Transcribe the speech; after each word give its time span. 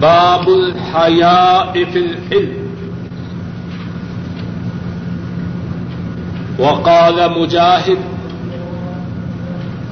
باب 0.00 0.48
الحياء 0.48 1.72
في 1.84 1.98
العلم 1.98 2.68
وقال 6.58 7.40
مجاهد 7.40 7.98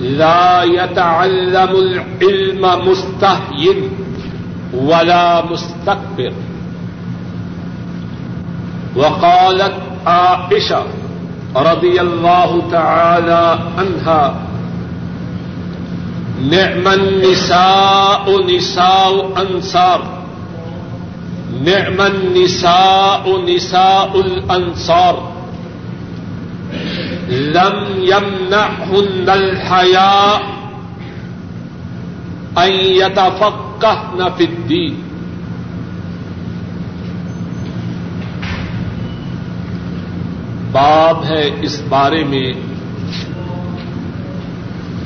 لا 0.00 0.62
يتعلم 0.62 1.71
العلم 1.77 2.88
مستحي 2.88 3.74
ولا 4.74 5.45
مستكبر. 5.46 6.33
وقالت 8.97 9.75
عائشة 10.07 10.83
رضي 11.57 12.01
الله 12.01 12.71
تعالى 12.71 13.59
عنها 13.79 14.46
نعم 16.41 16.88
النساء 16.88 18.56
نساء 18.56 19.32
أنصار 19.42 20.16
نعم 21.62 22.00
النساء 22.00 23.54
نساء 23.54 24.20
الأنصار. 24.20 25.32
لم 27.28 27.77
يمنعهن 27.98 29.28
الحياء 29.28 30.42
أن 32.58 32.72
يتفقهن 32.72 34.30
في 34.36 34.44
الدين. 34.44 35.02
باب 40.72 41.24
ہے 41.24 41.50
اس 41.62 41.82
بارے 41.88 42.24
میں 42.24 42.75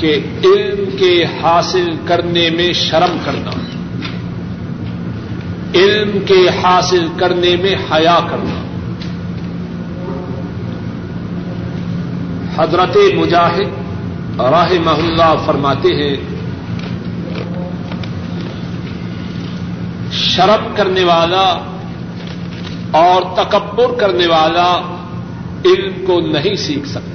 کہ 0.01 0.21
علم 0.45 0.97
کے 0.97 1.25
حاصل 1.25 1.87
کرنے 2.07 2.51
میں 2.51 2.73
شرم 2.73 3.17
کرنا، 3.25 3.51
علم 5.75 6.19
کے 6.27 6.49
حاصل 6.63 7.09
کرنے 7.17 7.57
میں 7.57 7.75
حیا 7.93 8.19
کرنا۔ 8.31 8.61
حضرت 12.63 12.97
مجاہد 13.15 14.41
راہ 14.41 14.73
محلہ 14.85 15.35
فرماتے 15.47 15.89
ہیں، 15.89 16.17
شرم 20.13 20.75
کرنے 20.77 21.05
والا 21.05 21.49
اور 22.91 23.23
تکبر 23.37 23.87
کرنے 23.99 24.27
والا 24.27 24.97
علم 25.65 26.05
کو 26.07 26.21
نہیں 26.21 26.55
سیکھ 26.55 26.89
سکتا۔ 26.89 27.10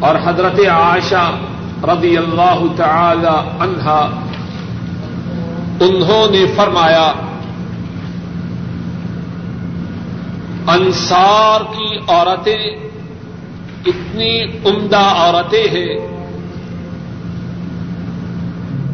اور 0.00 0.14
حضرت 0.24 0.60
عائشہ 0.66 1.38
رضی 1.82 2.16
اللہ 2.16 2.62
تعالی 2.76 3.50
عنہا، 3.60 4.20
انہوں 5.80 6.30
نے 6.30 6.44
فرمایا، 6.56 7.12
انصار 10.66 11.60
کی 11.60 11.96
عورتیں 12.08 12.90
اتنی 13.86 14.42
عمدہ 14.42 14.96
عورتیں 14.96 15.64
ہیں، 15.64 15.98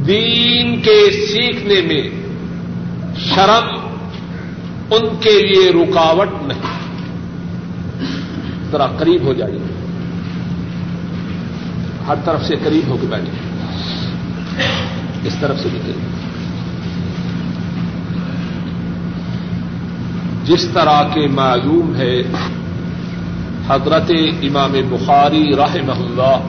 دین 0.07 0.81
کے 0.83 1.11
سیکھنے 1.11 1.81
میں 1.81 2.11
شرم 3.17 3.79
ان 4.91 5.17
کے 5.21 5.43
لیے 5.43 5.71
رکاوٹ 5.71 6.29
نہیں۔ 6.43 6.61
ذرا 8.71 8.87
قریب 8.87 9.23
ہو 9.23 9.33
جائیے۔ 9.33 9.76
ہر 12.09 12.15
طرف 12.25 12.45
سے 12.45 12.55
قریب 12.65 12.89
ہو 12.89 12.97
کے 13.01 13.07
بیٹھے۔ 13.07 13.31
اس 15.25 15.37
طرف 15.41 15.61
سے 15.61 15.69
بھی 15.69 15.79
قریب۔ 15.83 16.27
جس 20.45 20.69
طرح 20.73 21.03
کے 21.03 21.27
معلوم 21.27 21.97
ہے، 21.97 22.21
حضرت 23.69 24.13
امام 24.43 24.73
بخاری 24.89 25.53
راہ 25.57 25.75
اللہ، 25.75 26.41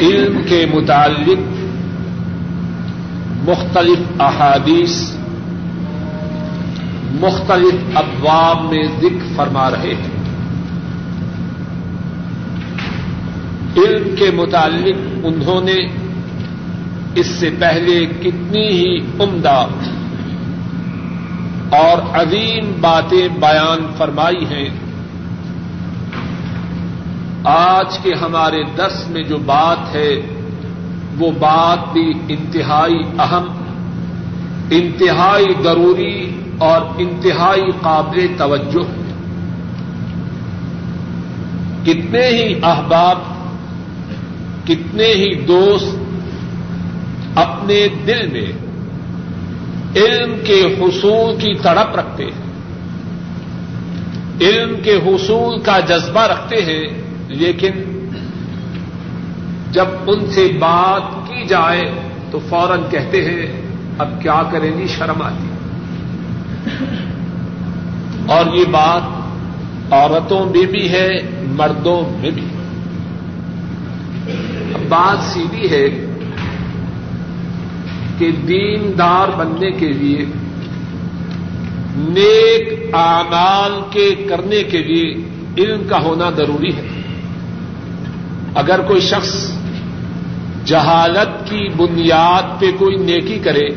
علم 0.00 0.40
کے 0.48 0.66
متعلق 0.74 1.38
مختلف 3.48 4.20
احادیث، 4.20 5.10
مختلف 7.20 7.74
ابواب 7.94 8.64
میں 8.64 8.84
ذکر 9.00 9.32
فرما 9.36 9.70
رہے 9.70 9.94
ہیں۔ 9.94 10.11
علم 13.76 14.16
کے 14.16 14.30
متعلق 14.30 14.96
انہوں 15.24 15.60
نے 15.60 15.88
اس 17.14 17.26
سے 17.26 17.50
پہلے 17.58 18.06
کتنی 18.06 18.68
ہی 18.68 18.96
عمدہ 18.98 19.66
اور 21.70 22.22
عظیم 22.22 22.72
باتیں 22.80 23.28
بیان 23.28 23.92
فرمائی 23.96 24.44
ہیں۔ 24.50 24.68
آج 27.44 27.98
کے 27.98 28.14
ہمارے 28.14 28.62
درس 28.76 29.08
میں 29.08 29.22
جو 29.22 29.38
بات 29.38 29.94
ہے، 29.94 30.20
وہ 31.18 31.30
بات 31.30 31.92
بھی 31.92 32.12
انتہائی 32.28 33.00
اہم، 33.18 33.44
انتہائی 34.70 35.46
ضروری 35.62 36.32
اور 36.58 36.80
انتہائی 36.98 37.70
قابل 37.80 38.26
توجہ۔ 38.38 38.84
ہے 38.84 39.02
کتنے 41.84 42.28
ہی 42.28 42.54
احباب 42.62 43.18
کتنے 44.64 45.06
ہی 45.06 45.34
دوست 45.34 45.96
اپنے 47.38 47.88
دل 48.06 48.26
میں 48.26 48.52
علم 49.96 50.34
کے 50.44 50.62
حصول 50.80 51.36
کی 51.36 51.54
تڑپ 51.54 51.96
رکھتے 51.96 52.24
ہیں، 52.24 52.52
علم 54.40 54.76
کے 54.82 54.94
حصول 55.06 55.60
کا 55.60 55.80
جذبہ 55.80 56.20
رکھتے 56.20 56.56
ہیں، 56.56 57.02
لیکن 57.28 58.08
جب 59.70 59.84
ان 60.06 60.26
سے 60.26 60.48
بات 60.58 61.28
کی 61.28 61.44
جائے 61.44 61.82
تو 62.30 62.38
فوراً 62.48 62.80
کہتے 62.90 63.24
ہیں، 63.24 63.62
اب 63.98 64.22
کیا 64.22 64.42
کریں 64.52 64.78
گی 64.78 64.86
شرم 64.86 65.22
آتی۔ 65.22 65.46
اور 68.26 68.56
یہ 68.56 68.64
بات 68.64 69.02
عورتوں 69.92 70.44
میں 70.44 70.66
بھی 70.66 70.92
ہے، 70.92 71.08
مردوں 71.42 72.20
میں 72.20 72.30
بھی۔ 72.30 72.42
ہے 72.42 72.61
بات 74.92 75.22
سیدھی 75.22 75.70
ہے 75.70 75.86
کہ 78.18 78.30
دیندار 78.48 79.28
بننے 79.36 79.70
کے 79.70 79.88
لیے، 79.88 80.24
نیک 81.96 82.94
اعمال 82.94 83.80
کے 83.90 84.14
کرنے 84.28 84.62
کے 84.62 84.82
لیے 84.82 85.08
علم 85.58 85.82
کا 85.88 85.98
ہونا 86.02 86.30
ضروری 86.30 86.72
ہے۔ 86.76 86.86
اگر 88.54 88.80
کوئی 88.80 89.00
شخص 89.00 89.34
جہالت 90.64 91.50
کی 91.50 91.68
بنیاد 91.76 92.60
پہ 92.60 92.70
کوئی 92.78 92.96
نیکی 92.96 93.38
کرے، 93.38 93.68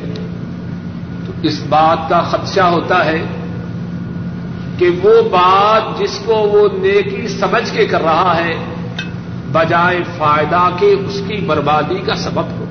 تو 1.25 1.31
اس 1.41 1.63
بات 1.69 2.09
کا 2.09 2.21
خدشہ 2.21 2.67
ہوتا 2.73 3.05
ہے 3.05 3.21
کہ 4.77 4.89
وہ 5.03 5.21
بات 5.31 5.99
جس 5.99 6.19
کو 6.25 6.35
وہ 6.53 6.67
نیکی 6.77 7.27
سمجھ 7.27 7.73
کے 7.73 7.85
کر 7.85 8.01
رہا 8.01 8.37
ہے 8.37 8.53
بجائے 9.51 9.99
فائدہ 10.17 10.69
کے 10.79 10.85
اس 10.85 11.21
کی 11.27 11.35
بربادی 11.35 11.95
کا 11.95 12.15
سبب 12.15 12.43
ہو۔ 12.43 12.65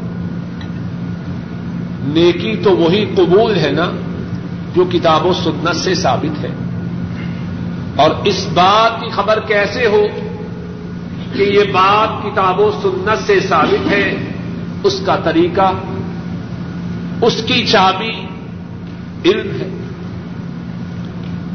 نیکی 2.02 2.56
تو 2.56 2.76
وہی 2.76 3.04
قبول 3.16 3.58
ہے 3.58 3.70
نا 3.70 3.90
جو 4.76 4.84
کتاب 4.92 5.26
و 5.26 5.32
سنت 5.32 5.76
سے 5.76 5.94
ثابت 5.94 6.44
ہے۔ 6.44 6.48
اور 7.96 8.10
اس 8.24 8.46
بات 8.54 9.00
کی 9.00 9.10
خبر 9.10 9.40
کیسے 9.40 9.86
ہو 9.86 10.06
کہ 11.32 11.42
یہ 11.42 11.72
بات 11.72 12.22
کتاب 12.22 12.60
و 12.60 12.70
سنت 12.82 13.26
سے 13.26 13.40
ثابت 13.40 13.92
ہے، 13.92 14.14
اس 14.84 15.00
کا 15.06 15.16
طریقہ، 15.16 15.72
اس 17.22 17.44
کی 17.46 17.66
چابی 17.66 18.26
علم 19.24 19.50
ہے۔ 19.60 19.68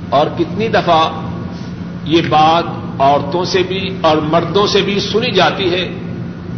اور 0.10 0.28
کتنی 0.38 0.68
دفعہ 0.68 1.10
یہ 2.06 2.22
بات 2.30 2.64
عورتوں 3.00 3.46
سے 3.46 3.64
بھی 3.68 3.90
اور 4.02 4.18
مردوں 4.18 4.68
سے 4.68 4.82
بھی 4.82 5.00
سنی 5.00 5.32
جاتی 5.32 5.72
ہے۔ 5.72 5.92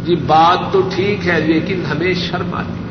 یہ 0.06 0.16
بات 0.26 0.72
تو 0.72 0.80
ٹھیک 0.94 1.28
ہے، 1.28 1.40
لیکن 1.40 1.82
ہمیں 1.90 2.14
شرم 2.14 2.54
آتی 2.54 2.72
ہے۔ 2.72 2.82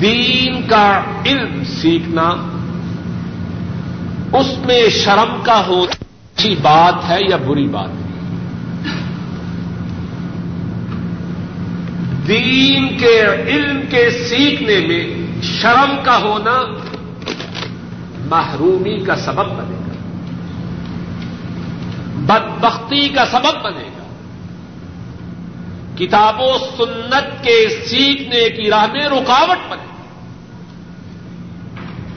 دین 0.00 0.68
کا 0.68 1.02
علم 1.26 1.64
سیکھنا، 1.64 2.34
اس 4.32 4.58
میں 4.66 4.88
شرم 4.88 5.40
کا 5.42 5.66
ہونا 5.66 6.04
اچھی 6.36 6.54
بات 6.62 7.10
ہے 7.10 7.18
یا 7.28 7.36
بری 7.36 7.68
بات؟ 7.68 7.88
ہے 7.88 8.06
دین 12.28 12.96
کے 12.98 13.24
علم 13.46 13.80
کے 13.90 14.10
سیکھنے 14.10 14.80
میں 14.86 15.26
شرم 15.42 15.96
کا 16.02 16.20
ہونا 16.20 16.62
محرومی 18.28 18.98
کا 18.98 19.16
سبب 19.16 19.46
بنے 19.46 19.76
گا۔ 19.76 19.92
بدبختی 22.16 23.08
کا 23.08 23.26
سبب 23.26 23.62
بنے 23.64 23.84
گا۔ 23.84 24.02
کتاب 25.98 26.40
و 26.40 26.58
سنت 26.58 27.44
کے 27.44 27.68
سیکھنے 27.88 28.48
کی 28.50 28.70
راہ 28.70 28.86
میں 28.92 29.06
رکاوٹ 29.06 29.70
بنے 29.70 29.86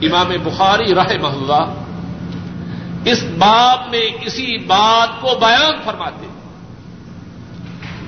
امام 0.06 0.32
بخاری 0.42 0.94
رہ 0.94 1.22
محلہ 1.22 1.74
اس 3.04 3.22
باب 3.22 3.90
میں 3.90 4.10
اسی 4.20 4.58
بات 4.58 5.20
کو 5.20 5.28
بیان 5.40 5.72
فرماتے 5.84 6.26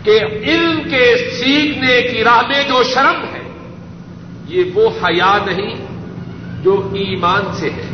کہ 0.03 0.21
علم 0.43 0.81
کے 0.91 1.17
سیکھنے 1.45 2.03
کی 2.03 2.25
راہ 2.25 2.41
میں 2.49 2.63
جو 2.69 2.83
شرم 2.83 3.25
ہے، 3.33 3.53
یہ 4.49 4.65
وہ 4.75 4.89
حیا 5.05 5.39
نہیں 5.47 5.92
جو 6.62 6.88
ایمان 6.93 7.53
سے 7.53 7.70
ہے۔ 7.70 7.88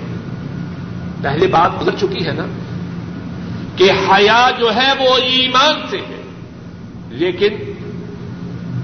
پہلے 1.22 1.46
بات 1.46 1.80
گزر 1.80 1.94
چکی 1.96 2.26
ہے 2.26 2.32
نا 2.32 2.46
کہ 3.76 3.90
حیا 3.90 4.50
جو 4.58 4.74
ہے 4.74 4.92
وہ 4.98 5.16
ایمان 5.16 5.86
سے 5.90 5.96
ہے۔ 5.96 6.22
لیکن 7.08 7.72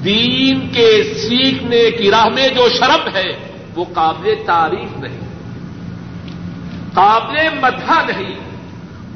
دین 0.04 0.69
کے 0.72 1.14
سیکھنے 1.14 1.90
کی 1.90 2.10
راہ 2.10 2.25
میں 2.25 2.48
جو 2.48 2.69
شرم 2.69 3.08
ہے 3.14 3.52
وہ 3.75 3.84
قابل 3.92 4.34
تعریف 4.46 4.98
نہیں۔ 4.98 5.20
قابل 6.94 7.58
مدح 7.62 7.92
نہیں۔ 8.06 8.38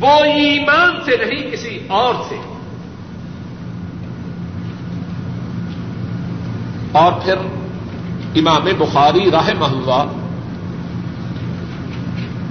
وہ 0.00 0.24
ایمان 0.24 1.04
سے 1.04 1.16
نہیں 1.16 1.50
کسی 1.50 1.78
اور 1.88 2.14
سے۔ 2.28 2.36
اور 6.92 7.12
پھر 7.12 7.34
امام 8.36 8.68
بخاری 8.78 9.30
راہ 9.30 9.50
محلہ 9.58 10.27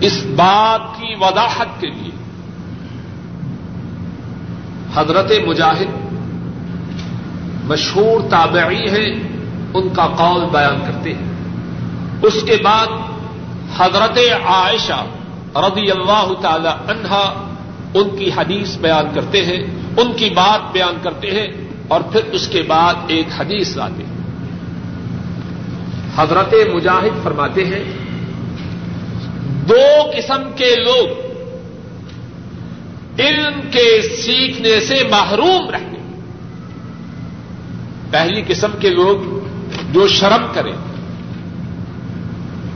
اس 0.02 0.26
بات 0.36 1.00
کی 1.00 1.16
وضاحت 1.22 1.82
کے 1.82 1.88
لیے 1.88 2.12
حضرت 4.96 5.32
مجاہد 5.48 6.08
مشہور 7.64 8.30
تابعی 8.30 8.90
ہیں، 8.90 9.24
ان 9.74 9.90
کا 9.90 10.08
قول 10.08 10.46
بیان 10.52 10.80
کرتے 10.88 11.14
ہیں۔ 11.14 11.28
اس 12.22 12.44
کے 12.46 12.58
بعد 12.64 12.88
حضرت 13.78 14.18
عائشہ 14.46 15.06
رضی 15.56 15.92
اللہ 15.92 16.34
تعالی 16.42 16.68
عنہا 16.68 17.48
ان 17.94 18.18
کی 18.18 18.32
حدیث 18.38 18.78
بیان 18.78 19.06
کرتے 19.16 19.46
ہیں، 19.46 19.64
ان 19.98 20.14
کی 20.16 20.30
بات 20.30 20.72
بیان 20.72 20.98
کرتے 21.04 21.32
ہیں 21.32 21.48
اور 21.88 22.02
پھر 22.02 22.22
اس 22.32 22.48
کے 22.48 22.62
بعد 22.62 22.96
ایک 23.08 23.28
حدیث 23.38 23.78
لاتے 23.78 24.04
ہیں۔ 24.04 24.18
حضرت 26.16 26.54
مجاہد 26.74 27.24
فرماتے 27.24 27.66
ہیں 27.66 28.07
دو 29.70 30.12
قسم 30.18 30.52
کے 30.56 30.76
لوگ 30.76 31.28
علم 33.20 33.62
کے 33.72 34.02
سیکھنے 34.02 34.80
سے 34.80 34.96
محروم 35.12 35.70
رہے 35.70 35.88
پہلی 38.12 38.42
قسم 38.48 38.72
کے 38.80 38.90
لوگ 38.90 39.48
جو 39.94 40.08
شرم 40.08 40.46
کریں، 40.54 40.72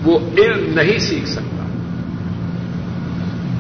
وہ 0.04 0.20
علم 0.38 0.80
نہیں 0.80 1.00
سیکھ 1.00 1.30
سکتا۔ 1.30 1.66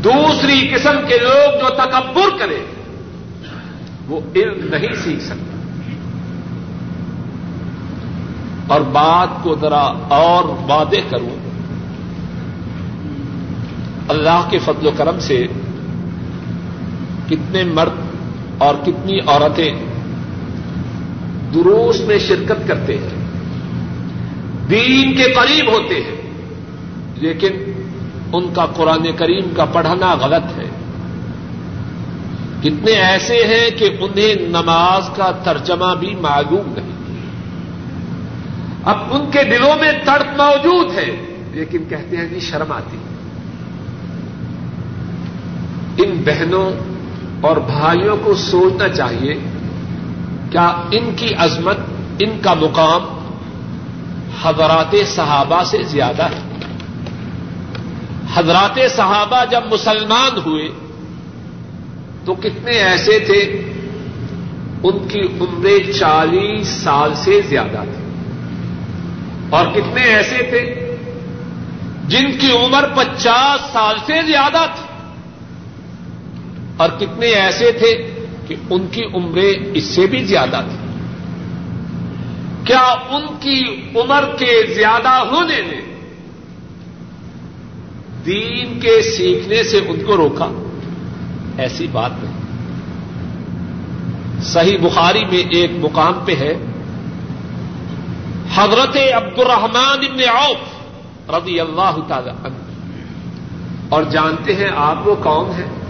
دوسری 0.04 0.68
قسم 0.74 0.95
کے 1.07 1.18
لوگ 1.18 1.60
جو 1.60 1.69
تکبر 1.69 2.38
کریں، 2.39 2.66
وہ 4.07 4.22
علم 4.36 4.68
نہیں 4.72 4.94
سیکھ 5.04 5.24
سکتا۔ 5.24 5.57
اور 8.68 8.81
بات 8.81 9.44
کو 9.44 9.56
ذرا 9.62 9.94
اور 10.10 10.44
وعدے 10.44 11.01
کروں۔ 11.10 11.50
اللہ 14.12 14.48
کے 14.50 14.60
فضل 14.60 14.88
و 14.88 14.92
کرم 14.98 15.19
سے 15.19 15.48
کتنے 17.30 17.63
مرد 17.63 17.92
اور 18.58 18.75
کتنی 18.86 19.19
عورتیں 19.19 19.72
دروس 21.54 22.02
میں 22.02 22.19
شرکت 22.19 22.68
کرتے 22.68 22.98
ہیں، 22.98 23.10
دین 24.69 25.16
کے 25.16 25.24
قریب 25.24 25.72
ہوتے 25.72 25.96
ہیں، 25.96 26.22
لیکن 27.16 27.52
ان 28.34 28.54
کا 28.54 28.66
قرآن 28.66 29.12
کریم 29.18 29.54
کا 29.56 29.66
پڑھنا 29.66 30.16
غلط 30.16 30.60
ہے۔ 30.60 30.69
کتنے 32.62 32.92
ایسے 32.92 33.36
ہیں 33.36 33.80
کہ 33.80 33.90
انہیں 34.00 34.36
نماز 34.42 35.10
کا 35.16 35.31
ترجمہ 35.44 35.96
بھی 36.00 36.16
معلوم 36.16 36.74
نہیں۔ 36.78 36.92
اب 38.84 38.98
ان 39.12 39.31
کے 39.31 39.44
دلوں 39.44 39.75
میں 39.81 39.92
تڑپ 40.06 40.42
موجود 40.42 40.96
ہے، 40.96 41.36
لیکن 41.52 41.84
کہتے 41.90 42.18
ہیں 42.18 42.25
جی 42.25 42.40
شرم 42.40 42.72
آتی۔ 42.72 42.98
ہے 42.98 43.11
ان 45.98 46.24
بہنوں 46.26 46.72
اور 47.42 47.58
بھائیوں 47.58 48.18
کو 48.24 48.34
سوچنا 48.34 48.90
چاہیے، 48.90 49.34
کیا 50.52 50.68
ان 50.92 51.14
کی 51.16 51.34
عظمت، 51.34 51.78
ان 52.20 52.40
کا 52.42 52.54
مقام 52.54 53.22
حضرات 54.44 54.96
صحابہ 55.08 55.64
سے 55.64 55.78
زیادہ 55.84 56.24
ہے؟ 56.24 56.40
حضرات 58.34 58.80
صحابہ 58.96 59.44
جب 59.52 59.62
مسلمان 59.72 60.40
ہوئے 60.46 60.70
تو 62.26 62.34
کتنے 62.34 62.72
ایسے 62.72 63.20
تھے؟ 63.20 63.40
ان 64.84 65.08
کی 65.08 65.22
عمریں 65.22 65.94
چالیس 65.94 66.68
سال 66.68 67.14
سے 67.16 67.42
زیادہ 67.50 67.84
تھی۔ 67.84 68.32
اور 69.50 69.68
کتنے 69.68 70.02
ایسے 70.02 70.38
تھے؟ 70.38 70.96
جن 72.08 72.38
کی 72.38 72.52
عمر 72.52 72.86
پچاس 72.96 73.74
سال 73.74 73.96
سے 74.06 74.14
زیادہ 74.28 74.66
تھی۔ 74.76 74.91
اور 76.81 76.89
کتنے 77.00 77.28
ایسے 77.28 77.72
تھے 77.72 78.25
کہ 78.48 78.56
ان 78.69 78.88
کی 78.92 79.04
عمریں 79.13 79.72
اس 79.74 79.83
سے 79.83 80.07
بھی 80.07 80.24
زیادہ 80.24 80.62
تھی 80.69 80.78
کیا 82.63 82.95
ان 83.10 83.25
کی 83.39 83.63
عمر 83.95 84.24
کے 84.38 84.74
زیادہ 84.74 85.10
ہونے 85.10 85.62
نے 85.62 85.81
دین 88.25 88.80
کے 88.80 89.01
سیکھنے 89.01 89.63
سے 89.63 89.78
ان 89.78 90.04
کو 90.06 90.18
روکا؟ 90.18 90.48
ایسی 91.57 91.88
بات 91.92 92.12
نہیں۔ 92.24 92.42
صحیح 94.42 94.77
بخاری 94.81 95.25
میں 95.25 95.44
ایک 95.51 95.72
مقام 95.80 96.13
پہ 96.25 96.36
ہے، 96.36 96.54
حضرت 98.56 98.98
عبد 99.13 99.39
الرحمان 99.39 100.06
ابن 100.12 100.19
عوف 100.34 101.30
رضی 101.30 101.60
اللہ 101.60 101.98
تعالی 102.07 102.30
عنہ۔ 102.30 102.72
اور 103.89 104.04
جانتے 104.04 104.56
ہیں 104.56 104.69
آپ 104.75 105.07
وہ 105.07 105.16
کون 105.16 105.50
ہیں؟ 105.50 105.81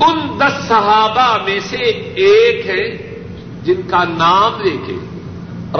ان 0.00 0.40
دس 0.40 0.68
صحابہ 0.68 1.44
میں 1.44 1.60
سے 1.60 1.76
ایک 2.14 2.66
ہے 2.66 3.14
جن 3.64 3.80
کا 3.90 4.04
نام 4.04 4.60
لے 4.60 4.76
کے 4.86 4.94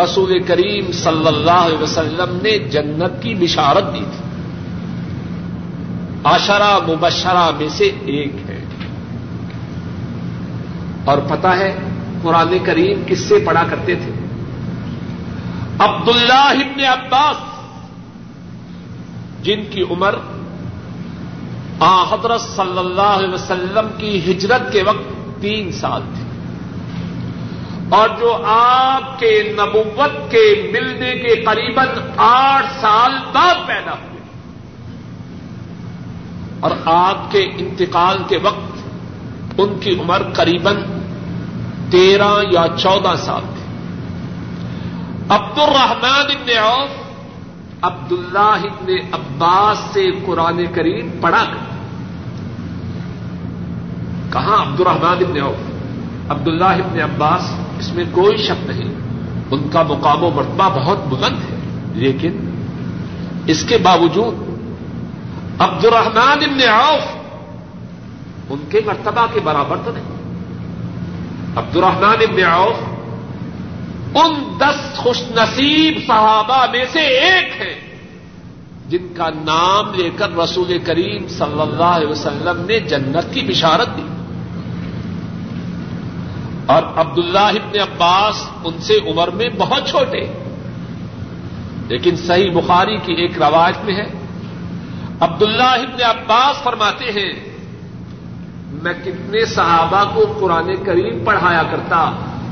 رسول 0.04 0.42
کریم 0.42 0.92
صلی 0.92 1.26
اللہ 1.26 1.50
علیہ 1.50 1.82
وسلم 1.82 2.38
نے 2.42 2.58
جنت 2.58 3.22
کی 3.22 3.34
بشارت 3.34 3.94
دی 3.94 3.98
تھی۔ 3.98 4.24
آشرا 6.24 6.78
مبشرہ 6.88 7.50
میں 7.58 7.68
سے 7.68 7.90
ایک 8.06 8.32
ہے۔ 8.48 8.64
اور 11.04 11.18
پتا 11.18 11.56
ہے 11.56 11.74
قرآن 12.22 12.56
کریم 12.64 13.02
کس 13.06 13.20
سے 13.20 13.34
پڑھا 13.44 13.64
کرتے 13.70 13.94
تھے؟ 13.94 14.10
عبد 15.78 16.08
اللہ 16.08 16.32
ابن 16.32 16.80
عباس، 16.80 17.36
جن 19.44 19.60
کی 19.70 19.82
عمر 19.90 20.14
آ، 21.80 22.02
حضرت 22.02 22.40
صلی 22.40 22.78
اللہ 22.78 23.02
علیہ 23.02 23.34
وسلم 23.34 23.88
کی 23.98 24.32
ہجرت 24.32 24.72
کے 24.72 24.82
وقت 24.82 25.42
تین 25.42 25.72
سال 25.72 26.02
تھی 26.14 26.24
اور 27.88 28.08
جو 28.08 28.42
آپ 28.46 29.18
کے 29.18 29.54
نبوت 29.58 30.30
کے 30.30 30.70
ملنے 30.72 31.14
کے 31.14 31.42
قریب 31.42 31.80
آٹھ 32.16 32.66
سال 32.80 33.12
بعد 33.32 33.66
پیدا 33.66 33.90
ہوئے۔ 33.90 34.20
اور 36.60 36.70
آپ 36.84 37.32
کے 37.32 37.42
انتقال 37.58 38.18
کے 38.28 38.38
وقت 38.42 38.78
ان 39.58 39.78
کی 39.78 40.00
عمر 40.00 40.22
قریب 40.32 40.68
تیرہ 41.90 42.42
یا 42.50 42.66
چودہ 42.78 43.14
سال 43.18 43.42
تھی 43.54 43.64
عبد 45.28 45.58
الرحمان 45.58 46.26
ابن 46.30 46.58
عوف 46.58 47.03
عبد 47.84 48.12
اللہ 48.12 48.38
ابن 48.38 48.92
عباس 49.12 49.78
سے 49.92 50.06
قرآن 50.26 50.64
کریم 50.74 51.08
پڑھا 51.20 51.44
کر۔ 51.44 51.74
کہاں 54.32 54.66
عبد 54.66 54.80
الرحمان 54.80 55.16
ابن 55.28 55.40
عوف؟ 55.42 55.70
عبد 56.30 56.48
اللہ 56.48 56.64
ابن 56.64 57.00
عباس، 57.00 57.54
اس 57.78 57.94
میں 57.94 58.04
کوئی 58.12 58.36
شک 58.36 58.70
نہیں۔ 58.70 58.94
ان 59.50 59.68
کا 59.72 59.82
مقام 59.82 60.24
و 60.24 60.30
مرتبہ 60.30 60.68
بہت 60.68 61.06
بلند 61.06 61.38
ہے، 61.38 61.56
لیکن 61.94 62.50
اس 63.46 63.64
کے 63.64 63.78
باوجود 63.78 64.34
عبد 65.58 65.84
الرحمان 65.84 66.38
ابن 66.50 66.68
عوف 66.68 67.16
ان 68.50 68.58
کے 68.70 68.80
مرتبہ 68.86 69.26
کے 69.32 69.40
برابر 69.40 69.76
تو 69.84 69.90
نہیں۔ 69.92 70.14
عبد 71.56 71.76
الرحمان 71.76 72.16
ابن 72.30 72.42
عوف 72.42 72.93
ان 74.14 74.58
دس 74.58 74.96
خوش 74.96 75.22
نصیب 75.30 75.98
صحابہ 76.06 76.66
میں 76.72 76.84
سے 76.92 77.00
ایک 77.00 77.60
ہے 77.60 77.98
جن 78.88 79.14
کا 79.16 79.30
نام 79.30 79.94
لے 79.94 80.10
کر 80.16 80.36
رسول 80.36 80.78
کریم 80.84 81.28
صلی 81.28 81.60
اللہ 81.60 81.84
علیہ 81.84 82.08
وسلم 82.08 82.64
نے 82.66 82.80
جنت 82.80 83.34
کی 83.34 83.40
بشارت 83.40 83.88
دی۔ 83.96 84.02
اور 86.66 86.82
عبداللہ 86.96 87.38
ابن 87.38 87.80
عباس 87.80 88.48
ان 88.64 88.78
سے 88.78 88.98
عمر 89.06 89.28
میں 89.28 89.48
بہت 89.58 89.88
چھوٹے، 89.88 90.32
لیکن 91.88 92.16
صحیح 92.16 92.50
بخاری 92.50 92.96
کی 92.96 93.12
ایک 93.12 93.42
روایت 93.42 93.84
میں 93.84 93.94
ہے۔ 93.94 94.06
عبداللہ 95.20 95.62
ابن 95.62 96.02
عباس 96.02 96.62
فرماتے 96.62 97.04
ہیں، 97.04 97.32
میں 98.82 98.94
کتنے 99.04 99.44
صحابہ 99.44 100.04
کو 100.14 100.36
قرآن 100.40 100.84
کریم 100.84 101.24
پڑھایا 101.24 101.62
کرتا 101.62 102.10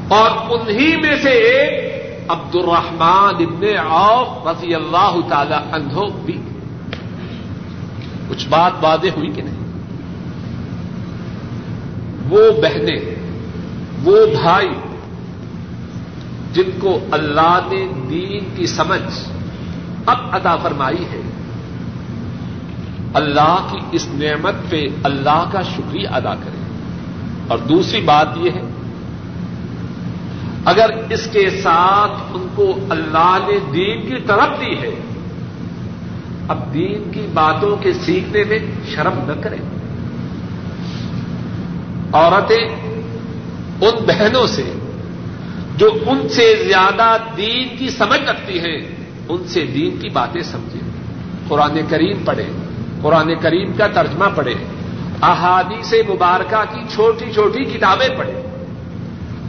اور 0.09 0.31
انہی 0.31 0.97
میں 0.97 1.17
سے 1.23 1.31
ایک 1.31 1.93
عبد 2.29 2.55
الرحمان 2.55 3.35
ابن 3.35 3.65
عوف 3.79 4.49
رضی 4.49 4.75
اللہ 4.75 5.17
تعالی 5.29 5.55
عنہ 5.73 6.01
بھی۔ 6.25 6.41
کچھ 8.29 8.49
بات 8.49 8.73
واضح 8.83 9.09
ہوئی 9.17 9.31
کہ 9.31 9.43
نہیں؟ 9.43 9.63
وہ 12.31 12.63
بہنیں، 12.63 13.15
وہ 14.05 14.27
بھائی 14.43 14.69
جن 16.53 16.71
کو 16.81 16.99
اللہ 17.11 17.59
نے 17.73 17.89
دین 18.11 18.55
کی 18.57 18.67
سمجھ 18.67 19.29
اب 20.07 20.19
ادا 20.33 20.57
فرمائی 20.57 21.05
ہے، 21.05 21.21
اللہ 23.15 23.67
کی 23.71 23.79
اس 23.93 24.09
نعمت 24.15 24.55
پہ 24.71 24.85
اللہ 25.03 25.45
کا 25.53 25.63
شکریہ 25.63 26.09
ادا 26.09 26.35
کریں۔ 26.35 26.63
اور 27.49 27.59
دوسری 27.59 28.01
بات 28.01 28.29
یہ 28.37 28.51
ہے 28.51 28.63
اگر 30.65 30.91
اس 31.11 31.29
کے 31.33 31.51
ساتھ 31.51 32.23
ان 32.35 32.47
کو 32.55 32.79
اللہ 32.91 33.39
نے 33.49 33.59
دین 33.73 34.03
کی 34.03 34.21
طرف 34.27 34.61
دی 34.61 34.79
ہے، 34.79 34.95
اب 36.49 36.75
دین 36.75 37.11
کی 37.11 37.27
باتوں 37.35 37.77
کے 37.77 37.93
سیکھنے 37.93 38.45
میں 38.45 38.59
شرم 38.95 39.13
نہ 39.27 39.41
کریں۔ 39.41 39.59
عورتیں 42.13 42.69
ان 43.81 44.05
بہنوں 44.07 44.47
سے 44.47 44.73
جو 45.77 45.91
ان 46.07 46.29
سے 46.29 46.65
زیادہ 46.69 47.17
دین 47.37 47.77
کی 47.77 47.91
سمجھ 47.91 48.21
رکھتی 48.21 48.59
ہیں، 48.59 48.79
ان 49.29 49.45
سے 49.47 49.67
دین 49.67 49.97
کی 50.01 50.09
باتیں 50.09 50.41
سمجھیں۔ 50.41 50.91
قرآن 51.49 51.79
کریم 51.89 52.25
پڑھیں، 52.25 52.51
قرآن 53.03 53.35
کریم 53.41 53.73
کا 53.73 53.87
ترجمہ 53.87 54.25
پڑھیں 54.35 54.65
احادی 55.23 55.83
سے 55.83 56.03
مبارکہ 56.09 56.75
کی 56.75 56.81
چھوٹی 56.95 57.33
چھوٹی 57.33 57.65
کتابیں 57.65 58.09
پڑھیں۔ 58.19 58.52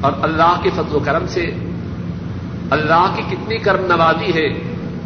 اور 0.04 0.14
اللہ 0.22 0.60
کے 0.64 0.70
فضل 0.70 0.96
و 0.96 1.00
کرم 1.00 1.28
سے۔ 1.28 1.54
اللہ 2.70 3.14
کی 3.16 3.22
کتنی 3.30 3.58
کرم 3.58 3.86
نوازی 3.86 4.34
ہے 4.34 4.50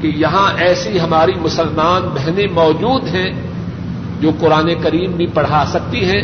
کہ 0.02 0.08
یہاں 0.08 0.54
ایسی 0.58 1.00
ہماری 1.00 1.32
مسلمان 1.42 2.02
بہنیں 2.02 2.48
موجود 2.54 3.04
ہیں 3.16 3.34
جو 4.20 4.32
قرآن 4.40 4.70
کریم 4.84 5.12
بھی 5.12 5.28
پڑھا 5.28 5.66
سکتی 5.68 6.06
ہیں 6.06 6.24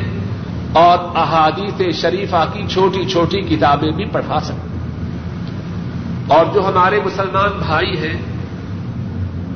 اور 0.74 0.98
احادیث 1.15 2.01
شریفہ 2.01 2.46
کی 2.53 2.63
چھوٹی 2.70 3.06
چھوٹی 3.06 3.42
کتابیں 3.42 3.92
بھی 3.92 4.06
پڑھا 4.06 4.39
سکتی 4.39 4.77
ہیں۔ 4.77 4.89
اور 6.27 6.46
جو 6.53 6.68
ہمارے 6.68 7.00
مسلمان 7.06 7.51
بھائی 7.68 7.98
ہیں، 7.98 8.22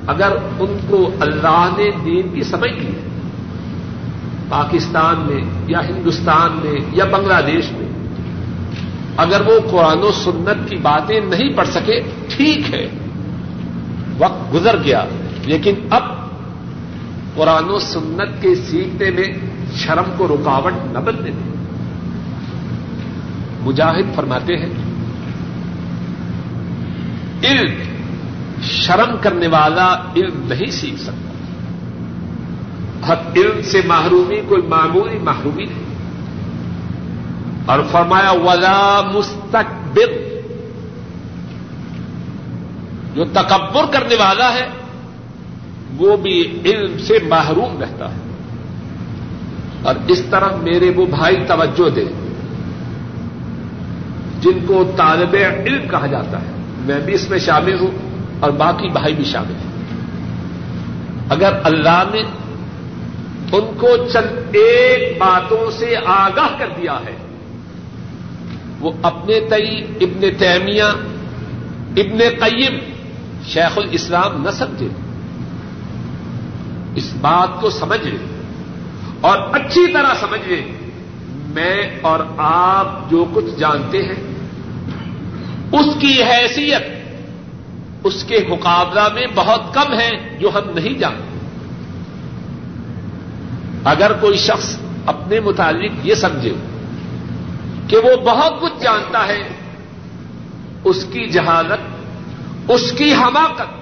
اگر 0.07 0.31
ان 0.59 0.77
کو 0.89 1.09
اللہ 1.19 1.69
نے 1.77 1.91
دین 2.05 2.33
کی 2.33 2.43
سمجھ 2.43 2.71
لی 2.71 2.87
ہے، 2.87 3.07
پاکستان 4.49 5.15
میں 5.17 5.43
یا 5.67 5.79
ہندوستان 5.79 6.59
میں 6.63 6.75
یا 6.91 7.05
بنگلہ 7.05 7.41
دیش 7.47 7.71
میں 7.71 7.86
اگر 9.17 9.41
وہ 9.41 9.59
قرآن 9.71 9.97
و 9.97 10.11
سنت 10.11 10.69
کی 10.69 10.75
باتیں 10.75 11.19
نہیں 11.19 11.57
پڑھ 11.57 11.67
سکے، 11.67 12.01
ٹھیک 12.29 12.73
ہے۔ 12.73 12.87
وقت 14.17 14.53
گزر 14.53 14.83
گیا، 14.83 15.05
لیکن 15.45 15.73
اب 15.89 16.03
قرآن 17.35 17.63
و 17.63 17.79
سنت 17.79 18.41
کے 18.41 18.55
سیکھنے 18.55 19.09
میں 19.11 19.27
شرم 19.75 20.03
کو 20.17 20.27
رکاوٹ 20.27 20.73
نہ 20.91 20.99
بننے 20.99 21.31
دیں 21.31 21.55
مجاہد 23.61 24.15
فرماتے 24.15 24.57
ہیں، 24.57 24.69
علم، 27.43 27.73
شرم 28.61 29.15
کرنے 29.21 29.47
والا 29.47 29.95
علم 30.15 30.33
نہیں 30.47 30.71
سیکھ 30.71 30.99
سکتا۔ 30.99 31.27
ہر 33.07 33.15
علم 33.35 33.61
سے 33.63 33.81
محرومی، 33.85 34.41
کوئی 34.47 34.61
معمولی 34.61 35.17
محرومی 35.17 35.63
نہیں۔ 35.63 35.86
اور 37.67 37.79
فرمایا، 37.91 38.31
ولا 38.31 39.01
مستقبل 39.13 40.39
جو 43.15 43.25
تکبر 43.25 43.85
کرنے 43.91 44.15
والا 44.15 44.53
ہے، 44.53 44.67
وہ 45.97 46.17
بھی 46.17 46.61
علم 46.65 46.97
سے 46.97 47.17
محروم 47.27 47.79
رہتا 47.81 48.11
ہے۔ 48.11 48.19
اور 49.83 49.95
اس 50.07 50.23
طرح 50.29 50.47
میرے 50.61 50.91
وہ 50.95 51.05
بھائی 51.05 51.37
توجہ 51.47 51.89
دے، 51.89 52.05
جن 54.41 54.65
کو 54.67 54.91
طالب 54.97 55.35
علم 55.65 55.87
کہا 55.87 56.07
جاتا 56.07 56.41
ہے۔ 56.41 56.51
میں 56.79 56.99
بھی 56.99 57.13
اس 57.13 57.29
میں 57.29 57.39
شامل 57.39 57.79
ہوں 57.79 57.91
اور 58.39 58.51
باقی 58.51 58.87
بھائی 58.87 59.13
بھی 59.13 59.23
شامل 59.23 59.55
ہیں۔ 59.55 59.77
اگر 61.29 61.53
اللہ 61.63 62.03
نے 62.11 62.19
ان 63.51 63.65
کو 63.77 63.87
چند 64.13 64.55
ایک 64.55 65.17
باتوں 65.19 65.71
سے 65.71 65.95
آگاہ 66.05 66.59
کر 66.59 66.67
دیا 66.77 66.99
ہے 67.05 67.26
وہ 68.79 68.91
اپنے 69.01 69.39
تئی، 69.49 69.81
ابن 70.01 70.27
تیمیہ، 70.37 70.83
ابن 71.97 72.17
قیم 72.17 72.79
شیخ 73.45 73.77
الاسلام 73.77 74.41
نہ 74.41 74.51
سمجھے۔ 74.51 74.87
اس 76.95 77.13
بات 77.21 77.61
کو 77.61 77.69
سمجھ 77.69 78.07
لیں 78.07 78.41
اور 79.21 79.37
اچھی 79.53 79.93
طرح 79.93 80.13
سمجھ 80.19 80.47
لیں 80.47 80.61
میں 81.47 81.99
اور 82.01 82.19
آپ 82.37 83.11
جو 83.11 83.25
کچھ 83.33 83.59
جانتے 83.59 84.01
ہیں، 84.01 84.23
اس 85.71 85.85
کی 85.99 86.23
حیثیت، 86.23 86.83
اس 88.03 88.23
کے 88.23 88.39
مقابلہ 88.49 89.07
میں 89.13 89.25
بہت 89.35 89.73
کم 89.73 89.93
ہے 89.93 90.37
جو 90.39 90.49
ہم 90.55 90.69
نہیں 90.75 90.99
جانتے۔ 90.99 91.37
اگر 93.83 94.11
کوئی 94.13 94.37
شخص 94.37 94.77
اپنے 95.05 95.39
متعلق 95.39 95.91
یہ 96.03 96.13
سمجھے 96.13 96.53
کہ 97.87 97.97
وہ 97.97 98.15
بہت 98.15 98.61
کچھ 98.61 98.83
جانتا 98.83 99.27
ہے، 99.27 99.39
اس 100.83 101.03
کی 101.03 101.27
جہالت، 101.27 101.79
اس 102.71 102.91
کی 102.91 103.13
حماقت، 103.13 103.73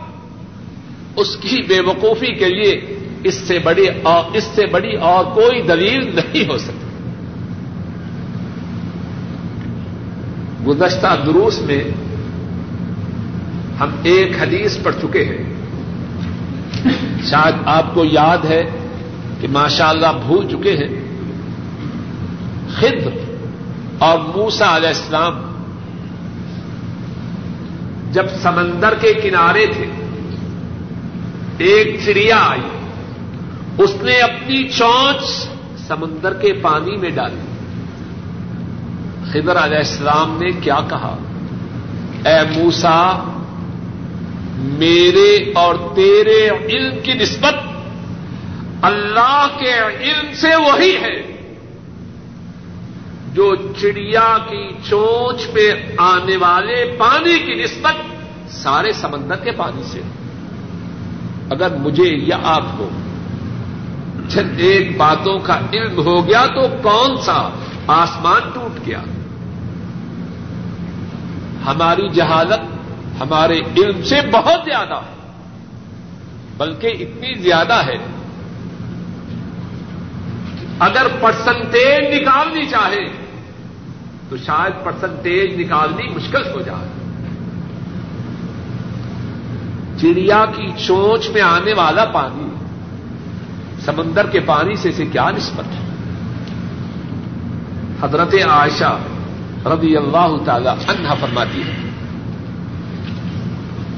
اس 1.16 1.36
کی 1.36 1.62
بے 1.68 1.80
وقوفی 1.80 2.34
کے 2.34 2.46
لیے 2.46 3.00
اس 3.24 3.34
سے 3.34 3.60
بڑی 3.60 3.86
اور 4.04 4.36
اس 4.36 4.44
سے 4.44 4.66
بڑی 4.66 4.96
اور 4.96 5.26
کوئی 5.26 5.62
دلیل 5.62 6.16
نہیں 6.16 6.50
ہو 6.50 6.58
سکتی۔ 6.58 6.86
گزشتہ 10.68 11.08
دروس 11.26 11.62
میں 11.62 11.84
ہم 13.80 13.90
ایک 14.04 14.32
حدیث 14.42 14.78
پڑھ 14.84 14.96
چکے 15.02 15.26
ہیں۔ 15.26 15.54
شاید 17.26 17.56
آپ 17.66 17.94
کو 17.94 18.06
یاد 18.06 18.46
ہے 18.46 18.64
کہ 19.42 19.48
ماشاء 19.48 19.88
اللہ 19.88 20.08
بھول 20.28 20.48
چکے 20.48 20.72
ہیں۔ 20.72 21.06
خد 22.76 23.25
اور 24.00 24.20
موسا 24.20 24.75
علیہ 24.75 24.88
السلام 24.88 25.42
جب 28.12 28.25
سمندر 28.42 28.94
کے 29.02 29.14
کنارے 29.14 29.66
تھے، 29.66 29.86
ایک 31.58 32.00
چڑیا 32.06 32.38
آئی، 32.38 32.62
اس 33.78 33.96
نے 34.02 34.20
اپنی 34.20 34.70
چونچ 34.70 35.48
سمندر 35.88 36.34
کے 36.34 36.54
پانی 36.54 36.98
میں 36.98 37.10
ڈالی۔ 37.10 37.42
خضر 39.32 39.64
علیہ 39.64 39.78
السلام 39.78 40.38
نے 40.42 40.52
کیا 40.52 40.80
کہا؟ 40.90 41.18
اے 42.25 42.60
موسا 42.60 43.32
میرے 44.58 45.52
اور 45.56 45.75
تیرے 45.96 46.50
علم 46.66 46.96
کی 47.04 47.14
نسبت 47.14 47.54
اللہ 48.82 49.48
کے 49.60 49.74
علم 50.00 50.34
سے 50.34 50.56
وہی 50.56 50.96
ہے۔ 50.96 51.35
جو 53.36 53.56
چڑیا 53.56 54.38
کی 54.50 54.70
چونچ 54.89 55.54
پہ 55.54 55.94
آنے 55.98 56.38
والے 56.38 56.96
پانی 56.98 57.39
کی 57.39 57.63
نسبت 57.63 57.96
سارے 58.54 58.94
سمندر 58.94 59.36
کے 59.36 59.51
پانی 59.51 59.84
سے 59.84 60.01
اگر 61.50 61.75
مجھے 61.75 62.04
یا 62.04 62.38
آپ 62.44 62.63
کو 62.77 62.89
جب 64.27 64.44
ایک 64.58 64.98
باتوں 64.98 65.39
کا 65.39 65.60
علم 65.74 65.98
ہو 65.98 66.27
گیا 66.27 66.46
تو 66.46 66.68
کون 66.82 67.22
سا 67.22 67.50
آسمان 67.88 68.50
ٹوٹ 68.54 68.88
گیا؟ 68.88 69.01
ہماری 71.65 72.10
جہالت 72.10 72.60
ہمارے 73.22 73.60
علم 73.77 74.04
سے 74.04 74.15
بہت 74.32 74.60
زیادہ 74.65 74.94
ہے، 74.94 75.15
بلکہ 76.58 76.88
اتنی 76.88 77.36
زیادہ 77.36 77.86
ہے۔ 77.86 77.98
اگر 80.80 81.08
پرسنٹیج 81.22 82.22
نکالنی 82.22 82.65
چاہے 82.65 83.25
تو 84.29 84.38
شاید 84.38 84.84
پرسنٹیج 84.84 85.60
نکالنی 85.60 86.08
مشکل 86.15 86.44
ہو 86.53 86.62
جائے۔ 86.62 86.88
چڑیا 90.01 90.46
کی 90.46 90.67
چونچ 90.86 91.29
میں 91.29 91.41
آنے 91.41 91.74
والا 91.74 92.05
پانی، 92.05 92.48
سمندر 93.86 94.25
کے 94.27 94.39
پانی 94.39 94.75
سے 94.75 94.89
اسے 94.89 95.05
کیا 95.05 95.29
نسبت 95.32 95.67
ہے؟ 95.67 95.84
حضرت 98.01 98.34
عائشہ 98.50 98.98
رضی 99.65 99.98
اللہ 99.98 100.36
تعالی 100.46 100.67
عنہ 100.67 101.13
فرماتی 101.20 101.62
ہے، 101.62 101.75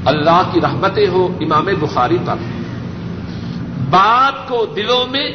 اللہ 0.04 0.42
کی 0.52 0.60
رحمتیں 0.60 1.08
ہو 1.08 1.26
امام 1.40 1.66
بخاری 1.80 2.18
پر، 2.24 2.36
بات 3.90 4.48
کو 4.48 4.66
دلوں 4.76 5.06
میں 5.10 5.28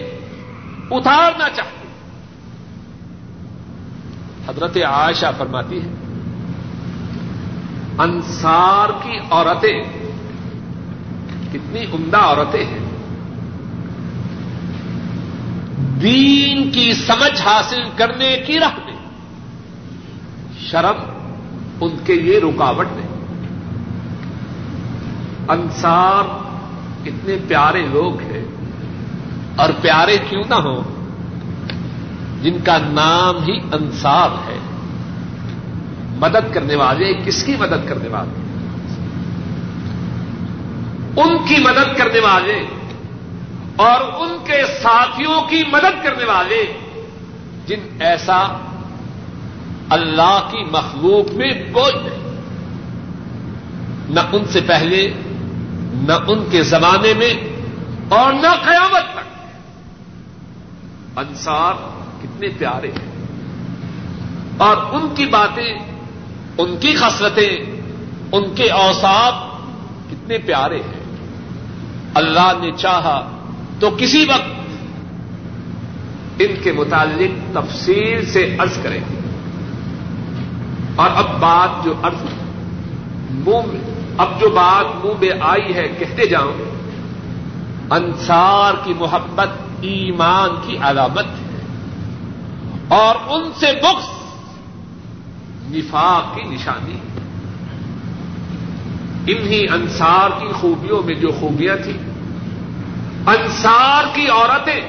اتارنا 0.91 1.49
چاہتے 1.49 1.82
حضرت 4.47 4.77
عائشہ 4.77 5.25
فرماتی 5.37 5.81
ہے، 5.81 5.87
انصار 7.97 8.89
کی 9.03 9.17
عورتیں 9.31 9.83
کتنی 11.53 11.85
عمدہ 11.93 12.17
عورتیں 12.17 12.65
ہیں۔ 12.65 12.79
دین 16.01 16.71
کی 16.71 16.93
سمجھ 16.93 17.41
حاصل 17.41 17.81
کرنے 17.95 18.43
کی 18.47 18.59
راہ 18.59 18.79
میں 18.85 18.97
شرم، 20.59 21.03
ان 21.81 21.95
کے 22.05 22.15
لیے 22.15 22.39
رکاوٹ 22.39 22.87
نہیں۔ 22.91 23.13
انصار 25.47 26.23
اتنے 27.05 27.37
پیارے 27.47 27.87
لوگ 27.91 28.19
ہیں 28.19 28.45
اور 29.55 29.69
پیارے 29.81 30.17
کیوں 30.29 30.43
نہ 30.49 30.55
ہوں؟ 30.55 30.92
جن 32.43 32.57
کا 32.65 32.77
نام 32.77 33.43
ہی 33.43 33.59
انصار 33.71 34.29
ہے۔ 34.47 34.59
مدد 36.17 36.53
کرنے 36.53 36.75
والے، 36.75 37.13
کس 37.25 37.43
کی 37.43 37.55
مدد 37.55 37.89
کرنے 37.89 38.09
والے؟ 38.09 38.43
ان 41.21 41.37
کی 41.47 41.55
مدد 41.57 41.97
کرنے 41.97 42.19
والے 42.19 42.65
اور 43.75 44.21
ان 44.21 44.37
کے 44.45 44.63
ساتھیوں 44.83 45.41
کی 45.41 45.63
مدد 45.71 46.03
کرنے 46.03 46.25
والے 46.25 46.65
جن 47.67 47.79
ایسا 47.99 48.41
اللہ 49.89 50.47
کی 50.51 50.63
مخلوق 50.71 51.33
میں 51.33 51.73
کوئی 51.73 51.93
نہیں۔ 52.03 52.41
نہ 54.09 54.19
ان 54.31 54.45
سے 54.45 54.61
پہلے، 54.61 55.13
نہ 55.93 56.13
ان 56.27 56.45
کے 56.51 56.63
زمانے 56.63 57.13
میں 57.13 57.33
اور 58.09 58.33
نہ 58.33 58.47
قیامت 58.63 59.13
تک۔ 59.13 59.47
انصار 61.19 62.02
کتنے 62.43 62.59
پیارے 62.59 62.87
ہیں۔ 62.87 63.25
اور 64.57 64.77
ان 64.77 65.15
کی 65.15 65.25
باتیں، 65.25 65.79
ان 66.57 66.77
کی 66.77 66.95
خصلتیں، 66.95 67.81
ان 68.31 68.43
کے 68.55 68.71
اوساف 68.71 69.33
کتنے 70.11 70.37
پیارے 70.37 70.77
ہیں۔ 70.77 71.03
اللہ 72.13 72.51
نے 72.61 72.71
چاہا 72.77 73.37
تو 73.79 73.89
کسی 73.97 74.25
وقت 74.29 74.49
ان 76.39 76.55
کے 76.63 76.71
متعلق 76.71 77.53
تفصیل 77.53 78.25
سے 78.25 78.55
عرض 78.59 78.77
کریں۔ 78.83 78.99
گے 78.99 79.19
اور 80.95 81.09
اب 81.15 81.39
بات 81.39 81.85
جو 81.85 81.93
عرض 82.03 82.23
منہ 83.47 83.77
اب 84.17 84.41
جو 84.41 84.49
بات 84.49 85.05
منہ 85.05 85.13
میں 85.21 85.29
آئی 85.41 85.73
ہے، 85.75 85.87
کہتے 85.99 86.27
جاؤں، 86.27 86.53
انصار 87.89 88.73
کی 88.83 88.93
محبت، 88.93 89.49
ایمان 89.81 90.49
کی 90.67 90.77
علامت 90.81 91.25
ہے۔ 91.25 91.42
اور 92.87 93.15
ان 93.27 93.51
سے 93.55 93.67
بخش 93.83 94.05
نفاق 95.71 96.35
کی 96.35 96.41
نشانی۔ 96.41 96.97
انہی 99.27 99.67
انصار 99.69 100.29
کی 100.29 100.53
خوبیوں 100.53 101.03
میں 101.03 101.15
جو 101.15 101.27
خوبیاں 101.39 101.75
تھیں، 101.83 102.13
انصار 103.27 104.03
کی 104.13 104.27
عورتیں 104.27 104.81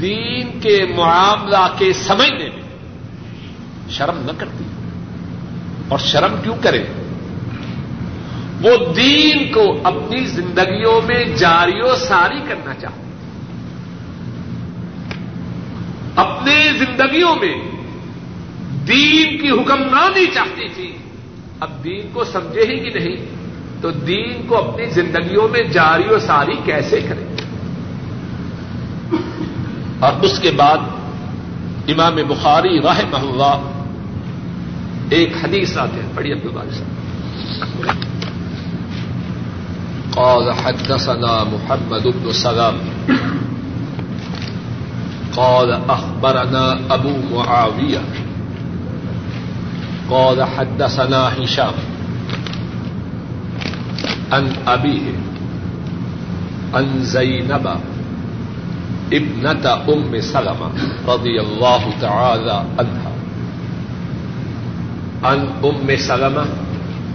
دین 0.00 0.60
کے 0.60 0.86
معاملہ 0.96 1.68
کے 1.78 1.92
سمجھنے 1.92 2.48
میں 2.48 2.62
شرم 3.90 4.18
نہ 4.18 4.32
کرتی۔ 4.38 4.64
اور 5.88 5.98
شرم 5.98 6.34
کیوں 6.42 6.56
کرے 6.62 6.84
وہ 8.62 8.92
دین 8.94 9.52
کو 9.52 9.80
اپنی 9.84 10.24
زندگیوں 10.24 11.00
میں 11.06 11.24
جاری 11.24 11.80
و 11.80 11.96
ساری 11.96 12.40
کرنا 12.48 12.74
چاہتے 12.74 13.09
اپنے 16.20 16.72
زندگیوں 16.78 17.36
میں 17.36 17.54
دین 18.86 19.38
کی 19.38 19.50
حکمرانی 19.50 20.26
چاہتی 20.26 20.68
تھی، 20.74 20.96
اب 21.60 21.84
دین 21.84 22.10
کو 22.12 22.24
سمجھے 22.24 22.60
ہی 22.60 22.90
کہ 22.90 22.98
نہیں؟ 22.98 23.40
تو 23.80 23.90
دین 23.90 24.46
کو 24.46 24.58
اپنی 24.58 24.86
زندگیوں 24.86 25.48
میں 25.48 25.62
جاری 25.62 26.14
و 26.14 26.18
ساری 26.18 26.56
کیسے 26.64 27.00
کریں 27.00 27.36
اور 30.00 30.12
اس 30.22 30.38
کے 30.38 30.50
بعد 30.50 30.78
امام 31.88 32.14
بخاری 32.28 32.80
راہ 32.80 33.00
محلہ 33.10 33.70
ایک 35.10 35.32
حدیث 35.44 35.78
آتے 35.78 36.02
ہیں 36.02 36.12
بڑی 36.14 36.32
عبد 36.32 36.46
الباری 36.46 36.70
صاحب۔ 36.70 36.90
قال 40.14 40.50
حدثنا 40.50 41.44
محمد 41.44 42.06
بن 42.06 42.32
سلام۔ 42.32 42.78
قال 45.36 45.80
اخبرنا 45.88 46.78
ابو 46.90 47.14
معاويه 47.34 48.00
قال 50.10 50.44
حدثنا 50.44 51.30
هشام 51.38 51.72
عن 54.32 54.52
أبيه 54.66 55.12
عن 56.74 56.86
زينب 57.00 57.66
ابنة 59.12 59.64
أم 59.88 60.20
سلمة 60.20 60.70
رضي 61.08 61.40
الله 61.40 61.82
تعالى 62.00 62.64
عنها. 62.78 63.12
عن 65.24 65.48
أم 65.64 65.96
سلمة 65.96 66.44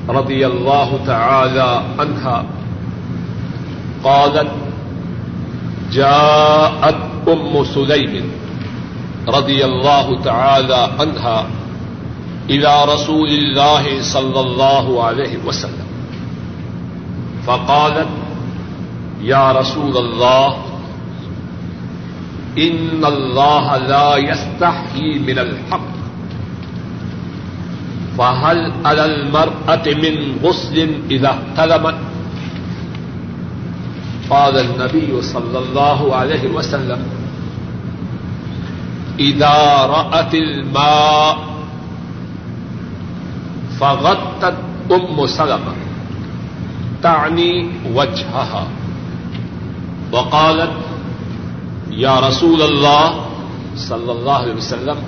رضي 0.09 0.47
الله 0.47 0.99
تعالى 1.07 1.81
عنها 1.99 2.45
قالت 4.03 4.51
جاءت 5.91 7.14
أم 7.27 7.63
سليم 7.73 8.31
رضي 9.27 9.63
الله 9.63 10.21
تعالى 10.23 10.87
عنها 10.99 11.47
الى 12.49 12.93
رسول 12.93 13.29
اللہ 13.29 14.01
صلی 14.01 14.37
اللہ 14.37 14.99
علیہ 14.99 15.47
وسلم. 15.47 15.85
فقالت 17.45 18.07
یا 19.19 19.53
رسول 19.53 19.97
اللہ 19.97 20.49
ان 22.55 23.01
اللہ 23.03 23.75
لا 23.87 24.17
يستحي 24.17 25.19
من 25.19 25.39
الحق. 25.39 25.95
فهل 28.15 28.71
على 28.83 29.01
المرأة 29.01 29.85
من 29.85 30.37
غسل 30.43 30.91
اذا 31.09 31.27
احتلمت؟ 31.27 32.14
قال 34.29 34.57
النبي 34.57 35.21
صلى 35.21 35.59
الله 35.59 36.15
عليه 36.15 36.47
وسلم 36.47 37.03
اذا 39.19 39.85
رأت 39.85 40.35
الماء 40.35 41.35
فغطت 43.77 44.91
ام 44.91 45.25
سلمہ 45.25 45.73
تعنی 47.01 47.69
وجہها 47.93 48.65
وقالت 50.11 50.95
یا 51.87 52.21
رسول 52.21 52.61
اللہ 52.61 53.27
صلی 53.75 54.09
اللہ 54.09 54.29
علیہ 54.29 54.53
وسلم، 54.53 54.99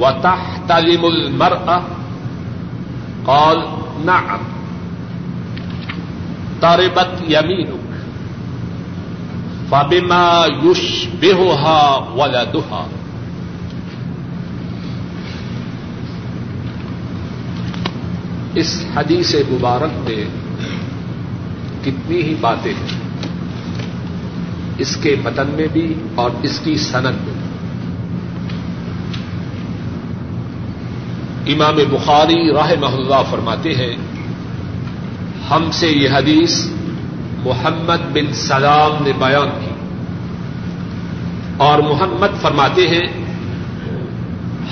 وتحتلم 0.00 1.04
المرأة؟ 1.04 1.78
قال، 3.24 3.58
نعم 3.98 4.38
تربت 6.60 7.22
يمينك. 7.28 7.89
فبما 9.70 10.46
يشبهها 10.46 11.82
ولدها. 12.14 12.86
اس 18.54 18.84
حدیث 18.94 19.34
مبارک 19.50 19.92
میں 20.08 20.24
کتنی 21.84 22.22
ہی 22.22 22.34
باتیں 22.40 22.72
ہیں، 22.74 22.98
اس 24.78 24.96
کے 24.96 25.16
متن 25.24 25.48
میں 25.56 25.68
بھی 25.72 25.94
اور 26.14 26.30
اس 26.42 26.60
کی 26.64 26.76
صنعت 26.76 27.20
میں 27.24 27.34
بھی۔ 27.34 27.48
امام 31.54 31.78
بخاری 31.90 32.52
راہ 32.52 32.72
محلہ 32.80 33.22
فرماتے 33.30 33.74
ہیں، 33.74 33.96
ہم 35.50 35.70
سے 35.72 35.88
یہ 35.88 36.08
حدیث 36.10 36.66
محمد 37.44 38.12
بن 38.12 38.32
سلام 38.32 39.04
نے 39.04 39.12
بیان 39.12 39.50
کی۔ 39.60 39.70
اور 41.56 41.78
محمد 41.78 42.42
فرماتے 42.42 42.88
ہیں، 42.88 43.24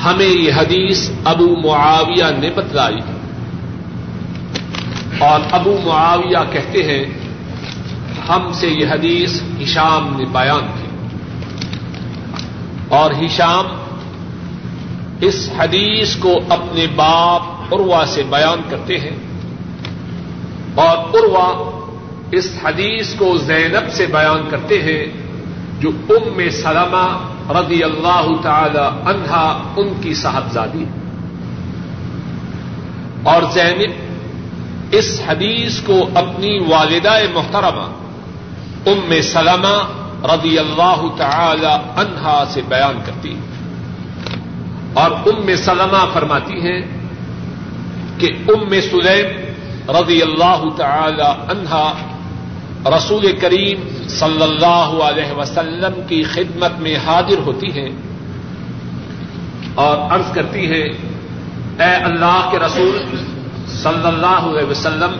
ہمیں 0.05 0.27
یہ 0.27 0.53
حدیث 0.53 1.11
ابو 1.25 1.69
معاویہ 1.69 2.25
نے 2.39 2.51
بتلائی۔ 2.51 2.99
اور 5.19 5.41
ابو 5.51 5.79
معاویہ 5.85 6.53
کہتے 6.53 6.83
ہیں، 6.83 7.05
ہم 8.29 8.53
سے 8.53 8.69
یہ 8.69 8.87
حدیث 8.91 9.43
ہشام 9.63 10.17
نے 10.17 10.25
بیان 10.25 10.67
کی۔ 10.67 10.89
اور 12.89 13.11
ہشام 13.11 13.65
اس 15.21 15.51
حدیث 15.59 16.17
کو 16.17 16.35
اپنے 16.49 16.87
باپ 16.97 17.75
عروا 17.75 18.05
سے 18.07 18.23
بیان 18.31 18.59
کرتے 18.71 18.99
ہیں۔ 18.99 19.17
اور 20.75 20.97
عروا 20.97 21.78
اس 22.33 22.49
حدیث 22.65 23.15
کو 23.15 23.37
زینب 23.39 23.91
سے 23.91 24.07
بیان 24.07 24.49
کرتے 24.51 24.81
ہیں 24.83 25.03
جو 25.81 25.91
ام 26.11 26.41
سلمہ 26.53 27.07
رضی 27.53 27.83
اللہ 27.83 28.27
تعالی 28.43 28.87
عنہا 29.11 29.45
ان 29.77 29.93
کی 30.01 30.15
صاحبزادی 30.15 30.85
اور 33.25 33.43
زینب 33.53 34.95
اس 34.95 35.09
حدیث 35.29 35.81
کو 35.81 35.97
اپنی 36.15 36.59
والدہ 36.69 37.17
محترمہ 37.35 37.87
ام 38.87 39.13
سلمہ 39.23 39.77
رضی 40.25 40.59
اللہ 40.59 41.07
تعالی 41.17 41.73
عنہا 41.97 42.43
سے 42.49 42.61
بیان 42.69 43.01
کرتی 43.07 43.35
اور 44.95 45.11
ام 45.27 45.55
سلمہ 45.57 46.05
فرماتی 46.13 46.61
ہیں 46.61 46.81
کہ 48.19 48.31
ام 48.49 48.81
سلیم 48.83 49.91
رضی 49.91 50.21
اللہ 50.23 50.65
تعالی 50.77 51.29
عنہا 51.49 51.85
رسول 52.87 53.39
کریم 53.41 54.09
صلی 54.09 54.43
اللہ 54.43 55.03
علیہ 55.03 55.33
وسلم 55.33 56.01
کی 56.09 56.23
خدمت 56.23 56.79
میں 56.79 56.97
حاضر 57.07 57.39
ہوتی 57.39 57.81
ہیں 57.81 57.91
اور 59.75 59.99
عرض 59.99 60.33
کرتی 60.33 60.67
ہیں، 60.67 60.89
اے 61.79 61.95
اللہ 61.95 62.49
کے 62.51 62.59
رسول 62.59 63.17
صلی 63.67 64.07
اللہ 64.07 64.27
علیہ 64.27 64.71
وسلم، 64.71 65.13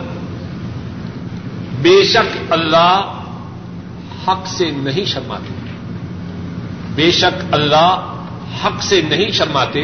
بے 1.81 2.03
شک 2.03 2.37
اللہ 2.49 3.21
حق 4.27 4.47
سے 4.47 4.71
نہیں 4.71 5.05
شرماتے۔ 5.05 5.53
بے 6.95 7.11
شک 7.11 7.45
اللہ 7.51 8.13
حق 8.65 8.83
سے 8.83 9.01
نہیں 9.01 9.31
شرماتے۔ 9.31 9.83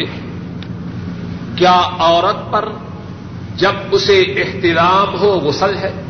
کیا 1.56 1.82
عورت 2.00 2.52
پر 2.52 2.70
جب 3.56 3.72
اسے 3.92 4.22
احترام 4.22 5.20
ہو، 5.20 5.40
غسل 5.40 5.78
ہے؟ 5.78 6.05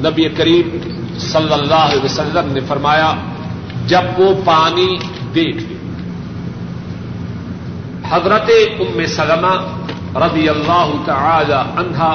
نبی 0.00 0.28
کریم 0.28 0.78
صلی 1.18 1.52
اللہ 1.52 1.74
علیہ 1.74 2.04
وسلم 2.04 2.52
نے 2.52 2.60
فرمایا، 2.60 3.14
جب 3.86 4.20
وہ 4.20 4.34
پانی 4.44 4.96
دیکھ 5.34 5.56
لے۔ 5.56 5.74
حضرت 8.10 8.50
ام 8.80 9.06
سلمہ 9.06 9.54
رضی 10.16 10.48
اللہ 10.48 10.90
تعالی 11.04 11.52
عنہا، 11.52 12.12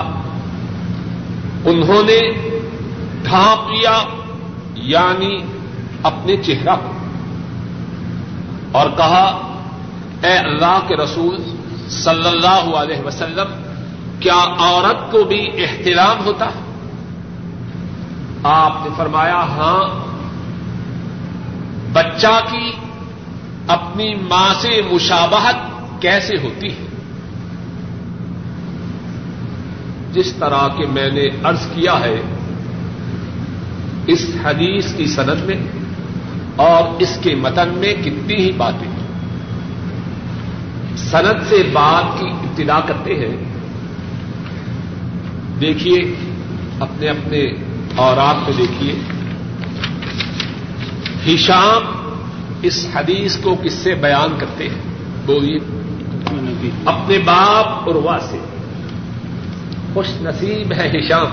انہوں 1.65 2.03
نے 2.03 2.19
ڈھانپ 3.23 3.71
لیا 3.71 4.03
یعنی 4.73 5.37
اپنے 6.03 6.37
چہرہ 6.37 6.75
کو، 6.75 6.93
اور 8.71 8.89
کہا، 8.97 9.25
اے 10.23 10.37
اللہ 10.37 10.79
کے 10.87 10.95
رسول 10.95 11.37
صلی 11.89 12.27
اللہ 12.27 12.75
علیہ 12.77 13.05
وسلم، 13.05 13.61
کیا 14.19 14.39
عورت 14.59 15.11
کو 15.11 15.23
بھی 15.23 15.63
احترام 15.63 16.25
ہوتا؟ 16.25 16.45
ہے 16.45 16.68
آپ 18.43 18.77
نے 18.83 18.89
فرمایا 18.97 19.35
ہاں 19.35 20.09
بچہ 21.93 22.39
کی 22.51 22.71
اپنی 23.67 24.15
ماں 24.15 24.53
سے 24.53 24.81
مشابہت 24.91 25.55
کیسے 26.01 26.33
ہوتی 26.43 26.67
ہے؟ 26.67 26.85
جس 30.13 30.33
طرح 30.33 30.67
کے 30.67 30.85
میں 30.85 31.09
نے 31.09 31.23
ارض 31.43 31.65
کیا 31.65 31.99
ہے 31.99 32.21
اس 34.07 34.25
حدیث 34.43 34.93
کی 34.93 35.05
سند 35.05 35.43
میں 35.45 35.55
اور 36.55 37.01
اس 37.01 37.17
کے 37.21 37.35
متن 37.35 37.69
میں 37.69 37.93
کتنی 37.93 38.35
ہی 38.35 38.51
باتیں 38.51 38.91
سند 40.97 41.49
سے 41.49 41.63
بات 41.73 42.19
کی 42.19 42.25
ابتدا 42.29 42.79
کرتے 42.79 43.13
ہیں۔ 43.13 43.43
دیکھیے، 45.61 46.15
اپنے 46.79 47.09
اپنے 47.09 47.68
اور 47.95 48.17
آپ 48.17 48.35
کو 48.45 48.51
دیکھیے۔ 48.51 48.95
ہشام 51.35 52.13
اس 52.61 52.87
حدیث 52.95 53.37
کو 53.37 53.55
کس 53.63 53.73
سے 53.73 53.95
بیان 53.95 54.35
کرتے 54.37 54.69
ہیں۔ 54.69 54.81
بولیے۔ 55.25 55.57
اپنے 56.85 57.17
باپ 57.17 57.67
اور 57.67 57.95
وا 57.95 58.17
سے۔ 58.19 58.37
خوش 59.93 60.07
نصیب 60.21 60.73
ہے 60.73 60.91
ہشام۔ 60.97 61.25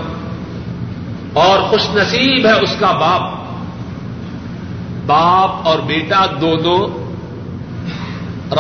اور 1.32 1.58
خوش 1.58 1.90
نصیب 1.94 2.46
ہے 2.46 2.52
اس 2.52 2.76
کا 2.78 2.92
باپ۔ 2.92 3.20
باپ 5.06 5.68
اور 5.68 5.78
بیٹا 5.78 6.26
دونوں 6.40 7.06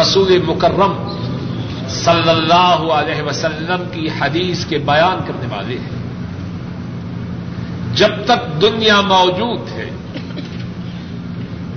رسول 0.02 0.38
مکرم 0.46 0.92
صلی 1.88 2.30
اللہ 2.30 2.92
علیہ 2.92 3.22
وسلم 3.22 3.82
کی 3.92 4.08
حدیث 4.20 4.66
کے 4.66 4.78
بیان 4.78 5.18
کرنے 5.26 5.56
والے 5.56 5.78
ہیں۔ 5.78 5.95
جب 7.96 8.08
تک 8.24 8.62
دنیا 8.62 9.00
موجود 9.00 9.68
ہے، 9.68 9.90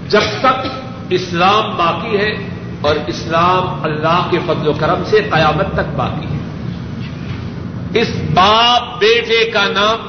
جب 0.07 0.21
تک 0.39 0.67
اسلام 1.09 1.77
باقی 1.77 2.17
ہے 2.17 2.49
اور 2.81 2.95
اسلام 3.07 3.83
اللہ 3.83 4.27
کے 4.31 4.39
فضل 4.45 4.67
و 4.67 4.73
کرم 4.73 5.03
سے 5.05 5.29
قیامت 5.31 5.73
تک 5.73 5.95
باقی 5.95 6.25
ہے۔ 6.25 6.39
اس 8.01 8.09
باپ 8.33 8.99
بیٹے 8.99 9.49
کا 9.49 9.65
نام 9.65 10.07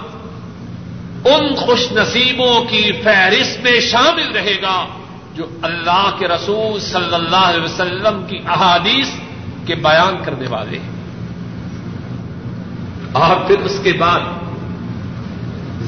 ان 1.25 1.55
خوش 1.55 1.93
نصیبوں 1.93 2.65
کی 2.65 2.93
فہرست 3.05 3.63
میں 3.63 3.81
شامل 3.81 4.33
رہے 4.33 4.63
گا 4.63 4.87
جو 5.35 5.45
اللہ 5.63 6.11
کے 6.19 6.29
رسول 6.29 6.81
صلی 6.81 7.15
اللہ 7.15 7.37
علیہ 7.37 7.65
وسلم 7.65 8.25
کی 8.27 8.39
احادیث 8.47 9.09
کے 9.67 9.75
بیان 9.75 10.17
کرنے 10.25 10.47
والے 10.49 10.79
ہیں۔ 10.79 10.91
اور 13.13 13.37
پھر 13.47 13.59
اس 13.59 13.81
کے 13.83 13.93
بعد 13.93 14.21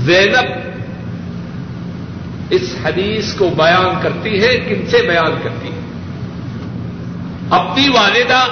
زینب 0.04 0.72
اس 2.50 2.76
حدیث 2.84 3.34
کو 3.34 3.50
بیان 3.50 4.02
کرتی 4.02 4.42
ہے، 4.42 4.56
کن 4.56 4.90
سے 4.90 5.02
بیان 5.08 5.34
کرتی 5.42 5.68
ہے؟ 5.68 5.80
اپنی 7.50 7.88
والدہ 7.88 8.46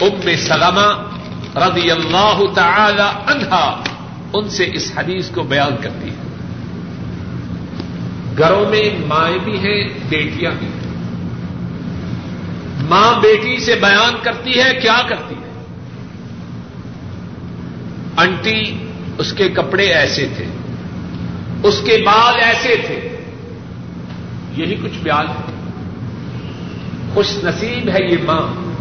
ام 0.00 0.36
سلمہ 0.36 1.08
رضی 1.56 1.90
اللہ 1.90 2.42
تعالی 2.54 3.32
عنہا 3.32 3.84
ان 4.32 4.48
سے 4.48 4.70
اس 4.72 4.92
حدیث 4.96 5.30
کو 5.30 5.42
بیان 5.42 5.82
کرتی 5.82 6.08
ہے۔ 6.08 6.14
گھروں 8.38 8.70
میں 8.70 9.06
مائیں 9.06 9.38
بھی 9.44 9.58
ہیں، 9.58 9.88
بیٹیاں 10.08 10.52
بھی 10.58 10.66
ہیں۔ 10.66 10.84
ماں 12.88 13.20
بیٹی 13.20 13.60
سے 13.60 13.74
بیان 13.74 14.14
کرتی 14.22 14.60
ہے، 14.60 14.74
کیا 14.82 15.02
کرتی 15.08 15.34
ہے؟ 15.34 15.64
انٹی 18.16 18.76
اس 19.18 19.32
کے 19.32 19.48
کپڑے 19.48 19.86
ایسے 19.86 20.28
تھے، 20.36 20.44
اس 21.62 21.80
کے 21.84 22.02
بال 22.06 22.34
ایسے 22.40 22.76
تھے۔ 22.86 23.16
یہی 24.56 24.74
کچھ 24.74 24.98
بیان 25.02 25.26
ہے۔ 25.26 25.54
خوش 27.14 27.44
نصیب 27.44 27.88
ہے 27.88 28.12
یہ 28.12 28.16
ماں، 28.24 28.74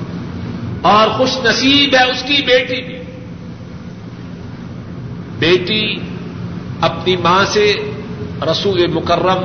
اور 0.82 1.08
خوش 1.08 1.38
نصیب 1.44 1.96
ہے 1.96 2.10
اس 2.10 2.24
کی 2.24 2.44
بیٹی 2.46 2.82
بھی۔ 2.82 2.96
بیٹی 5.40 5.96
اپنی 6.82 7.16
ماں 7.16 7.46
سے 7.46 7.92
رسول 8.52 8.88
مکرم 8.88 9.44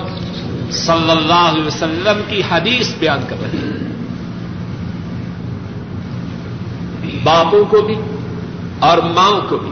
صلی 0.71 1.11
اللہ 1.11 1.51
علیہ 1.53 1.67
وسلم 1.67 2.23
کی 2.29 2.43
حدیث 2.51 2.95
بیان 2.99 3.21
کر 3.29 3.37
رہی 3.43 3.59
ہے۔ 3.59 3.89
باپوں 7.25 7.65
کو 7.65 7.83
بھی 7.83 7.95
اور 8.79 8.99
ماں 8.99 9.51
کو 9.51 9.59
بھی۔ 9.59 9.71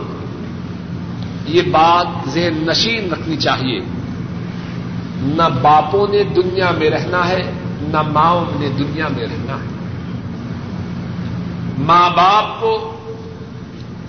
یہ 1.47 1.63
بات 1.63 2.29
ذہن 2.29 2.65
نشین 2.67 3.13
رکھنی 3.13 3.37
چاہیے۔ 3.37 3.79
نہ 5.21 5.49
باپوں 5.63 6.07
نے 6.11 6.23
دنیا 6.23 6.71
میں 6.71 6.91
رہنا 6.91 7.29
ہے، 7.29 7.53
نہ 7.81 8.03
ماؤں 8.03 8.45
نے 8.61 8.69
دنیا 8.69 9.09
میں 9.09 9.25
رہنا 9.25 9.53
ہے۔ 9.53 9.77
ماں 11.79 12.11
باپ 12.11 12.61
کو 12.61 12.93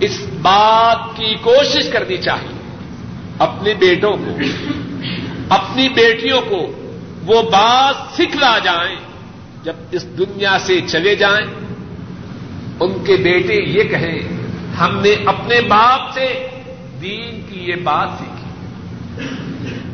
اس 0.00 0.26
بات 0.42 1.16
کی 1.16 1.34
کوشش 1.34 1.88
کرنی 1.92 2.16
چاہیے۔ 2.16 2.58
اپنے 3.38 3.74
بیٹوں 3.74 4.12
کو، 4.12 4.38
اپنی 5.48 5.88
بیٹیوں 5.88 6.40
کو 6.40 6.72
وہ 7.26 7.42
بات 7.42 7.94
سکھلا 8.14 8.58
جائیں۔ 8.58 8.96
جب 9.62 9.72
اس 9.92 10.06
دنیا 10.18 10.58
سے 10.60 10.80
چلے 10.86 11.14
جائیں، 11.14 11.46
ان 12.80 13.04
کے 13.06 13.16
بیٹے 13.16 13.54
یہ 13.54 13.82
کہیں، 13.82 14.18
ہم 14.78 14.98
نے 14.98 15.14
اپنے 15.26 15.60
باپ 15.60 16.14
سے 16.14 16.48
دین 17.02 17.40
کی 17.48 17.60
یہ 17.60 17.76
بات 17.76 18.08
سیکھی۔ 18.18 18.48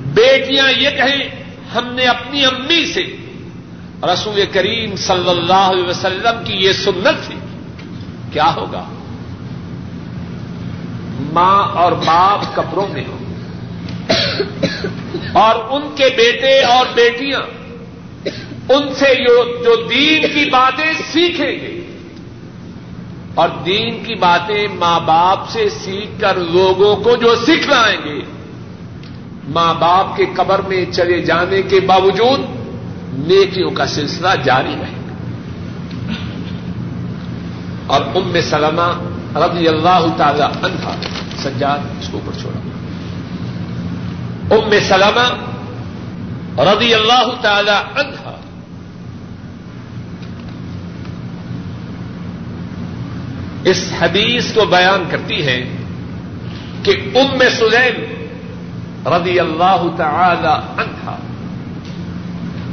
بیٹیاں 0.07 0.73
یہ 0.73 0.91
کہیں، 0.91 1.45
ہم 1.75 1.95
نے 1.95 2.05
اپنی 2.05 2.45
امی 2.45 2.93
سے 2.93 3.17
رسول 4.03 4.45
کریم 4.53 4.97
صلی 4.97 5.31
اللہ 5.31 5.53
علیہ 5.53 5.85
وسلم 5.85 6.45
کی 6.45 6.55
یہ 6.55 6.73
سنت 6.73 7.27
سیکھی 7.27 7.59
کیا 8.33 8.55
ہوگا؟ 8.57 8.85
ماں 11.33 11.69
اور 11.69 11.93
باپ 11.93 12.57
کپڑوں 12.57 12.89
میں 12.89 13.05
ہوں۔ 13.09 13.19
اور 15.33 15.55
ان 15.71 15.83
کے 15.97 16.05
بیٹے 16.17 16.61
اور 16.61 16.87
بیٹیاں، 16.95 17.41
ان 18.69 18.95
سے 18.95 19.25
جو 19.65 19.89
دین 19.89 20.23
کی 20.35 20.51
باتیں 20.51 20.93
سیکھیں 21.13 21.53
گے۔ 21.53 21.84
اور 23.35 23.49
دین 23.67 24.05
کی 24.05 24.15
باتیں 24.15 24.69
ماں 24.75 25.01
باپ 25.01 25.49
سے 25.49 25.69
سیکھ 25.69 26.21
کر 26.21 26.37
لوگوں 26.37 26.97
کو 26.97 27.17
جو 27.17 27.35
سکھلائیں 27.35 27.99
گے، 28.05 28.21
ماں 29.49 29.75
باپ 29.75 30.17
کے 30.17 30.27
قبر 30.37 30.61
میں 30.61 30.85
چلے 30.93 31.23
جانے 31.23 31.63
کے 31.63 31.81
باوجود 31.81 32.41
نیکیوں 33.13 33.71
کا 33.71 33.87
سلسلہ 33.87 34.29
جاری 34.45 34.75
رہے 34.83 34.93
گا۔ 34.93 35.15
اور 37.87 38.01
ام 38.15 38.37
سلمہ 38.43 38.89
رضی 39.39 39.69
اللہ 39.69 40.07
تعالی 40.17 40.43
عنہ 40.43 40.91
سجاد، 41.39 41.79
اس 41.79 42.09
کو 42.09 42.21
اوپر 42.25 42.41
چھوڑا۔ 42.41 42.61
ام 44.55 44.71
سلمہ 44.89 45.27
رضی 46.61 46.95
اللہ 46.95 47.29
تعالی 47.41 48.01
عنہ 48.01 48.24
اس 53.65 53.93
حدیث 54.01 54.55
کو 54.55 54.65
بیان 54.65 55.05
کرتی 55.11 55.47
ہے 55.47 55.65
کہ 56.83 56.97
ام 57.15 57.43
سلیم 57.59 58.03
رضی 59.07 59.39
اللہ 59.41 59.87
تعالی 59.97 60.83
عنہ 60.83 61.11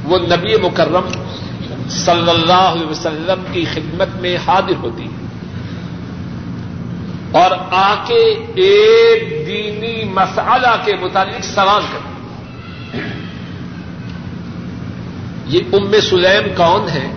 وہ 0.04 0.20
نبی 0.20 0.56
مکرم 0.64 1.08
صلی 1.90 2.30
اللہ 2.30 2.54
علیہ 2.54 2.88
وسلم 2.88 3.44
کی 3.52 3.66
خدمت 3.74 4.22
میں 4.22 4.38
حاضر 4.48 4.76
ہوتی 4.84 5.04
ہے 5.04 5.20
اور 7.32 7.52
آ 7.72 7.96
کے 8.08 8.24
ایک 8.56 9.48
دینی 9.48 10.04
مسالہ 10.04 10.76
کے 10.86 10.96
متعلق 11.02 11.44
سوال 11.44 11.82
کرتی 11.92 12.10
یہ 15.48 15.62
ام 15.74 16.00
سلیم 16.02 16.48
کون 16.56 16.90
ہے؟ 16.90 17.12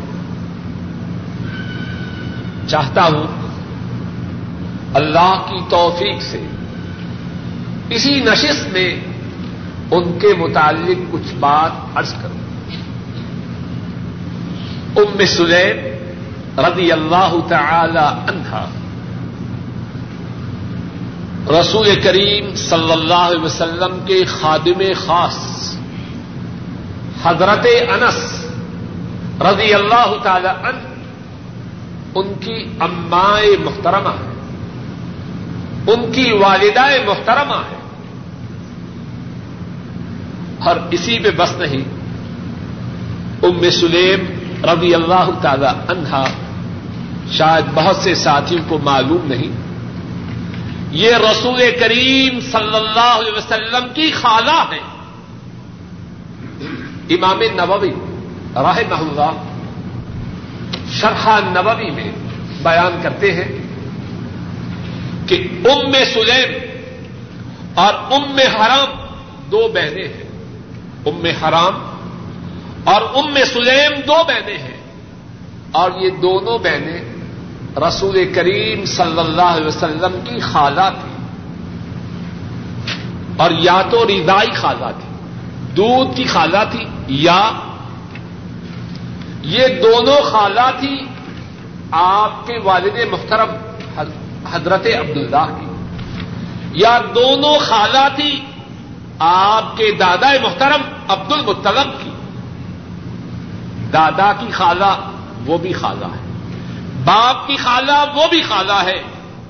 چاہتا 2.66 3.04
ہوں 3.04 3.43
اللہ 4.94 5.46
کی 5.48 5.58
توفیق 5.70 6.22
سے۔ 6.22 6.46
اسی 7.90 8.20
نشست 8.20 8.72
میں 8.72 9.00
ان 9.90 10.18
کے 10.18 10.28
متعلق 10.38 11.12
کچھ 11.12 11.34
بات 11.40 11.70
عرض 11.94 12.12
کروں۔ 12.12 12.44
ام 14.96 15.24
سلیم 15.26 15.94
رضی 16.58 16.92
اللہ 16.92 17.36
تعالی 17.48 17.98
عنہا، 17.98 18.70
رسول 21.60 22.00
کریم 22.02 22.54
صلی 22.54 22.92
اللہ 22.92 23.24
علیہ 23.28 23.44
وسلم 23.44 23.98
کے 24.06 24.24
خادم 24.24 24.82
خاص، 25.06 25.76
حضرت 27.22 27.66
انس 27.88 28.46
رضی 29.40 29.74
اللہ 29.74 30.14
تعالی 30.22 30.48
عنہ، 30.48 30.88
ان 32.14 32.32
کی 32.40 32.64
امائے 32.80 33.56
محترمہ 33.64 34.08
ہے 34.08 34.33
ان 35.86 36.12
کی 36.12 36.32
والدہ 36.32 36.86
محترمہ 37.06 37.54
ہے 37.54 37.76
اور 40.68 40.76
اسی 40.90 41.18
پہ 41.18 41.30
بس 41.36 41.52
نہیں۔ 41.58 41.84
ام 43.42 43.70
سلیم 43.70 44.20
رضی 44.64 44.94
اللہ 44.94 45.30
تعالی 45.42 45.66
عنہا 45.66 46.24
شاید 47.32 47.64
بہت 47.74 47.96
سے 47.96 48.14
ساتھیوں 48.14 48.62
کو 48.68 48.78
معلوم 48.78 49.20
نہیں۔ 49.24 49.64
یہ 50.90 51.14
رسول 51.14 51.60
کریم 51.80 52.40
صلی 52.40 52.76
اللہ 52.76 53.18
علیہ 53.18 53.32
وسلم 53.32 53.88
کی 53.94 54.10
خالہ 54.10 54.64
ہے 54.72 54.94
امام 57.14 57.40
نبوی 57.40 57.90
راہ 58.54 58.78
اللہ 58.90 59.30
شرح 60.92 61.28
نبوی 61.28 61.90
میں 61.90 62.10
بیان 62.62 63.00
کرتے 63.02 63.32
ہیں۔ 63.32 63.63
کہ 65.26 65.48
ام 65.64 65.92
سلیم 65.92 66.58
اور 67.74 67.94
ام 67.94 68.38
حرام 68.38 69.06
دو 69.50 69.68
بہنیں 69.74 70.08
ہیں۔ 70.08 70.24
ام 71.06 71.44
حرام 71.44 71.90
اور 72.84 73.02
ام 73.14 73.38
سلیم 73.52 74.00
دو 74.06 74.24
بہنیں 74.28 74.58
ہیں۔ 74.58 74.76
اور 75.72 75.90
یہ 76.00 76.10
دونوں 76.10 76.58
بہنیں 76.58 77.14
رسول 77.88 78.32
کریم 78.34 78.84
صلی 78.84 79.18
اللہ 79.18 79.42
علیہ 79.42 79.66
وسلم 79.66 80.20
کی 80.24 80.40
خالہ 80.40 80.90
تھی 81.00 81.14
اور 83.36 83.50
یا 83.50 83.82
تو 83.90 84.04
ردائی 84.04 84.52
خالہ 84.54 84.86
تھی 85.00 85.14
دودھ 85.76 86.16
کی 86.16 86.24
خالہ 86.24 86.58
تھی 86.70 86.84
یا 87.08 87.50
یہ 89.42 89.66
دونوں 89.68 90.22
خالہ 90.22 90.70
تھی 90.80 90.96
آپ 91.90 92.46
کے 92.46 92.58
والد 92.64 93.12
محترم 93.12 93.50
حضرت 94.52 94.86
عبداللہ 94.86 95.60
کی۔ 95.60 95.66
یا 96.72 96.98
دونوں 97.14 97.58
خالہ 97.58 98.08
تھی، 98.16 98.40
آپ 99.18 99.76
کے 99.76 99.92
دادا 99.92 100.32
محترم 100.42 100.82
عبد 101.08 101.32
المطلب 101.32 102.04
کی۔ 102.04 102.10
دادا 103.92 104.32
کی 104.32 104.46
خالہ 104.52 105.10
وہ 105.46 105.58
بھی 105.58 105.72
خالہ 105.72 106.04
ہے، 106.04 106.32
باپ 107.04 107.46
کی 107.46 107.56
خالہ 107.56 108.04
وہ 108.14 108.22
بھی 108.30 108.42
خالہ 108.42 108.82
ہے، 108.84 109.02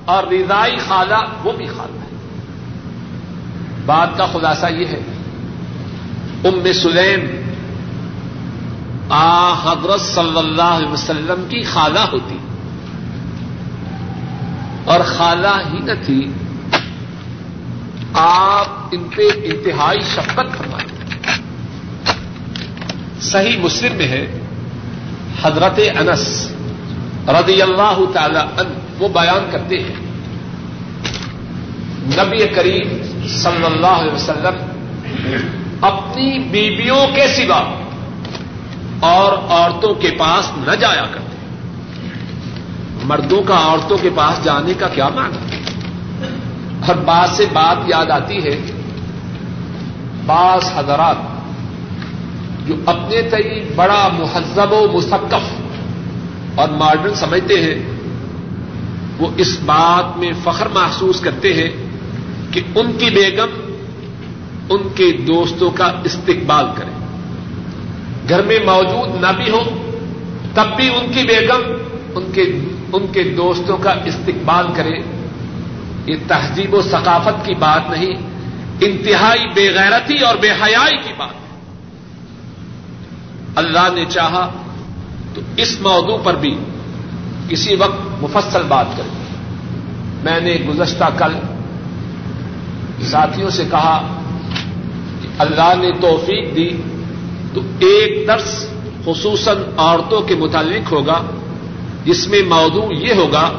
اور 0.05 0.23
رضائی 0.23 0.77
خالہ 0.87 1.17
وہ 1.43 1.51
بھی 1.51 1.65
خالہ 1.65 2.01
ہے۔ 2.01 2.05
بات 3.85 4.17
کا 4.17 4.25
خلاصہ 4.25 4.65
یہ 4.65 4.85
ہے، 4.85 4.99
ام 6.45 6.73
سلیم، 6.73 7.51
آ 9.09 9.53
حضرت 9.53 10.01
صلی 10.01 10.37
اللہ 10.37 10.61
علیہ 10.61 10.91
وسلم 10.91 11.45
کی 11.49 11.61
خالہ 11.61 11.99
ہوتی۔ 11.99 12.37
اور 14.85 14.99
خالہ 14.99 15.73
ہی 15.73 15.79
نہ 15.79 15.91
تھی۔ 16.05 16.31
آپ 18.13 18.67
ان 18.91 19.03
پہ 19.15 19.21
انتہائی 19.43 19.99
شفقت 19.99 20.57
فرمائیں۔ 20.57 20.89
صحیح 23.21 23.57
مسلم 23.59 23.95
میں 23.95 24.07
ہے، 24.07 24.39
حضرت 25.41 25.79
انس 25.99 26.51
رضی 27.27 27.61
اللہ 27.61 27.99
تعالی 28.13 28.39
ان 28.39 28.73
وہ 28.99 29.07
بیان 29.07 29.49
کرتے 29.51 29.83
ہیں۔ 29.83 30.05
نبی 32.05 32.47
کریم 32.47 32.97
صلی 33.27 33.65
اللہ 33.65 33.87
علیہ 33.87 34.11
وسلم 34.11 34.55
اپنی 35.81 36.39
بیویوں 36.39 37.07
کے 37.07 37.27
سوا 37.27 37.85
اور 38.99 39.33
عورتوں 39.49 39.95
کے 39.95 40.11
پاس 40.19 40.51
نہ 40.57 40.75
جایا 40.75 41.05
کرتے۔ 41.11 41.24
مردوں 43.05 43.41
کا 43.41 43.57
عورتوں 43.57 43.97
کے 43.97 44.09
پاس 44.15 44.43
جانے 44.43 44.73
کا 44.73 44.87
کیا 44.87 45.09
معنی؟ 45.15 45.37
ہر 46.87 46.95
بات 46.95 47.29
سے 47.29 47.45
بات 47.53 47.77
یاد 47.87 48.05
آتی 48.05 48.37
ہے۔ 48.37 48.61
بعض 50.25 50.71
حضرات 50.75 51.15
جو 52.67 52.75
اپنے 52.85 53.21
تئی 53.21 53.69
بڑا 53.75 54.09
مہذب 54.13 54.71
و 54.71 54.87
مستقف 54.93 55.45
اور 56.55 56.69
ماڈرن 56.69 57.13
سمجھتے 57.13 57.63
ہیں، 57.63 57.91
وہ 59.19 59.27
اس 59.37 59.57
بات 59.65 60.17
میں 60.17 60.31
فخر 60.43 60.67
محسوس 60.67 61.19
کرتے 61.19 61.53
ہیں 61.53 61.69
کہ 62.51 62.61
ان 62.75 62.91
کی 62.97 63.09
بیگم 63.09 63.73
ان 64.69 64.81
کے 64.95 65.11
دوستوں 65.11 65.71
کا 65.71 65.91
استقبال 66.03 66.65
کرے۔ 66.75 66.91
گھر 68.29 68.41
میں 68.41 68.59
موجود 68.65 69.21
نہ 69.21 69.27
بھی 69.37 69.49
ہو 69.49 69.91
تب 70.53 70.75
بھی 70.75 70.87
ان 70.87 71.11
کی 71.11 71.23
بیگم 71.23 71.61
ان 72.15 72.31
کے 72.33 72.41
ان 72.93 73.07
کے 73.11 73.23
دوستوں 73.23 73.77
کا 73.77 73.91
استقبال 74.05 74.65
کرے۔ 74.75 74.99
یہ 76.05 76.15
تہذیب 76.27 76.73
و 76.73 76.81
ثقافت 76.81 77.45
کی 77.45 77.53
بات 77.53 77.89
نہیں، 77.89 78.15
انتہائی 78.81 79.47
بے 79.53 79.69
غیرتی 79.69 80.19
اور 80.19 80.35
بے 80.35 80.49
حیائی 80.51 80.97
کی 80.97 81.13
بات۔ 81.17 81.29
ہے 81.29 81.45
اللہ 83.55 83.87
نے 83.93 84.05
چاہا 84.09 84.51
تو 85.33 85.41
اس 85.57 85.81
موضوع 85.81 86.17
پر 86.23 86.35
بھی 86.35 86.57
کسی 87.49 87.75
وقت 87.75 88.23
مفصل 88.23 88.63
بات 88.67 88.85
کریں۔ 88.97 89.25
میں 90.23 90.39
نے 90.39 90.57
گزشتہ 90.69 91.03
کل 91.17 91.33
ساتھیوں 93.01 93.49
سے 93.49 93.63
کہا 93.71 94.21
کہ 95.21 95.27
اللہ 95.39 95.73
نے 95.77 95.91
توفیق 96.01 96.55
دی 96.55 96.69
تو 97.53 97.61
ایک 97.79 98.27
درس 98.27 98.67
خصوصاً 99.05 99.57
عورتوں 99.77 100.21
کے 100.21 100.35
متعلق 100.35 100.91
ہوگا۔ 100.91 101.21
جس 102.05 102.27
میں 102.27 102.41
موضوع 102.41 102.93
یہ 102.93 103.13
ہوگا 103.13 103.51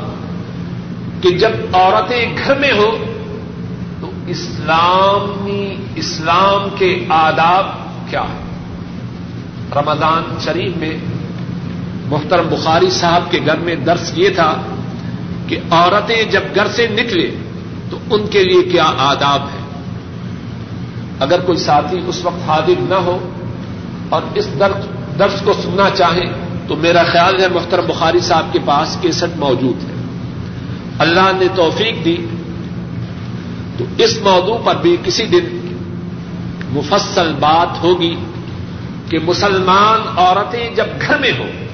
کہ 1.21 1.31
جب 1.31 1.51
عورتیں 1.73 2.37
گھر 2.45 2.55
میں 2.55 2.73
ہو 2.73 2.97
تو 4.01 4.11
اسلامی، 4.27 5.77
اسلام 5.95 6.69
کے 6.79 7.05
آداب 7.09 7.67
کیا 8.11 8.23
ہے 8.23 8.45
رمضان 9.77 10.23
شریف 10.45 10.77
میں 10.77 10.97
محترم 12.07 12.47
بخاری 12.49 12.91
صاحب 12.91 13.31
کے 13.31 13.41
گھر 13.47 13.57
میں 13.57 13.75
درس 13.75 14.13
یہ 14.15 14.29
تھا 14.29 14.63
کہ 15.47 15.59
عورتیں 15.71 16.23
جب 16.23 16.43
گھر 16.55 16.69
سے 16.69 16.87
نکلے 16.87 17.31
تو 17.91 17.99
ان 18.11 18.27
کے 18.27 18.45
لیے 18.45 18.63
کیا 18.63 18.93
آداب 18.99 19.43
ہے 19.43 19.65
اگر 21.21 21.41
کوئی 21.41 21.59
ساتھی 21.59 22.01
اس 22.07 22.25
وقت 22.25 22.49
حاضر 22.49 22.81
نہ 22.81 22.95
ہو 22.95 23.19
اور 24.09 24.23
اس 24.35 24.49
درس 25.19 25.43
کو 25.45 25.53
سننا 25.53 25.91
چاہیں 25.91 26.46
تو 26.69 26.77
میرا 26.77 27.03
خیال 27.13 27.41
ہے 27.41 27.49
محترم 27.49 27.87
بخاری 27.87 28.21
صاحب 28.21 28.47
کے 28.53 28.59
پاس 28.65 28.99
کیسٹ 29.01 29.39
موجود 29.39 29.85
ہے۔ 29.85 29.95
اللہ 30.99 31.33
نے 31.39 31.47
توفیق 31.55 32.05
دی۔ 32.05 32.17
تو 33.79 33.85
اس 33.99 34.19
موضوع 34.23 34.59
پر 34.65 34.75
بھی 34.77 34.97
کسی 35.05 35.27
دن 35.27 35.77
مفصل 36.71 37.33
بات 37.41 37.83
ہوگی 37.83 38.17
کہ 39.09 39.19
مسلمان 39.19 40.01
عورتیں 40.17 40.75
جب 40.75 40.87
گھر 41.01 41.19
میں 41.19 41.33
ہوں 41.39 41.67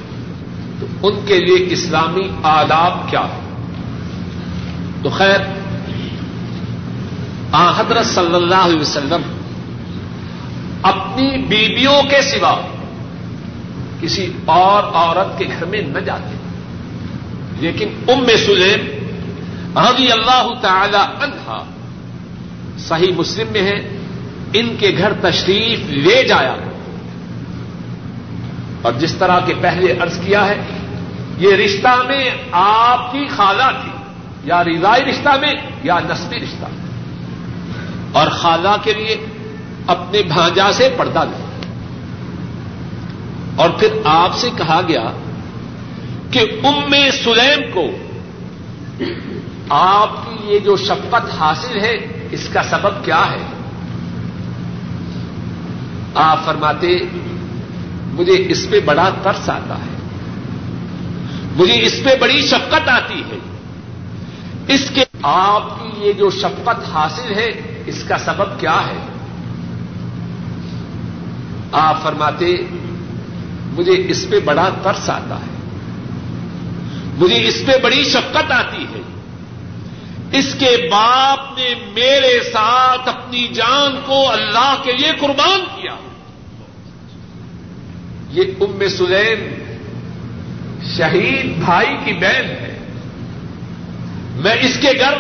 تو 0.80 0.86
ان 1.02 1.14
کے 1.26 1.40
لیے 1.40 1.66
اسلامی 1.70 2.28
آداب 2.42 3.10
کیا 3.10 3.20
ہو 3.20 3.40
تو 5.02 5.10
خیر، 5.10 5.40
آ 7.52 7.70
حضرت 7.70 8.06
صلی 8.06 8.34
اللہ 8.34 8.54
علیہ 8.54 8.80
وسلم 8.80 9.22
اپنی 10.82 11.38
بیویوں 11.38 12.02
کے 12.10 12.22
سوا 12.22 12.60
کسی 14.02 14.32
اور 14.44 14.82
عورت 14.94 15.38
کے 15.38 15.44
گھر 15.46 15.64
میں 15.64 15.80
نہ 15.80 15.98
جاتے۔ 15.98 16.36
لیکن 17.60 17.88
ام 18.08 18.26
سلیم 18.26 19.08
رضی 19.78 20.12
اللہ 20.12 20.48
تعالی 20.60 20.96
عنہا 20.96 21.64
صحیح 22.78 23.12
مسلم 23.16 23.46
میں 23.52 23.62
ہے، 23.62 23.96
ان 24.52 24.76
کے 24.78 24.94
گھر 24.98 25.12
تشریف 25.20 25.78
لے 25.88 26.22
جایا۔ 26.28 26.56
اور 28.82 28.92
جس 28.92 29.14
طرح 29.14 29.40
کے 29.46 29.54
پہلے 29.60 29.92
ارض 29.92 30.20
کیا 30.20 30.46
ہے، 30.46 30.60
یہ 31.38 31.52
رشتہ 31.52 32.02
میں 32.06 32.30
آپ 32.52 33.12
کی 33.12 33.26
خالہ 33.36 33.70
تھی، 33.82 33.90
یا 34.44 34.64
رضائی 34.64 35.04
رشتہ 35.04 35.28
میں، 35.40 35.54
یا 35.82 35.98
نسبی 36.00 36.36
رشتہ۔ 36.36 36.66
اور 38.12 38.26
خالہ 38.26 38.76
کے 38.82 38.92
لیے 38.92 39.16
اپنے 39.86 40.22
بھانجا 40.22 40.72
سے 40.72 40.88
پردہ 40.96 41.18
لے 41.18 41.51
اور 43.56 43.70
پھر 43.70 43.88
آپ 44.04 44.36
سے 44.36 44.50
کہا 44.56 44.80
گیا 44.88 45.12
کہ 46.30 46.60
ام 46.64 46.94
سلیم 47.24 47.72
کو 47.74 47.90
آپ 49.68 50.10
کی 50.24 50.36
یہ 50.54 50.58
جو 50.58 50.76
شفقت 50.76 51.40
حاصل 51.40 51.80
ہے، 51.80 52.28
اس 52.30 52.48
کا 52.52 52.62
سبب 52.62 53.04
کیا 53.04 53.22
ہے؟ 53.30 53.46
آپ 56.14 56.44
فرماتے، 56.44 56.98
مجھے 58.04 58.44
اس 58.48 58.70
پہ 58.70 58.80
بڑا 58.80 59.10
ترس 59.22 59.50
آتا 59.50 59.74
ہے۔ 59.74 59.96
مجھے 61.56 61.86
اس 61.86 62.00
پہ 62.04 62.10
بڑی 62.20 62.42
شفقت 62.42 62.88
آتی 62.88 63.20
ہے۔ 63.20 63.38
اس 64.74 64.90
کے 64.94 65.04
آپ 65.22 65.78
کی 65.78 66.06
یہ 66.06 66.12
جو 66.12 66.30
شفقت 66.30 66.94
حاصل 66.94 67.34
ہے، 67.34 67.82
اس 67.86 68.04
کا 68.04 68.18
سبب 68.18 68.60
کیا 68.60 68.80
ہے؟ 68.86 69.06
آپ 71.72 72.02
فرماتے 72.02 72.56
مجھے 73.72 74.04
اس 74.08 74.26
پہ 74.30 74.40
بڑا 74.40 74.68
ترس 74.82 75.10
آتا 75.10 75.36
ہے۔ 75.36 75.52
مجھے 77.16 77.48
اس 77.48 77.62
پہ 77.66 77.72
بڑی 77.82 78.04
شفقت 78.04 78.52
آتی 78.52 78.82
ہے۔ 78.82 79.02
اس 80.38 80.54
کے 80.58 80.88
باپ 80.90 81.58
نے 81.58 81.74
میرے 81.94 82.40
ساتھ 82.52 83.08
اپنی 83.08 83.48
جان 83.48 84.00
کو 84.06 84.32
اللہ 84.32 84.74
کے 84.82 84.92
لیے 84.92 85.12
قربان 85.20 85.60
کیا۔ 85.60 85.96
یہ 88.30 88.42
ام 88.60 88.88
سلیم 88.88 89.62
شہید 90.96 91.64
بھائی 91.64 91.96
کی 92.04 92.12
بہن 92.12 92.44
ہے۔ 92.44 92.78
میں 94.34 94.56
اس 94.60 94.78
کے 94.80 94.88
گھر 94.98 95.14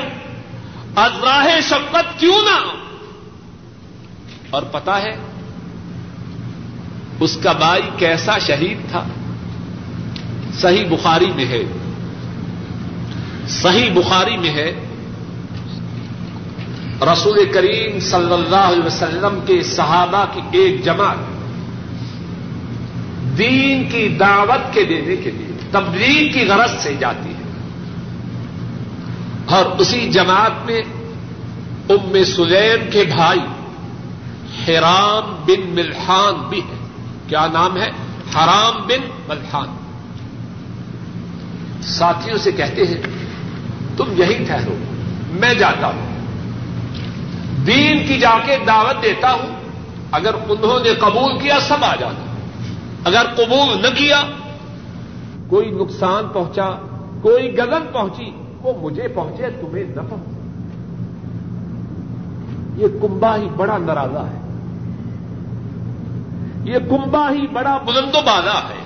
ازراہ 0.96 1.60
شفقت 1.60 2.20
کیوں 2.20 2.42
نہ 2.42 2.72
اور 4.50 4.62
پتا 4.62 5.02
ہے 5.02 5.31
اس 7.20 7.38
کا 7.42 7.52
بھائی 7.52 7.82
کیسا 7.96 8.38
شہید 8.38 8.90
تھا؟ 8.90 9.04
صحیح 10.54 10.84
بخاری 10.90 11.32
میں 11.36 11.44
ہے۔ 11.44 11.62
صحیح 13.48 13.90
بخاری 13.94 14.36
میں 14.36 14.50
ہے۔ 14.50 14.72
رسول 17.12 17.52
کریم 17.52 18.00
صلی 18.00 18.32
اللہ 18.32 18.56
علیہ 18.56 18.86
وسلم 18.86 19.40
کے 19.46 19.62
صحابہ 19.62 20.24
کی 20.34 20.58
ایک 20.58 20.84
جماعت 20.84 21.16
دین 23.38 23.88
کی 23.88 24.08
دعوت 24.08 24.74
کے 24.74 24.84
دینے 24.84 25.16
کے 25.16 25.30
لیے، 25.30 25.58
تبلیغ 25.70 26.32
کی 26.32 26.46
غرض 26.46 26.82
سے 26.82 26.94
جاتی 27.00 27.28
ہے۔ 27.28 27.42
اور 29.46 29.64
اسی 29.64 30.10
جماعت 30.10 30.66
میں 30.66 30.80
ام 31.88 32.24
سلیم 32.36 32.90
کے 32.90 33.04
بھائی 33.16 33.40
حرام 34.68 35.44
بن 35.46 35.74
ملحان 35.74 36.48
بھی 36.48 36.58
ہے 36.58 36.81
کیا 37.32 37.46
نام 37.52 37.76
ہے؟ 37.76 37.90
حرام 38.34 38.86
بن 38.86 39.08
ملحان۔ 39.28 39.68
ساتھیوں 41.82 42.38
سے 42.38 42.52
کہتے 42.52 42.86
ہیں، 42.86 43.02
تم 43.96 44.04
یہی 44.16 44.44
ٹھہرو، 44.44 44.74
میں 45.30 45.54
جاتا 45.54 45.86
ہوں۔ 45.86 46.26
دین 47.66 48.06
کی 48.06 48.18
جا 48.18 48.34
کے 48.46 48.56
دعوت 48.66 49.02
دیتا 49.02 49.32
ہوں، 49.32 49.54
اگر 50.12 50.34
انہوں 50.48 50.80
نے 50.80 50.94
قبول 50.94 51.38
کیا، 51.38 51.60
سب 51.60 51.84
آ 51.84 51.94
جانا 51.96 52.34
اگر 53.04 53.26
قبول 53.36 53.82
نہ 53.82 53.88
کیا، 53.98 54.22
کوئی 55.48 55.70
نقصان 55.70 56.24
پہنچا، 56.32 56.70
کوئی 57.22 57.58
گگن 57.58 57.86
پہنچی، 57.92 58.30
وہ 58.62 58.72
مجھے 58.82 59.08
پہنچے، 59.08 59.46
تمہیں 59.60 59.84
نہ 59.84 60.00
پہنچے۔ 60.10 60.42
یہ 62.82 62.86
کنبا 63.02 63.36
ہی 63.36 63.48
بڑا 63.56 63.78
نرازا 63.78 64.26
ہے۔ 64.30 64.41
یہ 66.64 66.78
کنبا 66.78 67.30
ہی 67.30 67.46
بڑا 67.46 67.78
بلند 67.78 68.14
و 68.14 68.20
بالا 68.26 68.62
ہے۔ 68.68 68.82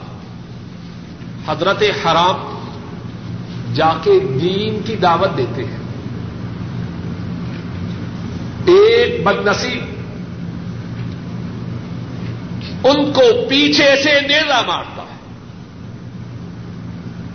حضرت 1.46 1.82
حرام 1.82 2.58
جا 3.74 3.90
کے 4.02 4.20
دین 4.20 4.80
کی 4.84 4.96
دعوت 4.96 5.36
دیتے 5.36 5.64
ہیں۔ 5.64 5.76
ایک 8.66 9.26
بد 9.26 9.46
نصیب 9.46 9.84
ان 12.86 13.12
کو 13.12 13.48
پیچھے 13.48 14.02
سے 14.04 14.20
نیزا 14.20 14.62
مارتا 14.66 15.02
ہے۔ 15.02 15.16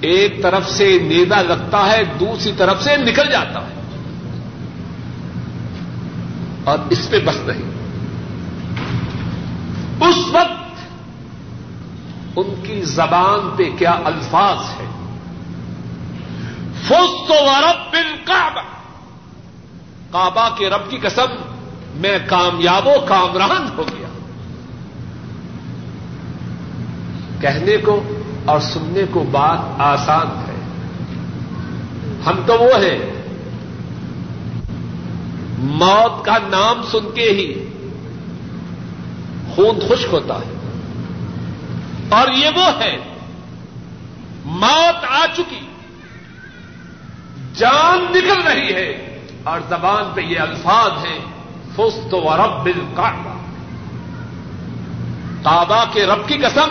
ایک 0.01 0.43
طرف 0.43 0.69
سے 0.69 0.99
نیزا 1.04 1.41
لگتا 1.41 1.91
ہے، 1.91 2.04
دوسری 2.19 2.51
طرف 2.58 2.84
سے 2.84 2.97
نکل 2.97 3.32
جاتا 3.32 3.60
ہے۔ 3.60 3.82
اور 6.63 6.77
اس 6.89 7.10
پہ 7.10 7.19
بس 7.25 7.38
نہیں۔ 7.47 7.81
اس 10.12 10.26
وقت 10.32 10.89
ان 12.36 12.63
کی 12.63 12.82
زبان 12.82 13.50
پہ 13.58 13.63
کیا 13.78 14.00
الفاظ 14.06 14.58
ہے 14.58 14.86
فوس 16.88 17.28
تو 17.28 17.34
رب 17.34 17.93
بن 17.93 18.15
کعبہ 18.24 18.62
کعبہ 20.12 20.56
کے 20.58 20.69
رب 20.69 20.89
کی 20.89 20.97
قسم، 20.97 21.26
میں 21.95 22.17
کامیاب 22.28 22.88
و 22.88 23.06
کامران 23.08 23.67
ہو 23.78 23.84
گیا۔ 23.84 24.08
کہنے 27.41 27.78
کو 27.78 28.04
اور 28.45 28.60
سننے 28.60 29.04
کو 29.12 29.24
بات 29.32 29.60
آسان 29.78 30.28
ہے۔ 30.28 30.56
ہم 32.26 32.36
تو 32.45 32.54
وہ 32.54 32.76
ہیں۔ 32.76 33.21
موت 35.58 36.26
کا 36.26 36.38
نام 36.50 36.82
سن 36.91 37.12
کے 37.15 37.30
ہی 37.30 37.70
خون 39.56 39.80
خشک 39.80 40.08
ہوتا 40.12 40.36
ہے۔ 40.36 40.54
اور 42.10 42.28
یہ 42.28 42.50
وہ 42.56 42.80
ہے، 42.80 42.98
موت 44.46 45.06
آ 45.10 45.26
چکی۔ 45.34 45.60
جان 47.56 48.06
نکل 48.12 48.42
رہی 48.42 48.74
ہے 48.74 49.20
اور 49.44 49.60
زبان 49.70 50.04
پہ 50.16 50.22
یہ 50.22 50.40
الفاظ 50.40 51.06
ہیں، 51.06 51.20
فست 51.76 52.14
و 52.14 52.38
رب 52.38 52.64
بل 52.64 52.82
کعبہ 55.43 55.84
کے 55.93 56.06
رب 56.06 56.28
کی 56.28 56.34
قسم، 56.34 56.70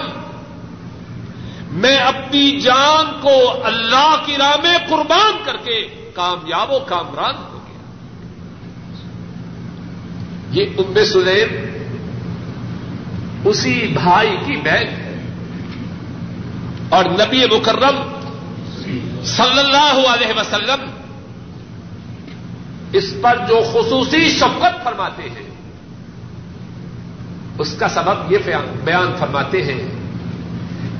میں 1.71 1.97
اپنی 1.97 2.61
جان 2.61 3.21
کو 3.21 3.39
اللہ 3.65 4.17
کی 4.27 4.37
راہ 4.37 4.57
میں 4.63 4.79
قربان 4.89 5.33
کر 5.45 5.57
کے 5.57 6.11
کامیاب 6.15 6.71
و 6.71 6.79
کامران 6.79 7.35
ہو 7.35 7.59
گیا۔ 7.67 7.81
یہ 10.51 10.67
ام 10.79 11.05
سلیم 11.05 11.80
اسی 13.45 13.87
بھائی 14.03 14.37
کی 14.47 14.57
بہن 14.57 14.89
ہے۔ 14.89 15.07
اور 16.89 17.05
نبی 17.05 17.45
مکرم 17.57 18.13
صلی 19.25 19.59
اللہ 19.59 20.07
علیہ 20.09 20.41
وسلم 20.41 20.91
اس 22.93 23.15
پر 23.23 23.37
جو 23.49 23.61
خصوصی 23.73 24.29
شفقت 24.29 24.85
فرماتے 24.85 25.23
ہیں، 25.23 25.51
اس 27.59 27.75
کا 27.79 27.89
سبب 27.89 28.33
یہ 28.33 28.39
بیان 28.85 29.17
فرماتے 29.19 29.63
ہیں 29.63 29.89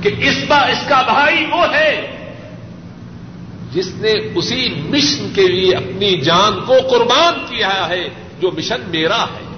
کہ 0.01 0.09
اس 0.17 0.37
کا 0.47 0.57
اس 0.57 0.87
کا 0.87 1.01
بھائی 1.01 1.45
وہ 1.51 1.73
ہے 1.73 2.17
جس 3.71 3.87
نے 3.95 4.11
اسی 4.11 4.81
مشن 4.89 5.31
کے 5.35 5.47
لیے 5.47 5.75
اپنی 5.75 6.21
جان 6.21 6.59
کو 6.65 6.73
قربان 6.89 7.33
کیا 7.49 7.89
ہے، 7.89 8.09
جو 8.39 8.51
مشن 8.57 8.81
میرا 8.87 9.23
ہے۔ 9.23 9.50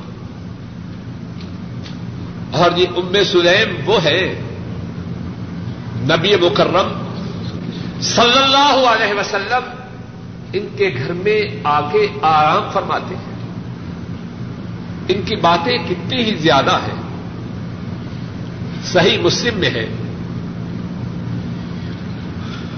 اور 2.54 2.72
یہ 2.78 2.86
ام 2.96 3.24
سلیم 3.32 3.76
وہ 3.86 4.04
ہے 4.04 4.42
نبی 5.96 6.36
مکرم 6.36 7.04
صلی 8.02 8.44
اللہ 8.44 8.86
علیہ 8.88 9.20
وسلم 9.20 9.70
ان 10.54 10.68
کے 10.78 10.92
گھر 10.98 11.14
میں 11.14 11.42
آ 11.64 11.82
کے 11.82 12.08
آرام 12.22 12.64
فرماتے 12.74 13.16
ہیں۔ 13.16 13.34
ان 15.08 15.22
کی 15.22 15.36
باتیں 15.36 15.78
کتنی 15.90 16.24
ہی 16.24 16.36
زیادہ 16.36 16.72
ہیں۔ 16.72 17.02
صحیح 18.84 19.18
مسلم 19.18 19.60
میں 19.60 19.70
ہے۔ 19.70 19.86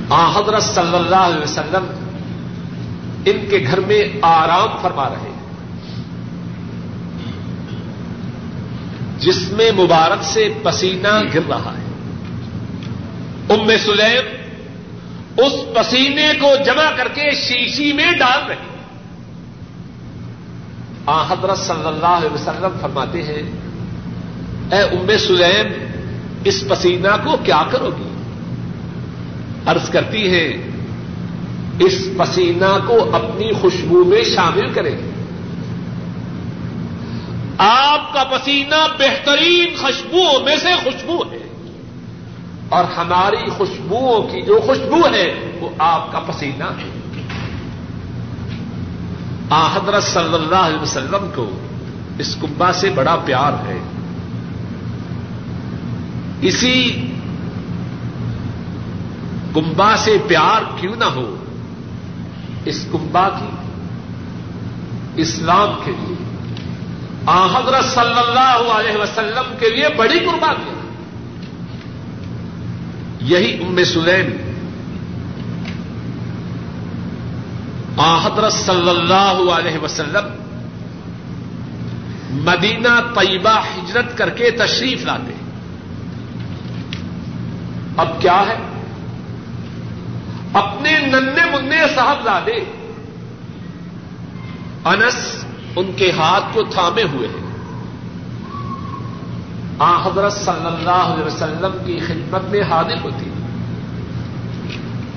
آ 0.09 0.31
حضرت 0.31 0.63
صلی 0.63 0.95
اللہ 0.95 1.15
علیہ 1.15 1.43
وسلم 1.43 1.85
ان 3.25 3.45
کے 3.49 3.63
گھر 3.71 3.79
میں 3.79 4.03
آرام 4.21 4.67
فرما 4.81 5.09
رہے۔ 5.09 5.29
ہیں 5.29 5.34
جس 9.19 9.51
میں 9.51 9.71
مبارک 9.71 10.23
سے 10.23 10.49
پسینہ 10.63 11.21
گر 11.33 11.39
رہا 11.49 11.73
ہے۔ 11.77 11.85
ام 13.49 13.71
سلیم 13.85 14.45
اس 15.37 15.51
پسینے 15.73 16.27
کو 16.39 16.47
جمع 16.65 16.91
کر 16.97 17.07
کے 17.07 17.31
شیشی 17.31 17.93
میں 17.93 18.11
ڈال 18.11 18.47
رہی 18.47 18.55
آ، 21.05 21.23
حضرت 21.23 21.57
صلی 21.57 21.87
اللہ 21.87 22.05
علیہ 22.05 22.33
وسلم 22.33 22.77
فرماتے 22.81 23.23
ہیں، 23.23 23.41
اے 24.71 24.81
ام 24.81 25.17
سلیم 25.27 25.85
اس 26.43 26.63
پسینہ 26.67 27.23
کو 27.23 27.37
کیا 27.43 27.63
کرو 27.71 27.89
گی؟ 27.99 28.09
عرض 29.65 29.89
کرتی 29.89 30.31
ہے 30.31 30.47
اس 31.79 32.07
پسینہ 32.17 32.77
کو 32.87 33.15
اپنی 33.15 33.53
خوشبو 33.53 34.03
میں 34.03 34.23
شامل 34.23 34.73
کریں۔ 34.73 34.97
گے 34.97 35.14
آپ 37.57 38.13
کا 38.13 38.23
پسینہ 38.23 38.87
بہترین 38.99 39.75
خوشبوؤں 39.81 40.43
میں 40.43 40.55
سے 40.55 40.75
خوشبو 40.83 41.23
ہے۔ 41.31 41.37
اور 42.69 42.85
ہماری 42.97 43.49
خوشبوؤں 43.49 44.23
کی 44.23 44.41
جو 44.41 44.59
خوشبو 44.65 45.07
ہے، 45.13 45.57
وہ 45.59 45.69
آپ 45.77 46.11
کا 46.11 46.19
پسینہ 46.19 46.63
ہے۔ 46.63 46.99
آ، 49.49 49.67
حضرت 49.67 50.03
صلی 50.03 50.33
اللہ 50.33 50.55
علیہ 50.55 50.81
وسلم 50.81 51.31
کو 51.35 51.49
اس 52.19 52.35
کمبا 52.35 52.73
سے 52.73 52.89
بڑا 52.89 53.15
پیار 53.25 53.67
ہے۔ 53.67 53.77
اسی 56.41 57.07
کمبا 59.53 59.97
سے 59.97 60.17
پیار 60.27 60.61
کیوں 60.79 60.95
نہ 60.95 61.05
ہو، 61.05 61.35
اس 62.65 62.87
کمبا 62.91 63.29
کی، 63.29 63.49
اسلام 65.21 65.69
کے 65.85 65.91
لیے۔ 65.91 66.24
حضرت 67.27 67.85
صلی 67.85 68.19
اللہ 68.27 68.71
علیہ 68.71 68.97
وسلم 68.97 69.55
کے 69.59 69.69
لیے 69.69 69.87
بڑی 69.97 70.19
قربانی 70.19 70.71
یہی 73.21 73.63
ام 73.63 73.83
سلیم۔ 73.83 74.51
آ 77.97 78.25
حضرت 78.25 78.53
صلی 78.53 78.89
اللہ 78.89 79.51
علیہ 79.51 79.83
وسلم 79.83 80.45
مدینہ 82.29 83.19
طیبہ 83.19 83.59
ہجرت 83.59 84.17
کر 84.17 84.29
کے 84.29 84.51
تشریف 84.51 85.05
لاتے۔ 85.05 85.33
اب 87.97 88.21
کیا 88.21 88.43
ہے؟ 88.47 88.55
اپنے 90.53 90.99
ننے 90.99 91.45
منہ 91.45 91.95
صاحب 91.95 92.29
انس 94.85 95.44
ان 95.75 95.91
کے 95.95 96.11
ہاتھ 96.11 96.43
کو 96.53 96.63
تھامے 96.63 97.03
ہوئے 97.03 97.27
ہیں۔ 97.27 97.45
آ 99.79 100.07
حضرت 100.07 100.33
صلی 100.33 100.65
اللہ 100.65 101.13
علیہ 101.13 101.23
وسلم 101.23 101.77
کی 101.85 101.99
خدمت 102.07 102.43
میں 102.43 102.61
حاضر 102.61 102.95
ہوتی 103.03 103.29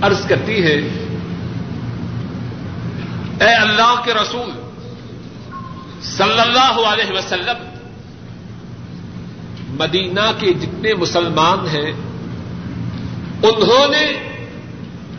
عرض 0.02 0.26
کرتی 0.26 0.62
ہے 0.62 0.74
اے 3.40 3.54
اللہ 3.54 3.94
کے 4.04 4.14
رسول، 4.14 4.50
صلی 6.02 6.40
اللہ 6.40 6.80
علیہ 6.86 7.18
وسلم، 7.18 7.64
مدینہ 9.68 10.30
کے 10.38 10.52
جتنے 10.52 10.94
مسلمان 10.94 11.68
ہیں، 11.68 11.92
انہوں 13.42 13.88
نے 13.88 14.12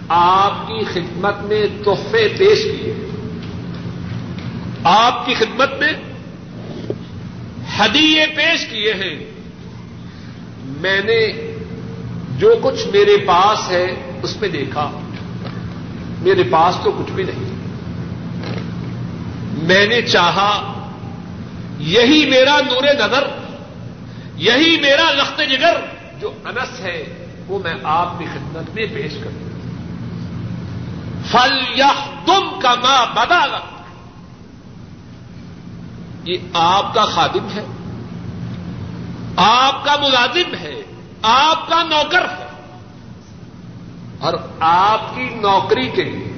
آپ 0.10 0.68
کی 0.68 0.84
خدمت 0.84 1.44
میں 1.44 1.68
تحفے 1.86 2.28
پیش 2.38 2.64
کیے۔ 2.64 3.09
آپ 4.84 5.26
کی 5.26 5.34
خدمت 5.34 5.70
میں 5.80 5.94
ہدیے 7.80 8.26
پیش 8.36 8.66
کیے 8.66 8.94
ہیں۔ 8.94 9.26
میں 10.64 11.02
نے 11.02 11.28
جو 12.38 12.56
کچھ 12.64 12.88
میرے 12.88 13.18
پاس 13.28 13.72
ہے 13.72 14.12
اس 14.24 14.42
میں 14.42 14.50
دیکھا۔ 14.50 14.92
میرے 16.22 16.44
پاس 16.44 16.76
تو 16.84 16.92
کچھ 16.92 17.12
بھی 17.12 17.24
نہیں۔ 17.24 17.56
میں 19.64 19.88
نے 19.88 20.02
چاہا 20.02 20.74
یہی 21.80 22.30
میرا 22.30 22.58
نور 22.58 22.84
نظر، 22.84 23.24
یہی 24.36 24.78
میرا 24.82 25.12
لخت 25.12 25.42
جگر، 25.50 25.78
جو 26.22 26.32
انس 26.46 26.80
ہے، 26.80 27.26
وہ 27.48 27.60
میں 27.64 27.74
آپ 27.84 28.20
کی 28.20 28.26
خدمت 28.26 28.76
میں 28.76 28.86
پیش 28.94 29.14
کروں۔ 29.14 29.50
فل 31.32 31.80
یا 31.80 31.92
تم 32.26 32.60
کا 32.60 32.76
ماں 32.76 33.06
بدا 33.16 33.60
یہ 36.24 36.38
آپ 36.54 36.94
کا 36.94 37.06
خادم 37.06 37.48
ہے۔ 37.56 37.66
آپ 39.36 39.86
کا 39.86 39.96
ملازم 40.02 40.56
ہے۔ 40.56 40.82
آپ 41.22 41.70
کا 41.70 41.84
نوکر 41.84 42.22
ہے۔ 42.22 42.46
اور 44.20 44.34
آپ 44.60 45.16
کی 45.16 45.24
نوکری 45.24 45.90
کے 45.90 46.04
لیے، 46.04 46.34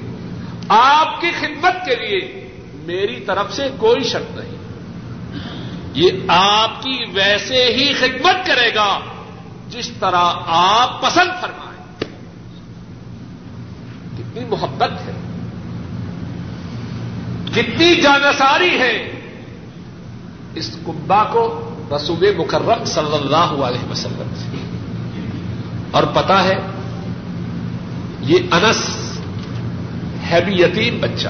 آپ 0.68 1.20
کی 1.20 1.30
خدمت 1.30 1.72
کے 1.86 1.96
لیے 1.96 2.48
میری 2.74 3.20
طرف 3.20 3.52
سے 3.52 3.68
کوئی 3.76 4.04
شک 4.04 4.38
نہیں۔ 4.38 4.62
یہ 5.94 6.10
آپ 6.28 6.82
کی 6.82 6.98
ویسے 7.12 7.64
ہی 7.64 7.92
خدمت 7.92 8.46
کرے 8.46 8.74
گا 8.74 9.00
جس 9.68 9.90
طرح 10.00 10.34
آپ 10.46 11.02
پسند 11.02 11.30
فرمائیں۔ 11.40 12.00
کتنی 14.18 14.44
محبت 14.44 14.92
ہے۔ 14.92 15.12
کتنی 17.52 17.94
جانساری 17.94 18.78
ہے۔ 18.78 19.11
اس 20.54 20.76
کمبا 20.86 21.24
کو 21.24 21.70
رسول 21.96 22.34
مکرم 22.38 22.84
صلی 22.84 23.14
اللہ 23.14 23.64
علیہ 23.64 23.90
وسلم 23.90 24.30
سے 24.36 24.56
اور 25.90 26.02
پتا 26.02 26.44
ہے، 26.44 26.54
یہ 28.20 28.38
انس 28.50 28.90
ہے 30.30 30.40
بھی 30.40 30.62
یتیم 30.62 30.98
بچہ۔ 31.00 31.28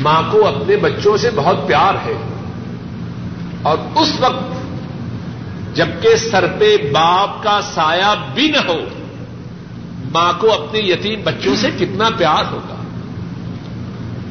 ماں 0.00 0.22
کو 0.30 0.46
اپنے 0.46 0.76
بچوں 0.76 1.16
سے 1.16 1.30
بہت 1.34 1.56
پیار 1.66 1.94
ہے۔ 1.94 2.14
اور 3.62 3.78
اس 3.94 4.12
وقت 4.20 4.42
جبکہ 5.76 6.16
سر 6.16 6.44
پہ 6.58 6.76
باپ 6.92 7.42
کا 7.42 7.60
سایہ 7.74 8.14
بھی 8.34 8.50
نہ 8.50 8.70
ہو، 8.70 8.76
ماں 10.12 10.32
کو 10.38 10.52
اپنے 10.52 10.80
یتیم 10.80 11.20
بچوں 11.24 11.56
سے 11.56 11.70
کتنا 11.78 12.08
پیار 12.18 12.52
ہوگا۔ 12.52 12.74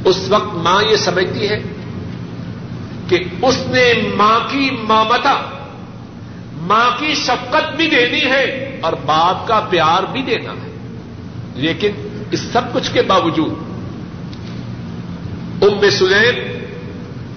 اس 0.06 0.30
وقت 0.30 0.54
ماں 0.54 0.84
یہ 0.92 0.96
سمجھتی 0.96 1.50
ہے 1.50 1.60
کہ 3.12 3.24
اس 3.42 3.58
نے 3.68 3.94
ماں 4.16 4.40
کی 4.50 4.70
مامتا، 4.84 5.42
ماں 6.54 6.90
کی 7.00 7.14
شفقت 7.16 7.76
بھی 7.76 7.88
دینی 7.88 8.26
ہے 8.26 8.80
اور 8.84 8.94
باپ 9.06 9.48
کا 9.48 9.60
پیار 9.70 10.04
بھی 10.12 10.22
دینا 10.22 10.52
ہے۔ 10.52 10.72
لیکن 11.56 11.92
اس 12.32 12.40
سب 12.40 12.74
کچھ 12.74 12.92
کے 12.94 13.02
باوجود 13.02 13.54
ام 15.62 15.90
سلیم 15.90 16.66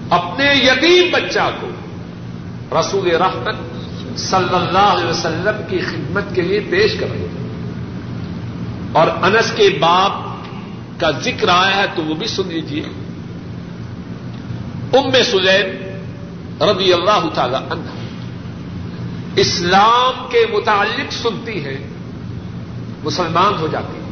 اپنے 0.09 0.45
یتیم 0.53 1.09
بچہ 1.11 1.49
کو 1.61 1.69
رسول 2.79 3.15
رحمت 3.15 3.55
صلی 4.19 4.55
اللہ 4.55 4.93
علیہ 4.95 5.09
وسلم 5.09 5.61
کی 5.69 5.79
خدمت 5.79 6.35
کے 6.35 6.41
لیے 6.41 6.59
پیش 6.59 6.95
کر 6.99 7.07
رہے 7.09 7.27
اور 8.91 9.07
انس 9.07 9.51
کے 9.55 9.69
باپ 9.79 10.11
کا 10.99 11.11
ذکر 11.11 11.47
آیا 11.49 11.75
ہے 11.75 11.85
تو 11.95 12.03
وہ 12.03 12.15
بھی 12.15 12.27
سن 12.27 12.47
لیجیے 12.47 12.83
ام 14.97 15.11
سلیم 15.11 15.85
رضی 16.63 16.93
اللہ 16.93 17.29
تعالی 17.33 17.55
عنہ۔ 17.55 17.89
اسلام 19.35 20.27
کے 20.29 20.45
متعلق 20.53 21.13
سنتی 21.13 21.65
ہے، 21.65 21.77
مسلمان 23.03 23.53
ہو 23.59 23.67
جاتی 23.71 23.97
ہے 23.97 24.05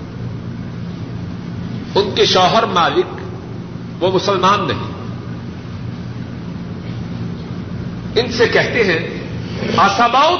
ان 1.95 2.15
کے 2.15 2.25
شوہر 2.25 2.63
مالک 2.63 3.05
وہ 4.03 4.11
مسلمان 4.11 4.67
نہیں۔ 4.67 4.93
ان 8.15 8.31
سے 8.31 8.47
کہتے 8.47 8.83
ہیں 8.83 9.23
آساباؤت 9.77 10.39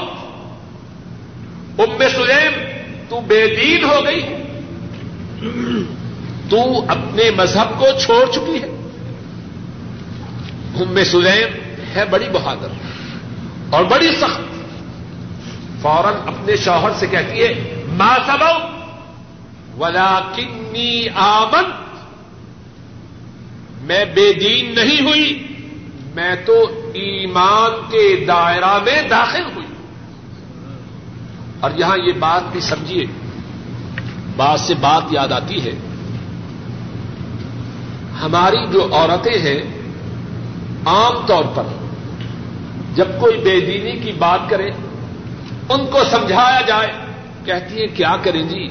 ام 1.80 1.98
سلیم، 1.98 2.52
تو 3.08 3.20
بے 3.20 3.46
دین 3.60 3.84
ہو 3.84 4.00
گئی۔ 4.04 4.22
تو 6.50 6.84
اپنے 6.88 7.30
مذہب 7.36 7.80
کو 7.80 7.86
چھوڑ 8.00 8.32
چکی 8.32 8.62
ہے۔ 8.62 8.73
ام 10.80 11.04
سلیم 11.04 11.74
ہے 11.96 12.04
بڑی 12.10 12.28
بہادر 12.32 12.66
اور 13.70 13.84
بڑی 13.84 14.14
سخت۔ 14.14 14.40
فوراً 15.82 16.14
اپنے 16.26 16.56
شوہر 16.56 16.90
سے 16.94 17.06
کہتی 17.06 17.42
ہے 17.42 17.82
ماں 17.88 18.18
سبب 18.26 18.74
ولا 19.80 20.20
کنی 20.36 21.08
آمن۔ 21.14 21.64
میں 23.82 24.04
بے 24.04 24.32
دین 24.32 24.74
نہیں 24.74 25.06
ہوئی، 25.06 25.46
میں 26.14 26.36
تو 26.46 26.90
ایمان 26.94 27.90
کے 27.90 28.24
دائرہ 28.28 28.78
میں 28.78 29.02
داخل 29.02 29.42
ہوئی۔ 29.44 29.66
اور 31.60 31.70
یہاں 31.76 31.98
یہ 31.98 32.12
بات 32.12 32.42
بھی 32.52 32.60
سمجھیے 32.60 33.04
بات 34.36 34.60
سے 34.60 34.74
بات 34.74 35.02
یاد 35.10 35.32
آتی 35.32 35.64
ہے۔ 35.64 35.72
ہماری 38.22 38.72
جو 38.72 38.88
عورتیں 38.92 39.38
ہیں 39.38 39.73
عام 40.86 41.26
طور 41.26 41.44
پر 41.54 41.62
جب 42.94 43.06
کوئی 43.20 43.38
بے 43.38 43.60
دینی 43.60 43.92
کی 43.92 44.12
بات 44.12 44.40
کرے، 44.48 44.70
ان 45.68 45.86
کو 45.86 45.98
سمجھایا 46.10 46.60
جائے، 46.60 46.92
کہتی 47.44 47.80
ہے 47.80 47.86
کیا 47.86 48.16
کریں 48.22 48.42
جی؟ 48.42 48.68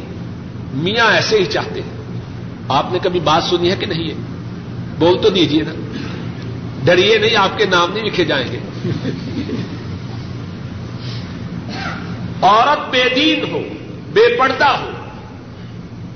میاں 0.73 1.07
ایسے 1.07 1.37
ہی 1.37 1.45
چاہتے 1.45 1.81
ہیں. 1.81 2.03
آپ 2.69 2.91
نے 2.91 2.99
کبھی 3.03 3.19
بات 3.19 3.43
سنی 3.43 3.71
ہے 3.71 3.75
کہ 3.75 3.85
نہیں 3.85 4.09
ہے؟ 4.09 4.13
بول 4.99 5.21
تو 5.21 5.29
دیجیے 5.29 5.63
نا۔ 5.63 5.73
ڈریے 6.83 7.17
نہیں، 7.17 7.35
آپ 7.35 7.57
کے 7.57 7.65
نام 7.65 7.93
نہیں 7.93 8.03
لکھے 8.03 8.25
جائیں 8.25 8.51
گے۔ 8.51 8.59
عورت 12.41 12.89
بے 12.89 13.03
دین 13.15 13.51
ہو، 13.51 13.59
بے 14.13 14.37
پردہ 14.39 14.69
ہو، 14.69 14.91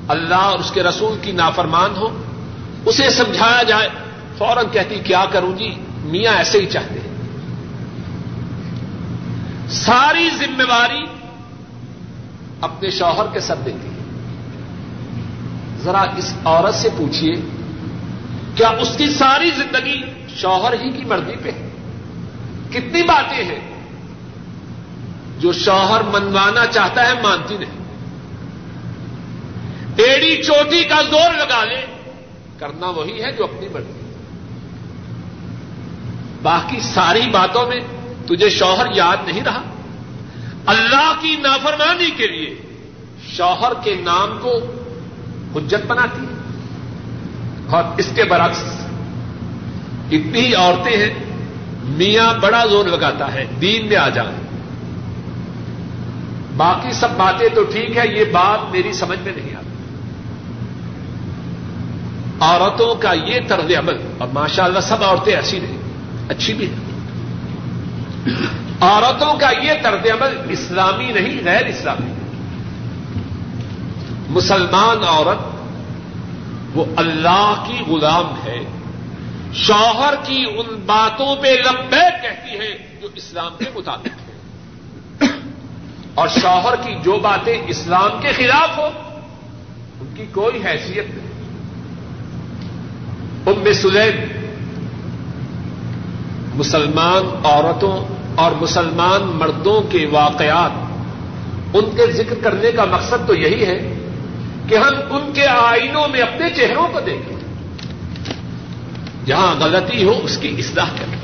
اللہ 0.07 0.35
اور 0.35 0.59
اس 0.59 0.71
کے 0.71 0.83
رسول 0.83 1.17
کی 1.21 1.31
نافرمان 1.31 1.91
ہو، 1.97 2.23
اسے 2.85 3.09
سمجھایا 3.09 3.63
جائے، 3.63 3.89
فوراً 4.37 4.65
کہتی، 4.71 4.99
کیا 5.03 5.25
کروں 5.31 5.57
جی؟ 5.57 5.75
میاں 6.07 6.33
ایسے 6.33 6.57
ہی 6.59 6.65
چاہتے 6.65 6.99
ہیں۔ 6.99 7.17
ساری 9.69 10.29
ذمہ 10.29 10.63
داری 10.63 11.05
اپنے 12.61 12.89
شوہر 12.89 13.33
کے 13.33 13.39
سر 13.39 13.55
دیتی 13.55 13.87
ہے۔ 13.87 13.97
ذرا 15.83 16.01
اس 16.01 16.33
عورت 16.45 16.75
سے 16.75 16.89
پوچھیے 16.97 17.35
کیا 18.55 18.69
اس 18.69 18.97
کی 18.97 19.09
ساری 19.09 19.51
زندگی 19.51 20.01
شوہر 20.35 20.73
ہی 20.73 20.91
کی 20.91 21.05
مرضی 21.05 21.35
پہ 21.43 21.49
ہے؟ 21.49 21.69
کتنی 22.69 23.03
باتیں 23.03 23.43
ہیں 23.43 23.73
جو 25.39 25.53
شوہر 25.53 26.01
منوانا 26.01 26.65
چاہتا 26.65 27.07
ہے، 27.07 27.13
مانتی 27.23 27.57
نہیں۔ 27.57 27.77
ایڑی 29.97 30.43
چوٹی 30.43 30.83
کا 30.83 31.01
زور 31.01 31.33
لگا 31.37 31.63
لے، 31.63 31.85
کرنا 32.59 32.89
وہی 32.89 33.23
ہے 33.23 33.31
جو 33.31 33.43
اپنی 33.43 33.67
مرضی۔ 33.67 34.06
باقی 36.47 36.79
ساری 36.79 37.29
باتوں 37.31 37.67
میں 37.67 37.79
تجھے 38.25 38.49
شوہر 38.49 38.85
یاد 38.91 39.17
نہیں 39.27 39.43
رہا؟ 39.43 39.61
اللہ 40.65 41.13
کی 41.21 41.35
نافرمانی 41.35 42.11
کے 42.11 42.27
لیے 42.27 42.55
شوہر 43.29 43.73
کے 43.83 43.95
نام 44.03 44.39
کو 44.41 44.59
حجت 45.55 45.85
بناتی 45.87 46.21
ہے۔ 46.21 46.37
اور 47.69 47.83
اس 47.97 48.09
کے 48.15 48.23
برعکس 48.23 48.63
اتنی 50.11 50.39
ہی 50.39 50.55
عورتیں 50.55 50.97
ہیں، 50.97 51.13
میاں 51.83 52.33
بڑا 52.33 52.65
زور 52.65 52.85
لگاتا 52.85 53.33
ہے، 53.33 53.45
دین 53.61 53.87
میں 53.87 53.97
آ 53.97 54.09
جائیں۔ 54.09 54.37
باقی 56.57 56.91
سب 56.91 57.09
باتیں 57.17 57.49
تو 57.55 57.63
ٹھیک 57.63 57.97
ہے 57.97 58.07
یہ 58.07 58.25
بات 58.31 58.71
میری 58.71 58.93
سمجھ 58.93 59.19
میں 59.19 59.33
نہیں 59.35 59.55
آتی۔ 59.55 59.67
عورتوں 62.39 62.95
کا 62.95 63.13
یہ 63.13 63.39
طرز 63.47 63.71
عمل، 63.77 63.97
اور 64.17 64.27
ماشاء 64.33 64.63
اللہ 64.63 64.79
سب 64.79 65.03
عورتیں 65.03 65.35
ایسی 65.35 65.59
نہیں 65.59 65.77
اچھی 66.29 66.53
بھی 66.53 66.69
ہیں 66.69 66.97
عورتوں 68.81 69.33
کا 69.39 69.49
یہ 69.63 69.71
طرز 69.83 70.11
عمل 70.11 70.37
اسلامی 70.49 71.11
نہیں، 71.11 71.45
غیر 71.45 71.65
اسلامی۔ 71.65 72.13
مسلمان 74.29 74.97
عورت، 75.07 75.37
وہ 76.73 76.85
اللہ 76.95 77.63
کی 77.67 77.91
غلام 77.91 78.47
ہے، 78.47 78.59
شوہر 79.53 80.13
کی 80.25 80.45
ان 80.57 80.79
باتوں 80.85 81.35
پہ 81.35 81.47
لمبے 81.47 82.05
کہتی 82.21 82.59
ہے 82.59 82.97
جو 83.01 83.07
اسلام 83.15 83.51
کے 83.59 83.65
مطابق 83.75 84.07
ہے۔ 84.07 84.37
اور 86.13 86.27
شوہر 86.27 86.75
کی 86.75 86.95
جو 87.03 87.19
باتیں 87.19 87.61
اسلام 87.67 88.21
کے 88.21 88.31
خلاف 88.31 88.77
ہو 88.77 88.89
ان 89.99 90.07
کی 90.15 90.25
کوئی 90.31 90.59
حیثیت 90.65 91.05
نہیں۔ 91.09 91.27
ام 93.47 93.73
سلیم 93.73 94.36
مسلمان 96.57 97.45
عورتوں 97.45 98.15
اور 98.35 98.51
مسلمان 98.51 99.21
مردوں 99.23 99.81
کے 99.81 100.05
واقعات، 100.11 100.71
ان 101.73 101.85
کے 101.95 102.11
ذکر 102.11 102.35
کرنے 102.43 102.71
کا 102.71 102.85
مقصد 102.85 103.27
تو 103.27 103.35
یہی 103.35 103.65
ہے 103.65 103.93
کہ 104.69 104.75
ہم 104.75 105.15
ان 105.15 105.31
کے 105.33 105.45
آئینوں 105.45 106.07
میں 106.07 106.19
اپنے 106.19 106.49
چہروں 106.49 106.87
کو 106.87 106.99
دیکھیں۔ 106.99 107.37
جہاں 109.25 109.55
غلطی 109.59 110.03
ہو، 110.03 110.19
اس 110.23 110.37
کی 110.37 110.55
اصلاح 110.57 110.89
کریں۔ 110.99 111.17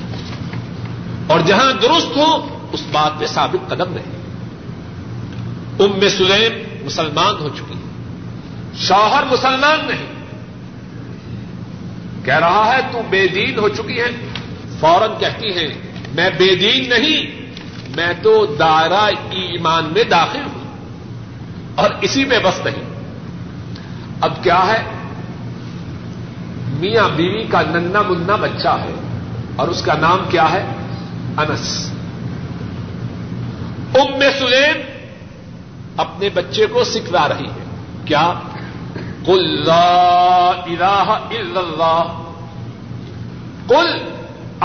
اور 1.27 1.39
جہاں 1.39 1.73
درست 1.81 2.17
ہو، 2.17 2.59
اس 2.71 2.83
بات 2.91 3.19
پہ 3.19 3.25
ثابت 3.25 3.69
قدم 3.69 3.93
رہے 3.93 4.21
ام 5.79 6.09
سلیم 6.17 6.85
مسلمان 6.85 7.35
ہو 7.39 7.49
چکی 7.49 7.73
ہے 7.73 7.89
شوہر 8.75 9.23
مسلمان 9.31 9.79
نہیں۔ 9.87 10.13
کہہ 12.25 12.39
رہا 12.39 12.73
ہے، 12.75 12.81
تو 12.91 13.01
بے 13.09 13.27
دین 13.27 13.59
ہو 13.59 13.69
چکی 13.69 13.99
ہے 13.99 14.32
فوراً 14.83 15.09
کہتی 15.19 15.55
ہے 15.55 15.67
میں 16.13 16.29
بے 16.37 16.55
دین 16.55 16.89
نہیں، 16.89 17.51
میں 17.95 18.13
تو 18.23 18.45
دائرہ 18.59 19.09
ایمان 19.29 19.83
میں 19.91 20.03
داخل 20.03 20.39
ہوں 20.39 20.63
اور 21.75 21.89
اسی 22.01 22.25
میں 22.25 22.39
بس 22.39 22.65
نہیں۔ 22.65 22.83
اب 24.21 24.43
کیا 24.43 24.67
ہے؟ 24.67 24.83
میاں 26.79 27.09
بیوی 27.15 27.43
کا 27.43 27.61
ننا 27.61 28.01
منا 28.01 28.35
بچہ 28.35 28.67
ہے 28.67 28.93
اور 29.55 29.67
اس 29.67 29.81
کا 29.81 29.93
نام 29.93 30.17
کیا 30.29 30.51
ہے؟ 30.51 30.65
انس۔ 31.37 31.91
ام 33.95 34.23
سلیم 34.39 34.81
اپنے 35.97 36.29
بچے 36.33 36.65
کو 36.65 36.83
سکھلا 36.83 37.27
رہی 37.27 37.45
ہے۔ 37.45 37.63
کیا؟ 38.05 38.33
کل 39.25 39.69
الہ 39.69 41.17
الا 41.31 41.59
اللہ۔ 41.59 42.23
کل 43.67 44.12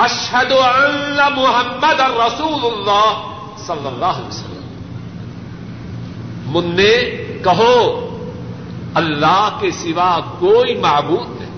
اشد 0.02 0.52
اللہ 0.52 1.28
محمد 1.28 2.00
رسول 2.00 2.72
اللہ 2.72 3.34
صلی 3.58 3.86
اللہ 3.86 4.18
علیہ 4.18 4.28
وسلم. 4.28 4.58
منع 6.46 6.92
کہو، 7.44 8.04
اللہ 8.94 9.48
کے 9.60 9.70
سوا 9.70 10.20
کوئی 10.38 10.78
معبود 10.78 11.40
نہیں. 11.40 11.56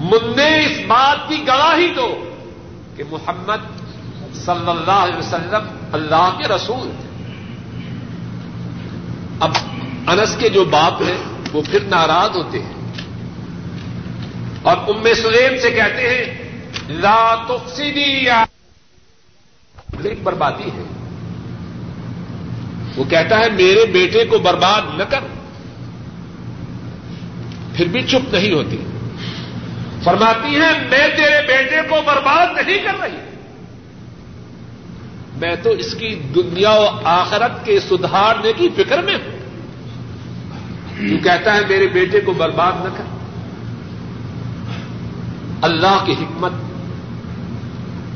منع 0.00 0.42
اس 0.42 0.80
بات 0.86 1.28
کی 1.28 1.46
گواہی 1.48 1.94
دو 1.96 2.24
کہ 2.96 3.02
محمد 3.10 3.62
صلی 4.34 4.70
اللہ 4.70 5.02
علیہ 5.06 5.16
وسلم 5.16 5.68
اللہ 5.92 6.30
کے 6.38 6.48
رسول 6.48 6.90
تھے. 7.00 7.32
اب 9.40 9.50
انس 10.06 10.36
کے 10.36 10.48
جو 10.48 10.64
باپ 10.64 11.02
ہیں، 11.02 11.18
وہ 11.52 11.62
پھر 11.70 11.80
ناراض 11.80 12.36
ہوتے 12.36 12.62
ہیں. 12.62 12.73
اور 14.64 14.76
ام 14.76 15.04
سلیم 15.14 15.60
سے 15.60 15.70
کہتے 15.70 16.08
ہیں، 16.08 16.60
لا 16.88 17.34
تفسدی 17.34 18.24
یا 18.24 18.44
بربادی 20.22 20.68
ہے۔ 20.68 20.82
وہ 22.96 23.04
کہتا 23.04 23.38
ہے، 23.38 23.50
میرے 23.50 23.84
بیٹے 23.84 24.24
کو 24.24 24.38
برباد 24.38 24.82
نہ 24.94 25.02
کر۔ 25.02 25.20
پھر 27.74 27.86
بھی 27.86 28.02
چپ 28.02 28.34
نہیں 28.34 28.52
ہوتی۔ 28.52 28.76
فرماتی 30.04 30.54
ہے 30.54 30.72
میں 30.90 31.08
تیرے 31.16 31.46
بیٹے 31.46 31.76
کو 31.88 31.96
برباد 32.06 32.66
نہیں 32.66 32.78
کر 32.78 33.00
رہی۔ 33.00 33.18
میں 35.36 35.56
تو 35.62 35.70
اس 35.70 35.94
کی 35.94 36.14
دنیا 36.14 36.70
و 36.70 36.86
آخرت 37.04 37.64
کے 37.64 37.80
سدھارنے 37.80 38.52
کی 38.52 38.68
فکر 38.76 39.02
میں 39.02 39.14
ہوں۔ 39.14 39.38
تو 41.10 41.16
کہتا 41.24 41.54
ہے، 41.54 41.60
میرے 41.68 41.86
بیٹے 41.86 42.20
کو 42.20 42.32
برباد 42.32 42.72
نہ 42.84 42.88
کر۔ 42.96 43.13
اللہ 45.64 46.02
کی 46.06 46.12
حکمت 46.12 46.52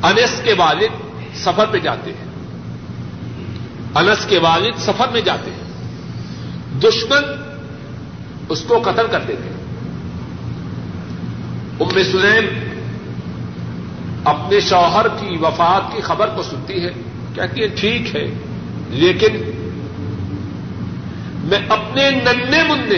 انس 0.03 0.41
کے 0.45 0.55
والد 0.57 1.19
سفر 1.37 1.67
پہ 1.71 1.79
جاتے 1.79 2.11
ہیں۔ 2.11 2.25
انس 3.95 4.25
کے 4.27 4.39
والد 4.39 4.79
سفر 4.79 5.09
میں 5.13 5.21
جاتے 5.21 5.51
ہیں۔ 5.51 5.63
دشمن 6.81 7.23
اس 8.49 8.61
کو 8.61 8.79
قتل 8.85 9.07
کر 9.11 9.21
دیتے 9.29 9.43
ہیں۔ 9.43 9.59
ام 11.81 12.03
سلیم 12.13 12.69
اپنے 14.25 14.61
شوہر 14.61 15.09
کی 15.09 15.37
وفات 15.37 15.93
کی 15.93 16.01
خبر 16.01 16.29
کو 16.37 16.43
سنتی 16.43 16.85
ہے، 16.85 16.91
کہتی 17.35 17.63
ہے، 17.63 17.69
ٹھیک 17.69 18.17
ہے، 18.17 18.31
لیکن 18.89 19.37
میں 21.45 21.59
اپنے 21.69 22.11
ننے 22.11 22.63
منہ 22.63 22.93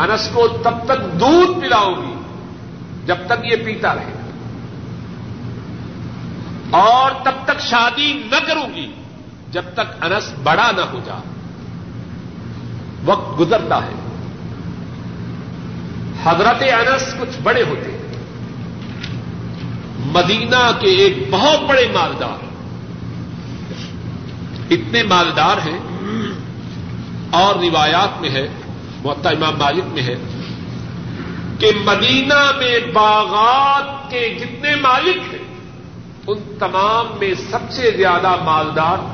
انس 0.00 0.28
کو 0.32 0.48
تب 0.48 0.74
تک 0.84 1.20
دودھ 1.20 1.60
پلاؤں 1.60 1.94
گی۔ 1.94 2.15
جب 3.06 3.16
تک 3.26 3.44
یہ 3.44 3.56
پیتا 3.64 3.94
رہے 3.94 4.12
اور 6.70 7.10
تب 7.24 7.32
تک 7.44 7.60
شادی 7.60 8.12
نہ 8.12 8.46
کروں 8.46 8.74
گی 8.74 8.92
جب 9.50 9.62
تک 9.74 10.04
انس 10.04 10.32
بڑا 10.42 10.70
نہ 10.76 10.80
ہو 10.80 11.00
جائے 11.04 11.20
وقت 13.04 13.40
گزرتا 13.40 13.86
ہے۔ 13.86 13.92
حضرت 16.24 16.62
انس 16.62 17.14
کچھ 17.20 17.40
بڑے 17.42 17.62
ہوتے 17.62 17.90
ہیں۔ 17.90 17.98
مدینہ 20.06 20.70
کے 20.80 20.88
ایک 20.88 21.18
بہت 21.30 21.68
بڑے 21.68 21.88
مالدار 21.92 22.44
اتنے 24.70 25.02
مالدار 25.02 25.56
ہیں 25.56 25.78
اور 27.30 27.54
روایات 27.54 28.20
میں 28.20 28.30
ہے 28.30 28.48
محتا 29.04 29.30
امام 29.30 29.58
مالک 29.58 29.84
میں 29.92 30.02
ہے۔ 30.02 30.14
کہ 31.58 31.70
مدینہ 31.84 32.52
میں 32.58 32.78
باغات 32.92 34.10
کے 34.10 34.28
جتنے 34.40 34.74
مالک 34.74 35.34
ہیں، 35.34 35.44
ان 36.26 36.38
تمام 36.58 37.06
میں 37.18 37.34
سب 37.50 37.70
سے 37.70 37.90
زیادہ 37.96 38.34
مالدار 38.44 39.04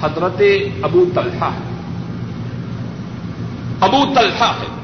حضرت 0.00 0.42
ابو 0.82 1.04
طلحہ 1.14 1.50
ہے 1.50 1.74
ابو 3.80 4.04
طلحہ 4.14 4.52
ہے 4.60 4.74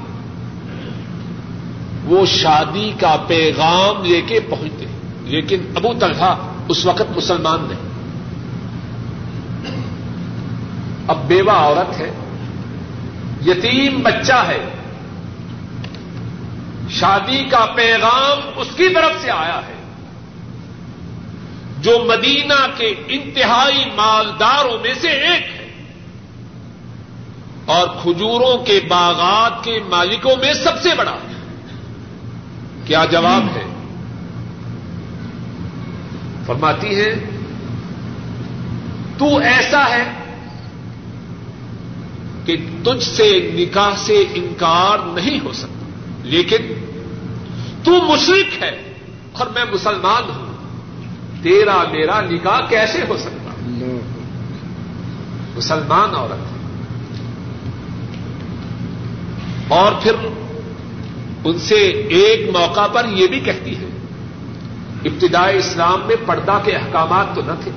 وہ 2.05 2.27
شادی 2.27 2.93
کا 3.01 3.17
پیغام 3.27 4.05
لے 4.05 4.21
کے 4.23 4.41
پہنچتے 4.41 4.87
لیکن 5.25 5.63
ابو 5.75 5.93
طلحہ 6.01 6.35
اس 6.69 6.87
وقت 6.87 7.17
مسلمان 7.17 7.67
نہیں۔ 7.69 7.91
اب 11.09 11.27
بیوہ 11.27 11.53
عورت 11.53 12.01
ہے، 12.01 12.11
یتیم 13.47 14.03
بچہ 14.03 14.45
ہے 14.47 14.61
شادی 16.93 17.45
کا 17.51 17.67
پیغام 17.77 18.51
اس 18.57 18.69
کی 18.77 18.89
طرف 18.95 19.23
سے 19.23 19.31
آیا 19.31 19.61
ہے۔ 19.67 19.75
جو 21.79 22.05
مدینہ 22.05 22.67
کے 22.77 22.95
انتہائی 23.09 23.85
مالداروں 23.95 24.79
میں 24.83 24.95
سے 25.01 25.09
ایک 25.09 25.43
ہے۔ 25.43 25.73
اور 27.65 27.89
کھجوروں 28.03 28.65
کے 28.65 28.81
باغات 28.89 29.65
کے 29.65 29.79
مالکوں 29.89 30.37
میں 30.37 30.55
سب 30.55 30.83
سے 30.83 30.89
بڑا۔ 30.97 31.13
ہے 31.13 31.33
کیا 32.87 33.05
جواب 33.05 33.43
ہے؟ 33.57 33.65
فرماتی 36.47 37.01
ہے 37.01 37.15
تو 39.19 39.39
ایسا 39.39 39.91
ہے 39.91 40.05
کہ 42.47 42.57
تجھ 42.83 43.05
سے 43.05 43.51
نکاح 43.55 43.91
سے 43.97 44.25
انکار 44.35 44.99
نہیں 44.99 45.45
ہو 45.45 45.53
سکتا۔ 45.53 45.82
لیکن 46.23 46.75
تو 47.85 47.91
مشرق 47.91 48.63
ہے 48.63 48.95
اور 49.33 49.47
میں 49.47 49.65
مسلمان 49.73 50.31
ہوں۔ 50.31 50.53
تیرا 51.43 51.85
میرا 51.93 52.21
نکاح 52.21 52.61
کیسے 52.69 52.99
ہو 53.09 53.17
سکتا؟ 53.17 53.51
مسلمان 55.57 56.15
عورت۔ 56.15 56.33
ہے 56.33 56.53
اور 59.69 59.93
پھر 60.03 60.13
ان 61.45 61.59
سے 61.59 61.77
ایک 61.91 62.57
موقع 62.57 62.87
پر 62.87 63.07
یہ 63.09 63.27
بھی 63.27 63.41
کہتی 63.41 63.77
ہے، 63.77 63.87
ابتدائی 65.05 65.57
اسلام 65.59 66.01
میں 66.07 66.17
پردہ 66.27 66.61
کے 66.65 66.73
احکامات 66.73 67.27
تو 67.35 67.41
نہ 67.43 67.53
تھے۔ 67.63 67.71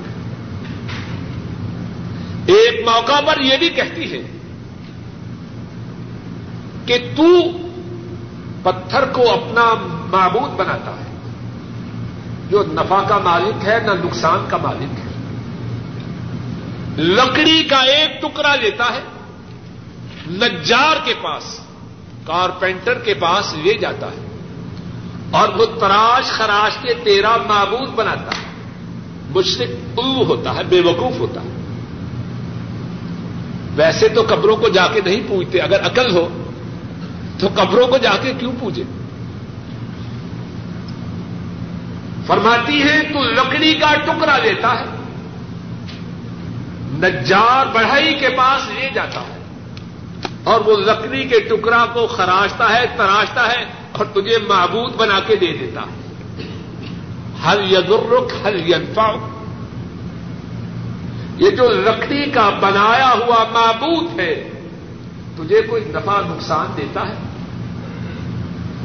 ایک 2.46 2.88
موقع 2.88 3.20
پر 3.26 3.40
یہ 3.40 3.56
بھی 3.56 3.68
کہتی 3.68 4.12
ہے 4.12 4.22
کہ 6.86 6.98
تو 7.16 7.26
پتھر 8.66 9.04
کو 9.12 9.32
اپنا 9.32 9.74
معبود 10.10 10.50
بناتا 10.50 10.90
ہے۔ 10.90 11.30
جو 12.50 12.64
نفع 12.66 13.02
کا 13.08 13.18
مالک 13.18 13.64
ہے، 13.64 13.78
نہ 13.86 13.90
نقصان 13.90 14.44
کا 14.48 14.56
مالک 14.56 14.98
ہے۔ 14.98 15.04
لکڑی 17.02 17.64
کا 17.64 17.76
ایک 17.76 18.22
ٹکڑا 18.22 18.56
لیتا 18.56 18.84
ہے، 18.84 19.00
نجار 20.28 20.96
کے 21.04 21.14
پاس، 21.22 21.60
کارپینٹر 22.24 22.94
کے 22.94 23.14
پاس 23.14 23.54
لے 23.62 23.74
جاتا 23.74 24.06
ہے 24.06 24.26
اور 25.30 25.48
وہ 25.48 25.66
تراش 25.80 26.24
خراش 26.24 26.76
کے 26.82 26.94
تیرا 26.94 27.36
معبود 27.46 27.88
بناتا 27.94 28.30
ہے۔ 28.36 28.70
مشرق 29.30 29.98
الو 29.98 30.24
ہوتا 30.24 30.54
ہے، 30.56 30.62
بے 30.68 30.80
وقوف 30.80 31.20
ہوتا 31.20 31.40
ہے۔ 31.40 31.48
ویسے 33.76 34.08
تو 34.08 34.22
قبروں 34.28 34.56
کو 34.56 34.68
جا 34.68 34.86
کے 34.86 35.00
نہیں 35.04 35.20
پوچھتے 35.28 35.58
اگر 35.58 35.86
عقل 35.86 36.16
ہو 36.16 36.42
تو 37.38 37.48
قبروں 37.54 37.88
کو 37.88 37.98
جا 37.98 38.16
کے 38.22 38.32
کیوں 38.38 38.52
پوجے؟ 38.60 38.82
فرماتی 42.26 42.82
ہے 42.82 43.02
تو 43.12 43.24
لکڑی 43.24 43.74
کا 43.74 43.94
ٹکڑا 43.94 44.38
لیتا 44.38 44.80
ہے۔ 44.80 44.84
نجار 46.92 47.66
بڑھائی 47.74 48.14
کے 48.14 48.28
پاس 48.28 48.70
لے 48.80 48.88
جاتا 48.94 49.20
ہے۔ 49.20 49.38
اور 50.44 50.60
وہ 50.60 50.76
لکڑی 50.76 51.24
کے 51.24 51.40
ٹکڑا 51.40 51.86
کو 51.92 52.06
خراشتا 52.06 52.70
ہے، 52.70 52.86
تراشتا 52.96 53.52
ہے 53.52 53.64
اور 53.92 54.06
تجھے 54.06 54.38
معبود 54.48 54.94
بنا 54.96 55.20
کے 55.26 55.36
دے 55.36 55.46
دیتا 55.46 55.80
ہے۔ 55.80 56.06
ہر 57.44 57.60
یگرک 57.70 58.32
ہر 58.44 58.54
ینفا 58.56 59.12
یہ 61.36 61.50
جو 61.50 61.68
لکڑی 61.68 62.30
کا 62.30 62.50
بنایا 62.60 63.12
ہوا 63.12 63.44
معبود 63.52 64.20
ہے 64.20 64.55
تجھے 65.36 65.62
کوئی 65.62 65.84
نفع 65.84 66.20
نقصان 66.20 66.66
دیتا 66.76 67.08
ہے؟ 67.08 67.14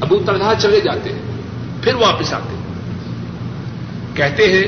ابو 0.01 0.19
طلحہ 0.25 0.53
چلے 0.59 0.79
جاتے 0.79 1.13
ہیں، 1.13 1.21
پھر 1.83 1.95
واپس 1.95 2.33
آتے 2.33 2.55
ہیں۔ 2.55 2.61
کہتے 4.15 4.43
ہیں، 4.43 4.63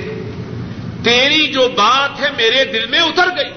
تیری 1.04 1.52
جو 1.52 1.68
بات 1.76 2.20
ہے 2.20 2.28
میرے 2.38 2.66
دل 2.66 2.86
میں 2.90 3.00
اتر 3.00 3.28
گئی۔ 3.38 3.54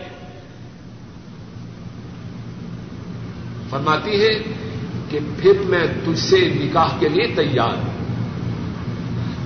فرماتی 3.71 4.25
ہے 4.25 4.39
کہ 5.11 5.19
پھر 5.43 5.53
میں 5.59 5.87
تجھ 6.05 6.19
سے 6.19 6.37
نکاح 6.61 6.89
کے 7.01 7.09
لیے 7.09 7.27
تیار 7.27 7.77
ہوں۔ 7.77 7.97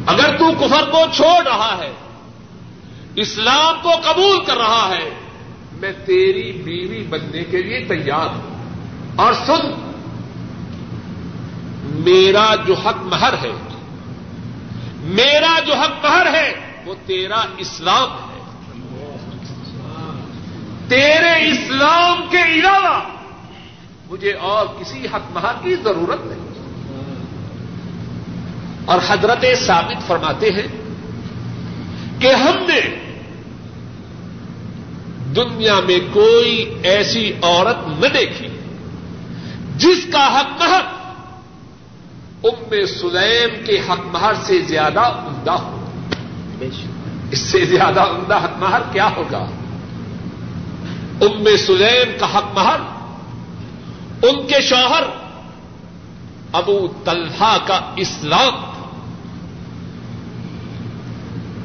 اگر 0.07 0.37
تو 0.39 0.53
کفر 0.59 0.91
کو 0.91 0.99
چھوڑ 1.16 1.47
رہا 1.47 1.78
ہے، 1.78 1.93
اسلام 3.14 3.74
کو 3.83 3.91
قبول 4.05 4.45
کر 4.45 4.57
رہا 4.57 4.93
ہے، 4.95 5.11
میں 5.81 5.93
تیری 6.05 6.53
بیوی 6.53 7.03
بننے 7.03 7.45
کے 7.45 7.62
لیے 7.62 7.85
تیار 7.89 8.26
ہوں۔ 8.26 8.50
اور 9.21 9.33
سن، 9.33 9.91
میرا 11.83 12.55
جو 12.66 12.75
حق 12.75 12.97
مہر 12.97 13.33
ہے، 13.33 13.53
میرا 14.97 15.61
جو 15.66 15.75
حق 15.75 16.05
مہر 16.05 16.35
ہے، 16.35 16.55
وہ 16.87 16.95
تیرا 17.07 17.43
اسلام 17.59 18.09
ہے۔ 18.12 18.41
تیرے 20.89 21.51
اسلام 21.51 22.23
کے 22.31 22.59
علاوہ 22.59 23.01
مجھے 24.11 24.33
اور 24.33 24.66
کسی 24.81 25.07
حق 25.07 25.33
مہار 25.33 25.55
کی 25.62 25.75
ضرورت 25.75 26.21
نہیں۔ 26.25 26.51
اور 28.85 28.99
حضرت 29.09 29.45
ثابت 29.66 30.07
فرماتے 30.07 30.51
ہیں 30.51 30.66
کہ 32.18 32.35
ہم 32.35 32.57
نے 32.59 32.81
دنیا 35.37 35.81
میں 35.81 35.99
کوئی 36.12 36.75
ایسی 36.83 37.33
عورت 37.43 37.89
نہ 37.89 38.07
دیکھی 38.07 38.60
جس 39.81 40.12
کا 40.12 40.41
حق 40.41 40.62
مہر 40.62 40.81
ام 42.45 42.87
سلیم 42.87 43.64
کے 43.64 43.81
حق 43.81 44.01
مہر 44.07 44.33
سے 44.43 44.59
زیادہ 44.59 45.01
عمدہ 45.01 45.51
ہو۔ 45.51 45.76
اس 47.31 47.39
سے 47.39 47.64
زیادہ 47.64 48.01
عمدہ 48.01 48.45
حق 48.45 48.59
مہر 48.59 48.81
کیا 48.93 49.09
ہوگا؟ 49.16 49.39
ام 51.20 51.49
سلیم 51.66 52.16
کا 52.20 52.39
حق 52.39 52.59
مہر 52.59 52.81
ان 54.22 54.47
کے 54.47 54.61
شوہر 54.61 55.03
ابو 56.53 56.89
طلحہ 57.05 57.59
کا 57.66 57.93
اسلام۔ 57.97 58.55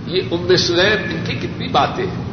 یہ 0.07 0.21
ام 0.31 0.55
سلیم 0.55 1.03
ان 1.03 1.23
کی 1.27 1.47
کتنی 1.47 1.67
باتیں 1.67 2.05
ہیں؟ 2.05 2.25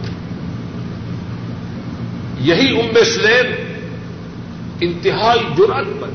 یہی 2.40 2.80
ام 2.80 3.04
سلیم 3.04 3.61
انتہائی 4.82 5.40
جرات 5.56 6.00
پر 6.00 6.08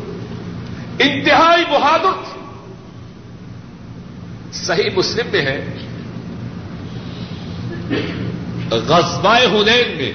انتہائی 0.99 1.63
بہادر 1.65 2.37
صحیح 4.51 4.89
مسلم 4.97 5.27
میں 5.31 5.41
ہے 5.41 5.73
غزبہ 8.71 9.37
ہنین 9.37 9.97
میں 9.97 10.11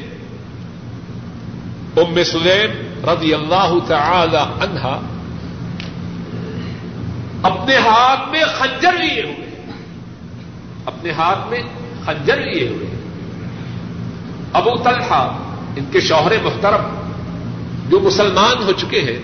ام 1.96 2.22
سلیم 2.24 2.70
رضی 3.08 3.34
اللہ 3.34 3.72
تعالی 3.86 4.36
عنہا 4.36 5.00
اپنے 7.42 7.76
ہاتھ 7.76 8.28
میں 8.30 8.44
خنجر 8.58 8.92
لیے 8.92 9.22
ہوئے، 9.22 9.50
اپنے 10.84 11.10
ہاتھ 11.10 11.48
میں 11.48 11.60
خنجر 12.04 12.36
لیے 12.36 12.68
ہوئے۔ 12.68 12.86
ابو 14.52 14.70
طلحہ، 14.84 15.38
ان 15.76 15.84
کے 15.92 16.00
شوہر 16.00 16.32
محترم 16.42 17.01
جو 17.88 18.00
مسلمان 18.00 18.62
ہو 18.62 18.72
چکے 18.72 19.00
ہیں، 19.00 19.18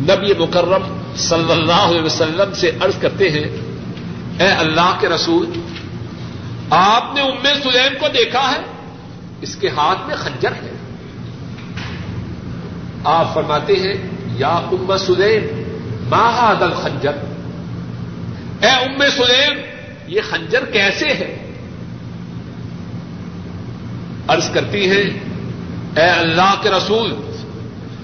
نبی 0.00 0.32
مکرم 0.38 0.98
صلی 1.16 1.52
اللہ 1.52 1.84
علیہ 1.84 2.02
وسلم 2.02 2.52
سے 2.54 2.70
عرض 2.80 2.98
کرتے 3.00 3.30
ہیں، 3.30 3.44
اے 4.38 4.48
اللہ 4.48 4.96
کے 5.00 5.08
رسول، 5.08 5.50
آپ 6.70 7.14
نے 7.14 7.20
ام 7.20 7.46
سلیم 7.62 7.94
کو 8.00 8.06
دیکھا 8.08 8.50
ہے، 8.52 8.60
اس 9.40 9.56
کے 9.56 9.68
ہاتھ 9.68 10.06
میں 10.06 10.16
خنجر 10.16 10.52
ہے۔ 10.52 10.72
آپ 13.04 13.34
فرماتے 13.34 13.72
ہیں، 13.72 13.94
یا 14.36 14.48
ام 14.48 14.96
سلیم 14.96 15.62
ماہد 16.08 16.62
خنجر 16.82 17.16
اے 18.60 18.68
ام 18.68 19.02
سلیم، 19.16 19.58
یہ 20.06 20.20
خنجر 20.30 20.64
کیسے 20.64 21.06
ہے؟ 21.06 21.42
عرض 24.28 24.50
کرتی 24.50 24.90
ہیں 24.90 25.35
اے 25.96 26.10
اللہ 26.10 26.54
کے 26.62 26.70
رسول 26.70 27.14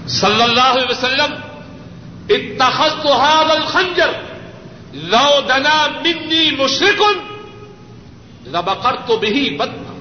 صلی 0.07 0.41
اللہ 0.41 0.61
علیہ 0.61 0.89
وسلم، 0.89 1.35
اتخذت 2.29 3.05
هذا 3.05 3.53
الخنجر 3.53 4.11
لو 4.93 5.41
دنا 5.47 5.87
منی 6.01 6.51
مشرکن، 6.51 7.19
لبقرت 8.45 9.11
به 9.11 9.57
بدنا 9.57 9.93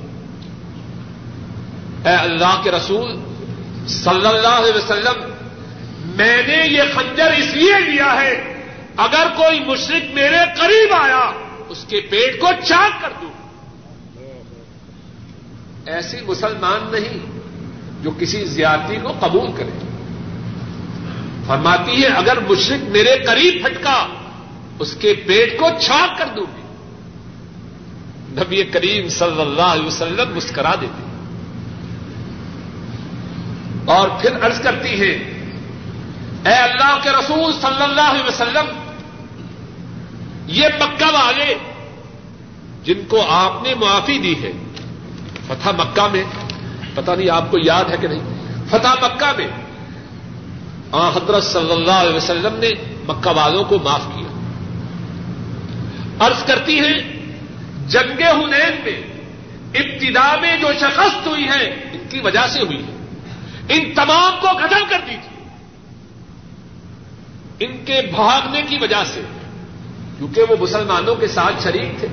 اے 2.11 2.17
اللہ 2.17 2.61
کے 2.63 2.71
رسول 2.71 3.21
صلی 3.89 4.27
اللہ 4.27 4.49
علیہ 4.49 4.73
وسلم، 4.73 5.31
میں 6.17 6.43
نے 6.47 6.67
یہ 6.67 6.83
خنجر 6.95 7.33
اس 7.33 7.55
لیے 7.55 7.79
لیا 7.81 8.21
ہے، 8.21 8.63
اگر 8.97 9.27
کوئی 9.37 9.61
مشرق 9.61 10.15
میرے 10.15 10.39
قریب 10.61 10.93
آیا، 10.93 11.33
اس 11.69 11.85
کے 11.89 12.01
پیٹ 12.01 12.41
کو 12.41 12.49
چاک 12.69 13.03
کر 13.03 13.13
دوں۔ 13.21 13.31
ایسی 15.87 16.17
مسلمان 16.27 16.93
نہیں۔ 16.93 17.32
جو 18.03 18.11
کسی 18.19 18.45
زیادتی 18.45 18.97
کو 18.97 19.13
قبول 19.21 19.53
کرے۔ 19.53 19.79
فرماتی 21.47 22.03
ہے، 22.03 22.07
اگر 22.07 22.39
مشرق 22.51 22.89
میرے 22.89 23.17
قریب 23.27 23.63
پھٹکا 23.63 24.07
اس 24.79 24.95
کے 24.95 25.15
پیٹ 25.27 25.59
کو 25.59 25.69
چھاک 25.81 26.19
کر 26.19 26.27
دوں 26.37 26.47
گی۔ 26.57 26.63
نبی 28.41 28.63
کریم 28.63 29.09
صلی 29.09 29.41
اللہ 29.41 29.63
علیہ 29.63 29.87
وسلم 29.87 30.37
مسکرا 30.37 30.75
دیتے 30.81 31.03
اور 33.85 34.09
پھر 34.21 34.47
عرض 34.47 34.61
کرتی 34.61 35.01
ہے، 35.01 35.13
اے 36.47 36.55
اللہ 36.55 36.99
کے 37.03 37.11
رسول 37.11 37.53
صلی 37.53 37.83
اللہ 37.83 38.11
علیہ 38.11 38.29
وسلم، 38.29 38.67
یہ 40.47 40.67
مکہ 40.81 41.11
والے 41.13 41.55
جن 42.85 43.01
کو 43.09 43.27
آپ 43.29 43.63
نے 43.63 43.75
معافی 43.75 44.19
دی 44.19 44.43
ہے، 44.43 44.53
فتح 45.47 45.69
مکہ 45.69 46.09
میں 46.13 46.25
پتہ 46.95 47.11
نہیں 47.11 47.31
آپ 47.31 47.51
کو 47.51 47.59
یاد 47.65 47.85
ہے 47.85 47.97
کہ 48.01 48.09
نہیں۔ 48.09 48.21
فتح 48.69 49.05
مکہ 49.05 49.33
میں 49.37 49.49
آ، 50.93 51.09
حضرت 51.09 51.45
صلی 51.45 51.73
اللہ 51.73 51.93
علیہ 51.93 52.17
وسلم 52.17 52.57
نے 52.57 52.69
مکہ 53.09 53.31
والوں 53.31 53.65
کو 53.65 53.79
معاف 53.79 54.03
کیا۔ 54.17 54.33
عرض 56.27 56.45
کرتی 56.45 56.81
ہیں، 56.81 56.99
جنگ 57.89 58.23
ہنین 58.23 58.75
میں 58.85 59.03
ابتدا 59.75 60.37
میں 60.41 60.57
جو 60.57 60.73
شکست 60.81 61.27
ہوئی 61.27 61.45
ہے، 61.45 61.91
ان 61.93 62.07
کی 62.11 62.21
وجہ 62.21 62.47
سے 62.49 62.61
ہوئی 62.61 62.83
ہے۔ 62.83 62.93
ان 63.69 63.95
تمام 63.95 64.33
کو 64.41 64.47
قتل 64.53 64.85
کر 64.89 65.01
دی 65.11 65.17
تھی۔ 65.23 65.45
ان 67.67 67.85
کے 67.85 68.01
بھاگنے 68.17 68.63
کی 68.63 68.79
وجہ 68.81 69.05
سے، 69.15 69.21
کیونکہ 70.19 70.43
وہ 70.49 70.57
مسلمانوں 70.61 71.15
کے 71.15 71.27
ساتھ 71.27 71.63
شریک 71.63 72.01
تھے۔ 72.01 72.09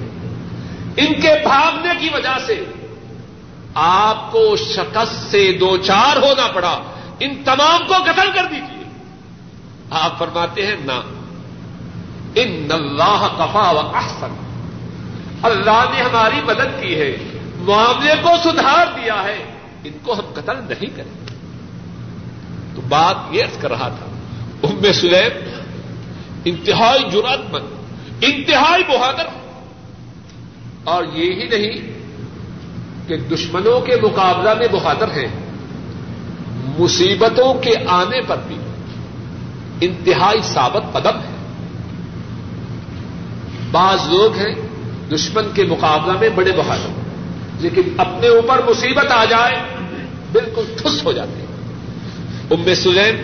ان 0.98 1.22
کے 1.22 1.34
بھاگنے 1.44 1.90
کی 2.00 2.10
وجہ 2.14 2.38
سے 2.46 2.64
آپ 3.74 4.32
کو 4.32 4.56
شکست 4.56 5.32
سے 5.32 5.58
دو 5.60 5.78
چار 5.78 6.18
ہونا 6.18 6.48
پڑا 6.48 6.80
ان 7.20 7.44
تمام 7.44 7.88
کو 7.88 7.94
قتل 8.04 8.32
کر 8.32 8.46
دیجیے 8.52 8.84
آپ 9.90 10.20
فرماتے 10.20 10.66
ہیں، 10.66 10.76
نہ۔ 10.86 11.02
ان 12.36 12.68
اللہ 12.72 13.28
کفا 13.38 13.72
و 13.72 13.80
احسن۔ 13.80 14.34
اللہ 15.44 15.86
نے 15.94 16.02
ہماری 16.02 16.42
مدد 16.46 16.82
کی 16.82 16.96
ہے، 16.96 17.18
معاملے 17.56 18.14
کو 18.22 18.30
سدھار 18.44 18.88
دیا 18.88 19.24
ہے۔ 19.24 19.58
ان 19.84 19.92
کو 20.04 20.14
ہم 20.14 20.34
قتل 20.34 20.58
نہیں 20.58 20.98
کریں۔ 20.98 21.26
تو 22.76 22.82
بات 22.90 23.16
یہ 23.32 23.44
کر 23.62 23.70
رہا 23.70 23.90
تھا، 23.90 24.06
ام 24.64 24.92
سلیم 24.94 25.50
انتہائی 26.46 27.10
جرات 27.12 27.52
مند، 27.52 27.66
انتہائی 28.22 28.84
بہادر۔ 28.84 29.26
اور 30.84 31.04
یہی 31.04 31.48
نہیں 31.48 31.99
کہ 33.10 33.18
دشمنوں 33.18 33.82
کے 33.82 33.96
مقابلہ 34.02 34.54
میں 34.54 34.68
بہادر 34.72 35.08
ہیں، 35.08 35.28
مصیبتوں 36.80 37.54
کے 37.54 37.72
آنے 37.88 38.22
پر 38.28 38.38
بھی 38.48 38.58
انتہائی 39.82 40.40
ثابت 40.44 40.94
قدم 40.94 41.20
ہے۔ 41.20 41.36
بعض 43.72 44.00
لوگ 44.10 44.38
ہیں 44.38 44.56
دشمن 45.12 45.44
کے 45.54 45.64
مقابلہ 45.64 46.20
میں 46.20 46.30
بڑے 46.36 46.52
بہادر 46.52 46.90
لیکن 47.60 47.82
اپنے 47.98 48.28
اوپر 48.28 48.62
مصیبت 48.70 49.12
آ 49.12 49.26
جائے 49.26 49.56
بالکل 50.32 50.64
ٹھس 50.76 51.06
ہو 51.06 51.12
جاتے 51.12 51.42
ہیں۔ 51.42 51.48
ام 52.52 52.76
سلیم، 52.76 53.16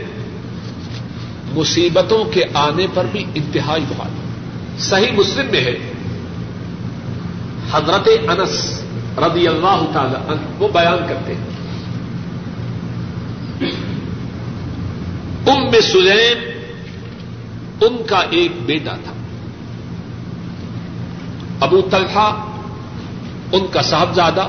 مصیبتوں 1.60 2.26
کے 2.26 2.42
آنے 2.54 2.88
پر 2.94 3.06
بھی 3.12 3.26
انتہائی 3.36 3.84
بہادر 3.90 4.80
صحیح 4.80 5.12
مسلم 5.12 5.46
میں 5.52 5.62
ہے۔ 5.62 5.78
حضرت 7.72 8.10
انس 8.30 8.85
رضی 9.18 9.48
اللہ 9.48 9.86
تعالی 9.94 10.16
عنہ 10.16 10.64
وہ 10.64 10.68
بیان 10.68 10.98
کرتے 11.10 11.36
ہیں۔ 11.36 11.56
ام 15.48 15.72
سلیم، 15.82 16.50
ان 17.82 17.98
کا 18.08 18.18
ایک 18.18 18.52
بیٹا 18.66 18.96
تھا۔ 19.04 19.12
ابو 21.60 21.82
طلحہ، 21.82 22.46
ان 23.52 23.68
کا 23.72 23.82
صاحبزادہ۔ 23.82 24.42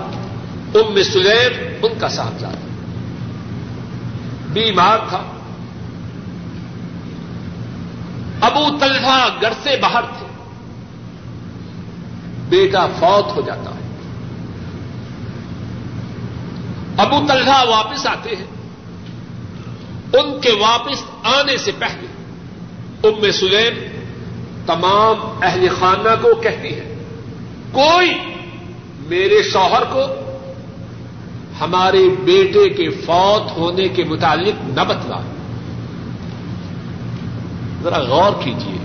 ام 0.75 1.03
سلیم، 1.03 1.77
ان 1.83 1.93
کا 1.99 2.09
صاحبزادہ۔ 2.09 2.57
بیمار 4.53 4.99
تھا۔ 5.09 5.23
ابو 8.41 8.79
طلحہ 8.81 9.29
گھر 9.41 9.53
سے 9.63 9.77
باہر 9.83 10.03
تھے۔ 10.19 10.27
بیٹا 12.49 12.87
فوت 12.87 13.37
ہو 13.37 13.43
جاتا 13.47 13.71
ہے۔ 13.71 13.86
ابو 16.97 17.27
طلحہ 17.29 17.67
واپس 17.69 18.07
آتے 18.07 18.37
ہیں۔ 18.37 18.57
ان 20.13 20.41
کے 20.41 20.53
واپس 20.53 21.03
آنے 21.25 21.57
سے 21.57 21.73
پہلے 21.79 22.07
ام 23.09 23.31
سلیم 23.31 23.75
تمام 24.67 25.39
اہل 25.43 25.69
خانہ 25.79 26.15
کو 26.23 26.35
کہتی 26.35 26.75
ہے، 26.75 26.95
کوئی 27.73 28.11
میرے 28.99 29.43
شوہر 29.43 29.83
کو 29.93 30.01
ہمارے 31.61 32.09
بیٹے 32.25 32.69
کے 32.69 32.91
فوت 32.91 33.57
ہونے 33.57 33.89
کے 33.89 34.05
متعلق 34.05 34.65
نہ 34.65 34.81
بتلا۔ 34.81 35.21
ذرا 37.83 37.99
غور 37.99 38.33
کیجیے 38.45 38.79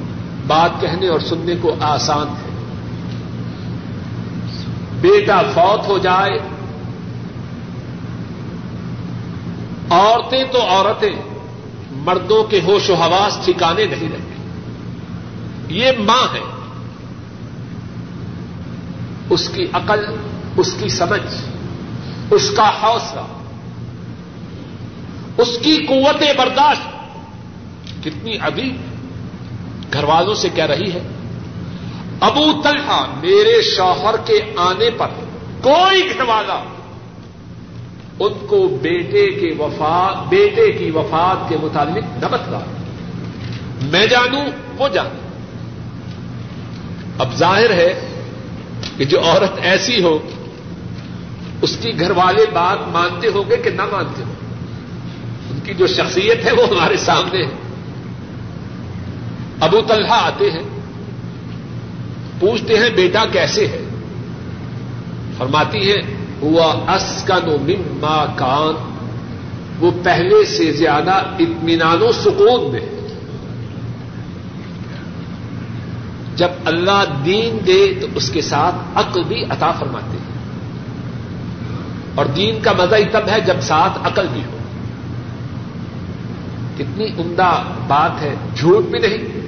بات 0.48 0.82
کہنے 0.82 1.08
اور 1.08 1.20
سننے 1.20 1.56
کو 1.62 1.76
آسان 1.80 2.28
ہے۔ 2.28 2.52
بیٹا 5.02 5.42
فوت 5.54 5.88
ہو 5.88 5.98
جائے 5.98 6.40
عورتیں 9.92 10.44
تو 10.52 10.62
عورتیں، 10.62 11.22
مردوں 11.92 12.44
کے 12.44 12.60
ہوش 12.62 12.90
و 12.90 12.94
حواس 12.94 13.40
ٹھکانے 13.46 13.86
نہیں 13.86 14.10
رہتے۔ 14.12 14.32
یہ 15.70 15.92
ماں 16.00 16.34
ہے۔ 16.34 16.40
اس 19.30 19.50
کی 19.50 19.66
عقل، 19.74 20.00
اس 20.58 20.74
کی 20.80 20.90
سمجھ، 20.90 21.36
اس 22.32 22.52
کا 22.56 22.70
حوصلہ، 22.84 23.22
اس 25.38 25.58
کی 25.62 25.86
قوت 25.88 26.24
برداشت۔ 26.38 26.88
کتنی 28.04 28.38
ابھی 28.42 28.78
گھر 29.94 30.04
والوں 30.04 30.36
سے 30.36 30.50
کہہ 30.50 30.66
رہی 30.66 30.92
ہے، 30.92 31.00
ابو 32.20 32.62
طلحہ 32.64 33.06
میرے 33.22 33.62
شوہر 33.62 34.16
کے 34.26 34.54
آنے 34.56 34.90
پر 34.90 35.08
کوئی 35.62 36.10
گھر 36.10 36.24
والا 36.24 36.64
ان 38.24 38.34
کو 38.48 38.80
بیٹے 38.82 39.32
کے 39.32 39.54
وفات 39.60 40.30
بیٹے 40.30 40.72
کی 40.72 40.92
وفات 40.92 41.50
کے 41.50 41.58
متعلق 41.62 42.24
نہ 42.24 42.28
بتلا 42.32 42.60
میں 43.82 44.06
جانوں، 44.06 44.46
وہ 44.78 44.90
جانوں 44.90 45.22
اب 47.18 47.36
ظاہر 47.36 47.70
ہے 47.70 48.08
کہ 48.98 49.06
جو 49.06 49.22
عورت 49.24 49.60
ایسی 49.62 50.04
ہو، 50.04 50.20
اس 51.62 51.78
کی 51.82 52.00
گھر 52.00 52.12
والے 52.12 52.46
بات 52.54 52.88
مانتے 52.88 53.28
ہوں 53.28 53.50
گے 53.50 53.58
کہ 53.58 53.70
نہ 53.70 53.82
مانتے 53.92 54.24
ہوں 54.24 54.36
ان 55.50 55.60
کی 55.64 55.74
جو 55.74 55.88
شخصیت 55.88 56.46
ہے 56.46 56.52
وہ 56.52 56.64
ہمارے 56.68 56.98
سامنے 56.98 57.46
ہے۔ 57.46 57.52
ابو 59.60 59.82
طلحہ 59.88 60.26
آتے 60.26 60.52
ہیں، 60.52 60.64
پوچھتے 62.40 62.78
ہیں 62.78 62.90
بیٹا 62.90 63.26
کیسے 63.26 63.68
ہے؟ 63.68 63.84
فرماتی 65.38 65.92
ہے 65.92 66.21
ہوا 66.42 66.96
اس 66.96 67.24
کا 67.28 67.40
نو 67.46 67.58
مما 67.68 68.26
کان 68.36 68.90
وہ 69.80 69.92
پہلے 70.04 70.46
سے 70.46 70.72
زیادہ 70.72 71.12
اطمینان 71.40 72.02
و 72.02 72.12
سکون 72.12 72.72
میں 72.72 72.86
جب 76.36 76.52
اللہ 76.66 77.04
دین 77.26 77.58
دے 77.68 77.94
تو 78.02 78.08
اس 78.16 78.30
کے 78.30 78.42
ساتھ 78.42 78.76
عقل 78.96 79.24
بھی 79.24 79.44
عطا 79.44 79.72
فرماتے 79.72 80.18
ہیں. 80.18 80.30
اور 82.16 82.26
دین 82.26 82.60
کا 82.62 82.72
مزہ 82.78 82.96
ہی 82.96 83.06
تب 83.12 83.28
ہے 83.30 83.40
جب 83.42 83.62
ساتھ 83.62 84.00
عقل 84.04 84.28
بھی 84.34 84.42
ہو. 84.42 84.58
کتنی 86.78 87.08
عمدہ 87.20 87.64
بات 87.88 88.22
ہے، 88.22 88.36
جھوٹ 88.56 88.86
بھی 88.86 89.00
نہیں، 89.00 89.40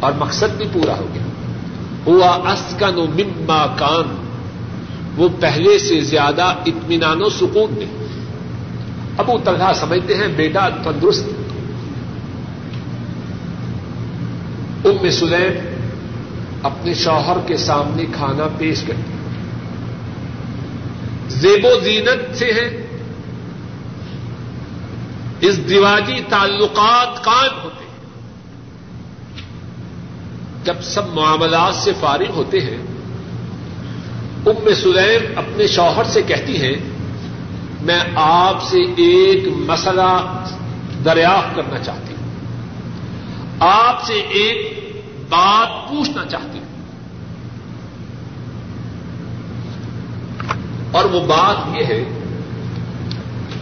اور 0.00 0.12
مقصد 0.18 0.56
بھی 0.56 0.66
پورا 0.72 0.98
ہو 0.98 1.06
گیا. 1.14 1.22
ہوا 2.06 2.52
اسکن 2.52 2.98
و 2.98 3.06
مما 3.06 3.66
کان 3.66 4.21
وہ 5.16 5.28
پہلے 5.40 5.78
سے 5.78 6.00
زیادہ 6.00 6.42
اطمینان 6.42 7.22
و 7.22 7.28
سکون 7.28 7.74
میں 7.74 7.86
ابو 9.18 9.38
طلحہ 9.44 9.72
سمجھتے 9.72 10.14
ہیں، 10.16 10.28
بیٹا 10.28 10.68
تندرست۔ 10.68 11.26
ام 14.84 15.10
سلیم 15.10 15.76
اپنے 16.62 16.94
شوہر 16.94 17.36
کے 17.46 17.56
سامنے 17.56 18.04
کھانا 18.12 18.48
پیش 18.58 18.82
کرتی 18.82 19.12
زیب 21.28 21.64
و 21.64 21.80
زینت 21.84 22.38
سے 22.38 22.52
ہے 22.52 22.86
اس 25.40 25.68
دیواجی 25.68 26.22
تعلقات 26.28 27.24
قائم 27.24 27.64
ہوتے 27.64 27.84
ہیں۔ 27.84 27.92
جب 30.64 30.82
سب 30.82 31.08
معاملات 31.14 31.74
سے 31.74 31.92
فارغ 32.00 32.30
ہوتے 32.30 32.60
ہیں 32.60 32.91
ام 34.46 34.74
سلیم 34.82 35.38
اپنے 35.38 35.66
شوہر 35.66 36.04
سے 36.04 36.22
کہتی 36.22 36.62
ہیں، 36.62 36.72
میں 37.82 38.00
آپ 38.14 38.62
سے 38.62 38.78
ایک 38.78 39.48
مسئلہ 39.48 40.44
دریافت 41.04 41.56
کرنا 41.56 41.78
چاہتی 41.78 42.14
ہوں۔ 42.14 42.28
آپ 43.60 44.04
سے 44.04 44.12
ایک 44.12 44.90
بات 45.28 45.88
پوچھنا 45.88 46.24
چاہتی 46.26 46.58
ہوں۔ 46.58 46.66
اور 50.92 51.04
وہ 51.04 51.20
بات 51.20 51.76
یہ 51.76 51.84
ہے 51.84 52.04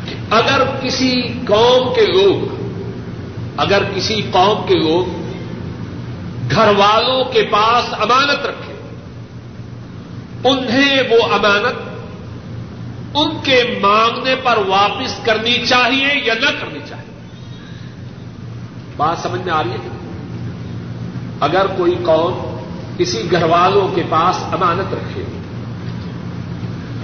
کہ 0.09 0.15
اگر 0.31 0.63
کسی 0.83 1.23
قوم 1.23 1.95
کے 1.95 2.07
لوگ، 2.07 2.63
اگر 3.57 3.83
کسی 3.95 4.23
قوم 4.31 4.67
کے 4.67 4.75
لوگ 4.75 5.21
گھر 6.51 6.73
والوں 6.77 7.25
کے 7.25 7.43
پاس 7.43 7.95
امانت 7.95 8.47
رکھے 8.47 8.70
انہیں 10.45 11.03
وہ 11.11 11.35
امانت 11.35 11.91
ان 13.15 13.31
کے 13.43 13.79
مانگنے 13.83 14.35
پر 14.43 14.59
واپس 14.67 15.21
کرنی 15.25 15.67
چاہیے 15.67 16.21
یا 16.25 16.35
نہ 16.35 16.51
کرنی 16.61 16.79
چاہیے؟ 16.89 17.15
بات 18.97 19.19
سمجھ 19.19 19.41
میں 19.41 19.53
آ 19.53 19.63
رہی 19.63 19.71
ہے؟ 19.71 19.89
اگر 21.41 21.67
کوئی 21.77 21.95
قوم 22.05 22.61
کسی 22.99 23.31
گھر 23.31 23.43
والوں 23.43 23.89
کے 23.95 24.03
پاس 24.09 24.37
امانت 24.55 24.95
رکھے، 24.95 25.25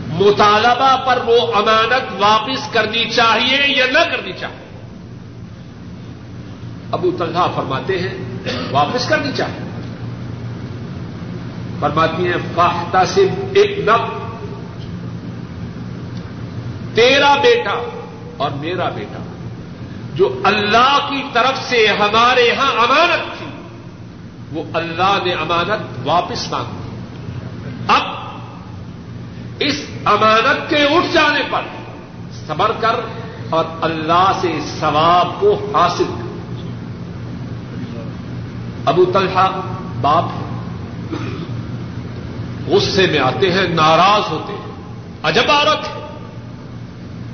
مطالبہ 0.09 0.97
پر 1.07 1.21
وہ 1.27 1.55
امانت 1.55 2.23
واپس 2.23 2.69
کرنی 2.73 3.05
چاہیے 3.05 3.77
یا 3.77 3.87
نہ 3.87 3.99
کرنی 3.99 4.33
چاہیے؟ 4.41 4.67
ابو 6.93 7.11
طلحہ 7.19 7.51
فرماتے 7.57 7.99
ہیں، 7.99 8.15
واپس 8.71 9.09
کرنی 9.09 9.31
چاہیے۔ 9.37 9.66
فرماتی 11.81 12.27
ہیں 12.27 12.41
فاحتا 12.55 13.05
سے 13.07 13.29
ایک 13.55 13.79
نب 13.79 14.03
تیرا 16.95 17.35
بیٹا 17.43 17.75
اور 18.37 18.51
میرا 18.51 18.89
بیٹا، 18.89 19.19
جو 20.15 20.41
اللہ 20.45 20.99
کی 21.09 21.23
طرف 21.33 21.59
سے 21.69 21.87
ہمارے 21.87 22.43
یہاں 22.43 22.71
امانت 22.73 23.39
تھی، 23.39 23.47
وہ 24.53 24.63
اللہ 24.75 25.19
نے 25.25 25.33
امانت 25.33 25.83
واپس 26.05 26.51
مانگی۔ 26.53 26.83
اب 27.89 28.03
اس 29.59 29.85
امانت 30.05 30.71
کے 30.71 30.77
اٹھ 30.77 31.13
جانے 31.13 31.43
پر 31.51 31.63
صبر 32.47 32.73
کر 32.81 33.01
اور 33.51 33.65
اللہ 33.81 34.33
سے 34.41 34.53
ثواب 34.81 35.41
کو 35.41 35.71
حاصل 35.75 36.05
کر۔ 36.05 36.25
ابو 38.87 39.05
طلحہ 39.05 39.51
باپ 40.01 40.25
غصے 42.69 43.07
میں 43.07 43.19
آتے 43.19 43.53
ہیں، 43.53 43.69
ناراض 43.69 44.33
ہوتے 44.33 44.53
ہیں۔ 44.53 44.73
عجب 45.23 45.51
عورت 45.51 45.89
ہے۔ 45.89 46.07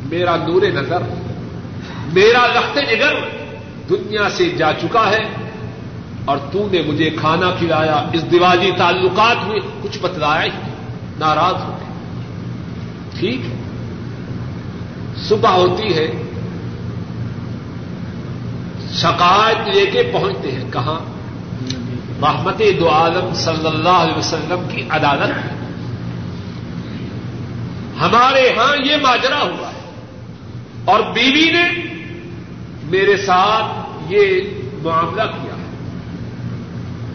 میرا 0.05 0.37
نور 0.37 0.63
نظر، 0.63 1.03
میرا 2.13 2.47
لخت 2.47 2.75
جگر 2.75 3.15
دنیا 3.89 4.31
سے 4.31 4.49
جا 4.51 4.73
چکا 4.73 5.11
ہے 5.11 5.51
اور 6.25 6.37
تو 6.53 6.69
نے 6.73 6.83
مجھے 6.83 7.11
کھانا 7.11 7.51
کھلایا۔ 7.59 8.05
اس 8.13 8.31
دیوالی 8.31 8.71
تعلقات 8.79 9.49
میں 9.49 9.61
کچھ 9.83 9.99
بتلایا 10.03 10.45
ہی 10.45 10.49
ناراض 11.19 11.55
ہوتے 11.55 11.85
ٹھیک 13.21 13.41
ہے۔ 13.41 13.57
صبح 15.17 15.51
ہوتی 15.51 15.95
ہے، 15.95 16.23
شکایت 18.93 19.75
لے 19.75 19.87
کے 19.87 20.03
پہنچتے 20.13 20.53
ہیں۔ 20.53 20.73
کہاں؟ 20.73 21.12
رحمت 22.23 22.63
دو 22.81 22.91
عالم 22.91 23.35
صلی 23.35 23.67
اللہ 23.67 23.89
علیہ 23.89 24.19
وسلم 24.19 24.67
کی 24.69 24.83
عدالت 24.91 25.53
ہمارے 28.01 28.49
ہاں 28.49 28.87
یہ 28.87 28.97
ماجرا 29.03 29.43
ہوا 29.43 29.69
ہے۔ 29.69 29.91
اور 30.85 31.01
بیوی 31.01 31.51
نے 31.53 31.63
میرے 32.85 33.17
ساتھ 33.17 33.87
یہ 34.13 34.41
معاملہ 34.83 35.23
کیا 35.23 35.55
ہے۔ 35.55 35.63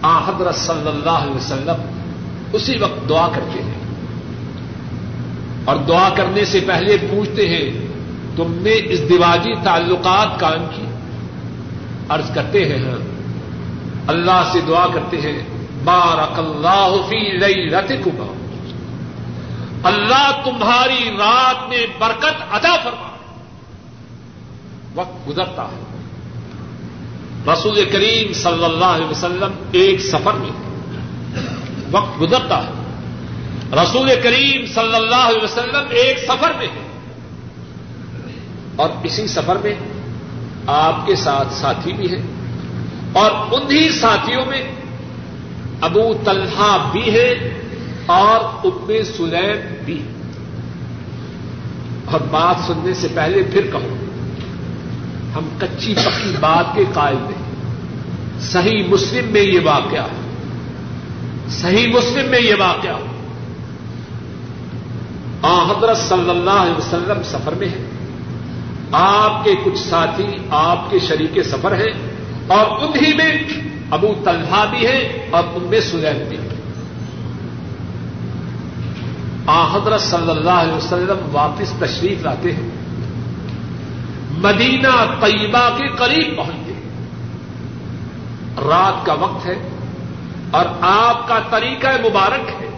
آ 0.01 0.29
حضرت 0.29 0.55
صلی 0.55 0.89
اللہ 0.89 1.09
علیہ 1.09 1.35
وسلم 1.35 1.99
اسی 2.53 2.77
وقت 2.77 3.09
دعا 3.09 3.27
کرتے 3.27 3.63
ہیں۔ 3.63 3.77
اور 5.65 5.75
دعا 5.75 6.09
کرنے 6.09 6.45
سے 6.45 6.59
پہلے 6.67 6.97
پوچھتے 7.09 7.49
ہیں، 7.49 7.87
تم 8.35 8.57
نے 8.61 8.71
اس 8.71 9.09
دیواجی 9.09 9.53
تعلقات 9.63 10.39
قائم 10.39 10.65
کی؟ 10.75 10.85
عرض 12.09 12.31
کرتے 12.33 12.65
ہیں 12.65 12.85
ہاں۔ 12.85 13.16
اللہ 14.07 14.49
سے 14.51 14.61
دعا 14.61 14.87
کرتے 14.93 15.21
ہیں 15.21 15.43
بارک 15.83 16.39
اللہ 16.39 16.95
فی 17.09 17.37
لئی 17.37 17.69
رت 17.69 17.91
اللہ 19.83 20.31
تمہاری 20.45 21.09
رات 21.17 21.69
میں 21.69 21.85
برکت 21.99 22.41
ادا 22.51 22.75
فرما۔ 22.83 23.07
وقت 24.95 25.27
گزرتا 25.27 25.63
ہے۔ 25.63 25.83
رسول 27.53 27.89
کریم 27.91 28.33
صلی 28.33 28.63
اللہ 28.63 28.85
علیہ 28.85 29.05
وسلم 29.05 29.51
ایک 29.71 29.99
سفر 29.99 30.33
میں 30.33 30.49
وقت 31.91 32.21
گزرتا 32.21 32.67
ہے۔ 32.67 32.71
رسول 33.73 34.09
کریم 34.23 34.65
صلی 34.65 34.95
اللہ 34.95 35.15
علیہ 35.15 35.43
وسلم 35.43 35.83
ایک 35.89 36.17
سفر 36.17 36.51
میں 36.57 36.67
ہے۔ 36.67 36.87
اور 38.75 38.89
اسی 39.03 39.27
سفر 39.27 39.55
میں 39.55 39.75
آپ 40.67 41.05
کے 41.05 41.15
ساتھ 41.15 41.53
ساتھی 41.53 41.93
بھی 41.93 42.15
ہیں 42.15 42.36
اور 43.17 43.31
انہی 43.31 43.89
ساتھیوں 43.89 44.45
میں 44.45 44.63
ابو 45.81 46.13
طلحہ 46.25 46.89
بھی 46.91 47.13
ہے 47.13 47.59
اور 48.05 48.65
ام 48.65 48.93
سلیم 49.17 49.73
بھی 49.85 50.03
اور 52.05 52.19
بات 52.31 52.55
سننے 52.67 52.93
سے 52.93 53.07
پہلے 53.15 53.43
پھر 53.51 53.61
کہوں، 53.71 53.97
ہم 55.35 55.49
کچی 55.61 55.93
پکی 55.95 56.33
بات 56.39 56.65
کے 56.75 56.83
قائل 56.93 57.17
نہیں۔ 57.21 57.47
صحیح 58.41 58.83
مسلم 58.89 59.31
میں 59.31 59.41
یہ 59.41 59.59
واقعہ 59.63 60.03
ہے 60.03 60.27
صحیح 61.49 61.87
مسلم 61.87 62.29
میں 62.29 62.39
یہ 62.39 62.55
واقعہ۔ 62.59 62.95
آ، 65.41 65.63
حضرت 65.63 65.97
صلی 65.97 66.29
اللہ 66.29 66.49
علیہ 66.49 66.77
وسلم 66.77 67.23
سفر 67.23 67.53
میں 67.53 67.67
ہے 67.67 67.89
آپ 68.91 69.43
کے 69.43 69.55
کچھ 69.63 69.79
ساتھی 69.79 70.23
آپ 70.49 70.91
کے 70.91 70.99
شریک 70.99 71.43
سفر 71.43 71.71
ہیں۔ 71.71 72.16
اور 72.47 72.81
انہی 72.81 73.13
میں 73.13 73.43
ابو 73.91 74.13
طلحہ 74.25 74.65
بھی 74.69 74.87
ہے 74.87 75.27
اور 75.31 75.43
ان 75.53 75.63
میں 75.63 75.81
سلیم 75.81 76.29
بھی 76.29 76.37
ہے 76.37 76.47
آ 79.45 79.75
حضرت 79.75 80.01
صلی 80.01 80.29
اللہ 80.29 80.51
علیہ 80.51 80.73
وسلم 80.73 81.17
واپس 81.31 81.73
تشریف 81.79 82.23
لاتے 82.23 82.51
ہیں۔ 82.51 82.69
مدینہ 84.37 85.05
طیبہ 85.21 85.77
کے 85.77 85.87
قریب 85.87 86.37
پہنچتے 86.37 86.73
ہیں۔ 86.73 87.05
رات 88.69 89.05
کا 89.05 89.13
وقت 89.13 89.45
ہے 89.45 89.69
اور 90.51 90.65
آپ 90.81 91.27
کا 91.27 91.39
طریقہ 91.49 91.87
مبارک 91.87 92.49
ہے 92.61 92.69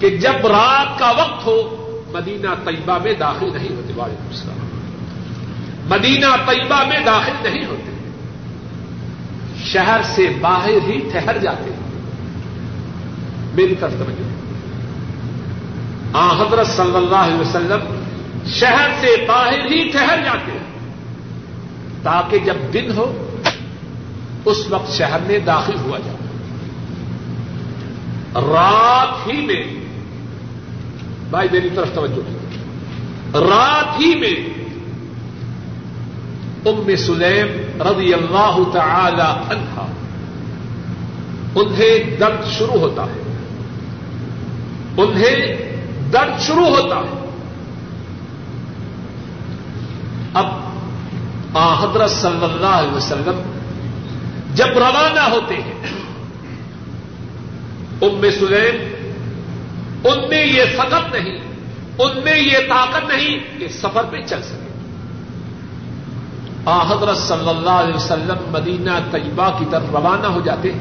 کہ 0.00 0.16
جب 0.16 0.46
رات 0.46 0.98
کا 0.98 1.10
وقت 1.10 1.46
ہو، 1.46 1.82
مدینہ 2.12 2.48
طیبہ 2.64 2.98
میں 3.02 3.12
داخل 3.12 3.46
نہیں 3.46 3.76
ہوتے 3.76 3.92
والد 3.96 4.26
السلام۔ 4.26 4.58
مدینہ 5.86 6.26
طیبہ 6.46 6.84
میں 6.88 7.00
داخل 7.06 7.50
نہیں 7.50 7.64
ہوتے۔ 7.64 7.95
شہر 9.72 10.00
سے 10.02 10.28
باہر 10.40 10.68
ہی 10.68 11.00
ٹھہر 11.12 11.38
جاتے 11.38 11.70
ہیں۔ 11.70 11.80
میری 13.54 13.74
طرف 13.74 13.92
توجہ۔ 13.98 14.26
آ، 16.12 16.42
حضرت 16.42 16.66
صلی 16.66 16.96
اللہ 16.96 17.16
علیہ 17.16 17.36
وسلم 17.36 18.00
شہر 18.46 18.88
سے 19.00 19.24
باہر 19.28 19.58
ہی 19.58 19.88
ٹھہر 19.88 20.18
جاتے 20.24 20.52
ہیں۔ 20.52 20.66
تاکہ 22.02 22.38
جب 22.38 22.54
دن 22.72 22.90
ہو، 22.96 23.36
اس 24.44 24.68
وقت 24.70 24.92
شہر 24.92 25.18
میں 25.26 25.38
داخل 25.38 25.74
ہوا 25.84 25.98
جائے۔ 25.98 26.16
رات 28.34 29.28
ہی 29.28 29.46
میں، 29.46 29.64
بھائی 31.30 31.48
میری 31.52 31.70
طرف 31.70 31.94
توجہ۔ 31.94 32.20
رات 33.38 34.00
ہی 34.00 34.14
میں 34.14 34.55
ام 36.66 36.96
سلیم 36.96 37.82
رضی 37.82 38.14
اللہ 38.14 38.58
تعالی 38.72 39.54
عنہا۔ 39.54 39.86
انہیں 41.54 42.16
درد 42.16 42.46
شروع 42.46 42.80
ہوتا 42.80 43.02
ہے۔ 43.02 43.22
انہیں 44.96 45.56
درد 46.12 46.42
شروع 46.42 46.66
ہوتا 46.66 46.96
ہے۔ 46.96 47.30
اب 50.34 50.46
آ 51.56 51.84
حضرت 51.84 52.10
صلی 52.10 52.44
اللہ 52.44 52.66
علیہ 52.66 52.96
وسلم 52.96 53.58
جب 54.54 54.66
روانہ 54.66 55.20
ہوتے 55.20 55.54
ہیں، 55.54 55.82
ام 58.02 58.24
سلیم، 58.38 58.94
ان 60.04 60.28
میں 60.28 60.46
یہ 60.46 60.64
سقت 60.76 61.14
نہیں، 61.14 61.38
ان 61.98 62.20
میں 62.24 62.38
یہ 62.38 62.58
طاقت 62.68 63.08
نہیں 63.08 63.60
کہ 63.60 63.68
سفر 63.68 64.04
پہ 64.10 64.16
چل 64.26 64.42
سکے۔ 64.42 64.65
حضرت 66.66 67.16
صلی 67.16 67.48
اللہ 67.48 67.70
علیہ 67.70 67.94
وسلم 67.94 68.36
مدینہ 68.48 68.90
طیبہ 69.10 69.58
کی 69.58 69.64
طرف 69.70 69.82
روانہ 69.92 70.26
ہو 70.26 70.40
جاتے 70.40 70.72
ہیں۔ 70.72 70.80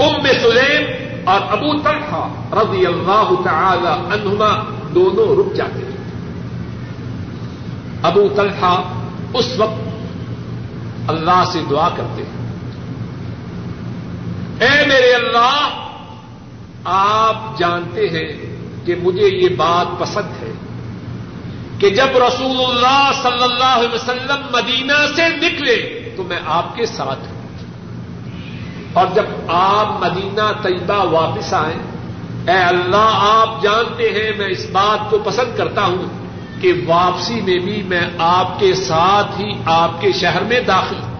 ام 0.00 0.26
سلیم 0.26 0.86
اور 1.24 1.40
ابو 1.50 1.78
طلحہ 1.78 2.28
رضی 2.52 2.86
اللہ 2.86 3.30
تعالی 3.44 3.86
عنہما 3.86 4.64
دونوں 4.94 5.36
رک 5.36 5.56
جاتے 5.56 5.78
ہیں۔ 5.78 5.96
ابو 8.02 8.28
طلحہ 8.36 8.82
اس 9.34 9.58
وقت 9.58 9.90
اللہ 11.10 11.44
سے 11.52 11.60
دعا 11.70 11.88
کرتے 11.88 12.22
ہیں۔ 12.22 12.40
اے 14.60 14.86
میرے 14.86 15.12
اللہ، 15.12 15.68
آپ 16.84 17.58
جانتے 17.58 18.08
ہیں 18.08 18.56
کہ 18.86 18.94
مجھے 19.02 19.28
یہ 19.28 19.48
بات 19.56 19.98
پسند 19.98 20.42
ہے۔ 20.42 20.52
کہ 21.80 21.90
جب 21.90 22.16
رسول 22.16 22.56
اللہ 22.56 23.10
صلی 23.22 23.42
اللہ 23.42 23.64
علیہ 23.64 23.94
وسلم 23.94 24.46
مدینہ 24.52 24.92
سے 25.16 25.28
نکلے 25.28 26.08
تو 26.16 26.22
میں 26.22 26.38
آپ 26.46 26.76
کے 26.76 26.86
ساتھ 26.86 27.18
ہوں۔ 27.18 27.40
اور 28.92 29.06
جب 29.14 29.24
آپ 29.48 29.86
مدینہ 30.00 30.52
طیبہ 30.62 31.04
واپس 31.04 31.54
آئیں، 31.54 31.78
اے 32.48 32.64
اللہ، 32.64 33.18
آپ 33.20 33.62
جانتے 33.62 34.02
ہیں، 34.02 34.38
میں 34.38 34.46
اس 34.46 34.66
بات 34.72 35.10
کو 35.10 35.18
پسند 35.18 35.56
کرتا 35.56 35.84
ہوں 35.84 36.26
کہ 36.62 36.72
واپسی 36.86 37.34
میں 37.34 37.58
بھی 37.58 37.82
میں 37.82 38.08
آپ 38.18 38.60
کے 38.60 38.74
ساتھ 38.74 39.40
ہی 39.40 39.50
آپ 39.64 40.00
کے 40.00 40.12
شہر 40.12 40.42
میں 40.42 40.60
داخل 40.60 40.96
ہوں۔ 41.02 41.10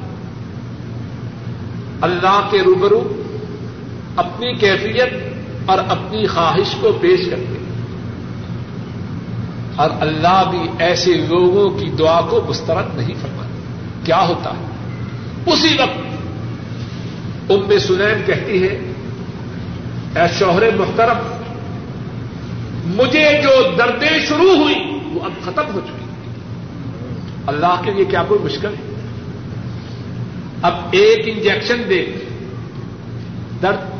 اللہ 2.00 2.48
کے 2.50 2.58
روبرو 2.58 3.22
اپنی 4.16 4.54
کیفیت 4.54 5.12
اور 5.66 5.78
اپنی 5.88 6.26
خواہش 6.26 6.74
کو 6.80 6.98
پیش 7.00 7.20
کرتے 7.30 7.59
اور 9.76 9.90
اللہ 10.00 10.44
بھی 10.50 10.58
ایسے 10.78 11.14
لوگوں 11.14 11.78
کی 11.78 11.90
دعا 11.98 12.20
کو 12.20 12.40
مسترد 12.48 12.96
نہیں 12.96 13.14
فرماتے 13.22 13.58
کیا 14.04 14.26
ہوتا 14.28 14.50
ہے؟ 14.50 14.64
اسی 15.46 15.76
وقت 15.78 16.10
ام 17.50 17.78
سلیم 17.78 18.22
کہتی 18.26 18.62
ہے، 18.62 18.92
اے 20.16 20.38
شوہر 20.38 20.76
محترم، 20.76 21.18
مجھے 22.84 23.40
جو 23.42 23.50
دردیں 23.78 24.18
شروع 24.28 24.56
ہوئی، 24.56 24.98
وہ 25.12 25.20
اب 25.24 25.32
ختم 25.44 25.74
ہو 25.74 25.80
چکی۔ 25.80 26.04
اللہ 27.46 27.80
کے 27.84 27.90
لیے 27.90 28.04
کیا 28.04 28.22
کوئی 28.28 28.40
مشکل 28.44 28.68
ہے؟ 28.68 28.94
اب 30.62 30.74
ایک 30.90 31.36
انجیکشن 31.36 31.82
دے، 31.90 32.14
درد، 33.62 33.90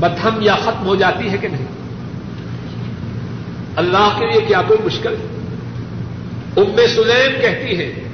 بدہم 0.00 0.38
یا 0.40 0.54
ختم 0.54 0.86
ہو 0.86 0.94
جاتی 0.94 1.30
ہے 1.30 1.38
کہ 1.38 1.48
نہیں؟ 1.48 1.79
اللہ 3.80 4.16
کے 4.18 4.26
لیے 4.26 4.40
کیا 4.40 4.62
کوئی 4.68 4.78
مشکل؟ 4.84 5.14
ہے 5.14 5.40
ام 6.56 6.76
سلیم 6.76 7.40
کہتی 7.40 7.78
ہے، 7.78 8.08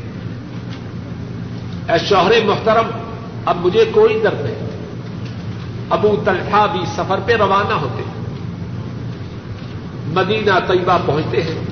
اے 1.89 1.99
شوہر 2.09 2.45
محترم، 2.45 2.87
اب 3.47 3.57
مجھے 3.57 3.85
کوئی 3.95 4.21
درد 4.23 4.41
نہیں۔ 4.41 4.55
ابو 5.91 6.23
طلحہ 6.25 6.67
بھی 6.73 6.81
سفر 6.87 7.19
پہ 7.27 7.37
روانہ 7.37 7.73
ہوتے 7.73 8.03
ہیں۔ 8.03 8.27
مدینہ 10.07 10.51
طیبہ 10.69 10.99
پہنچتے 11.07 11.43
ہیں۔ 11.43 11.65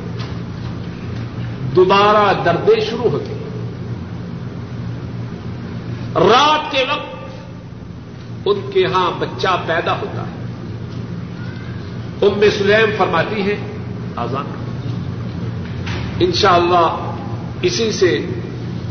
دوبارہ 1.76 2.44
دردیں 2.44 2.80
شروع 2.80 3.10
ہوتی 3.10 3.32
ہیں۔ 3.32 3.68
رات 6.14 6.72
کے 6.72 6.84
وقت 6.90 7.16
ان 8.46 8.70
کے 8.72 8.86
ہاں 8.86 9.10
بچہ 9.18 9.62
پیدا 9.66 9.92
ہوتا 9.92 10.22
ہے۔ 10.22 10.44
ام 12.22 12.40
سلیم 12.58 12.90
فرماتی 12.98 13.42
ہے 13.42 13.73
آزاد۔ 14.16 14.44
انشاءاللہ 16.20 17.12
اسی 17.62 17.92
سے، 17.92 18.26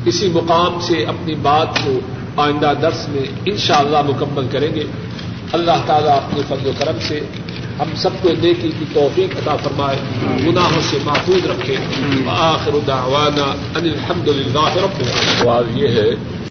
اسی 0.05 0.29
مقام 0.33 0.79
سے 0.79 1.05
اپنی 1.05 1.35
بات 1.35 1.67
کو 1.85 1.99
آئندہ 2.41 2.73
درس 2.81 3.09
میں 3.09 3.23
انشاءاللہ 3.45 4.01
مکمل 4.01 4.47
کریں 4.51 4.75
گے۔ 4.75 4.83
اللہ 5.51 5.71
تعالیٰ 5.85 6.15
اپنے 6.15 6.41
فضل 6.47 6.67
و 6.67 6.71
کرم 6.77 6.95
سے 7.01 7.19
ہم 7.79 7.95
سب 7.95 8.09
کو 8.21 8.29
نیکی 8.29 8.71
کی 8.79 8.85
توفیق 8.93 9.37
عطا 9.37 9.55
فرمائے، 9.55 9.97
گناہوں 10.47 10.81
سے 10.81 10.97
محفوظ 11.05 11.45
رکھے۔ 11.45 11.75
آخر 12.27 12.71
دعوانا 12.87 13.51
ان 13.79 13.83
الحمد 13.83 14.27
للہ 14.27 14.75
رب 14.75 15.03
یہ 15.77 15.87
ہے 15.87 16.32